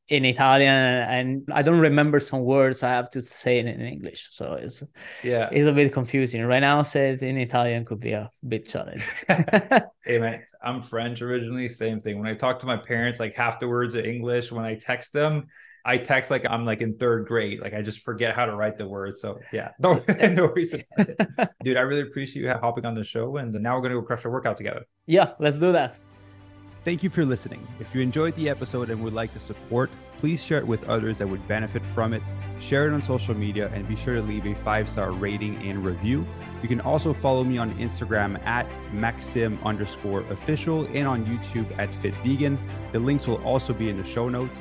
in 0.09 0.25
Italian 0.25 0.75
and 1.17 1.29
I 1.53 1.61
don't 1.63 1.81
remember 1.81 2.19
some 2.21 2.43
words. 2.45 2.83
I 2.83 2.93
have 3.01 3.11
to 3.11 3.21
say 3.21 3.59
it 3.59 3.67
in 3.67 3.81
English, 3.81 4.29
so 4.31 4.45
it's 4.55 4.83
yeah. 5.23 5.49
it's 5.53 5.69
a 5.69 5.73
bit 5.73 5.93
confusing 5.93 6.43
right 6.45 6.61
now. 6.61 6.83
Say 6.83 7.11
it 7.13 7.23
in 7.23 7.37
Italian 7.37 7.85
could 7.85 8.01
be 8.01 8.13
a 8.13 8.31
bit 8.47 8.69
challenging. 8.69 9.09
Hey 10.09 10.19
man, 10.19 10.43
I'm 10.63 10.81
French 10.81 11.21
originally. 11.21 11.69
Same 11.69 12.01
thing. 12.01 12.19
When 12.19 12.29
I 12.33 12.35
talk 12.35 12.61
to 12.61 12.67
my 12.67 12.79
parents, 12.79 13.21
like 13.21 13.35
half 13.37 13.61
the 13.61 13.69
words 13.69 13.95
are 13.95 14.07
English. 14.15 14.51
When 14.51 14.65
I 14.65 14.77
text 14.77 15.13
them, 15.13 15.49
I 15.85 15.99
text 15.99 16.31
like 16.31 16.47
I'm 16.49 16.65
like 16.65 16.81
in 16.81 16.97
third 16.97 17.27
grade. 17.27 17.61
Like 17.61 17.75
I 17.75 17.83
just 17.83 18.01
forget 18.01 18.35
how 18.35 18.47
to 18.47 18.55
write 18.55 18.79
the 18.79 18.87
words. 18.87 19.21
So 19.21 19.39
yeah, 19.53 19.71
no, 19.79 20.01
no 20.09 20.47
reason. 20.47 20.83
Dude, 21.65 21.77
I 21.77 21.81
really 21.81 22.03
appreciate 22.03 22.43
you 22.43 22.49
hopping 22.49 22.85
on 22.85 22.95
the 22.95 23.05
show. 23.05 23.37
And 23.37 23.53
now 23.53 23.77
we're 23.77 23.83
gonna 23.83 23.95
go 23.95 24.03
crush 24.03 24.25
a 24.25 24.29
workout 24.31 24.57
together. 24.57 24.85
yeah, 25.07 25.33
let's 25.39 25.59
do 25.59 25.73
that. 25.73 25.99
Thank 26.85 27.03
you 27.03 27.11
for 27.11 27.25
listening. 27.25 27.67
If 27.81 27.95
you 27.95 28.01
enjoyed 28.01 28.35
the 28.37 28.49
episode 28.49 28.89
and 28.89 29.03
would 29.03 29.13
like 29.13 29.33
to 29.35 29.41
support, 29.41 29.91
please 30.17 30.43
share 30.43 30.59
it 30.59 30.67
with 30.67 30.89
others 30.89 31.19
that 31.19 31.29
would 31.29 31.47
benefit 31.47 31.85
from 31.95 32.15
it. 32.15 32.23
Share 32.61 32.89
it 32.89 32.95
on 32.95 33.03
social 33.03 33.35
media 33.35 33.71
and 33.75 33.87
be 33.87 33.95
sure 33.95 34.15
to 34.15 34.23
leave 34.23 34.47
a 34.47 34.55
five 34.55 34.89
star 34.89 35.11
rating 35.13 35.57
and 35.69 35.85
review. 35.85 36.25
You 36.63 36.69
can 36.69 36.81
also 36.81 37.13
follow 37.13 37.45
me 37.45 37.59
on 37.59 37.75
Instagram 37.75 38.43
at 38.47 38.67
Maxime 38.93 39.59
underscore 39.65 40.23
official 40.31 40.87
and 40.95 41.07
on 41.07 41.27
YouTube 41.27 41.67
at 41.79 41.93
Fit 41.97 42.15
Vegan. 42.25 42.59
The 42.93 43.01
links 43.01 43.27
will 43.27 43.43
also 43.45 43.75
be 43.75 43.91
in 43.91 43.97
the 43.99 44.05
show 44.05 44.29
notes. 44.29 44.61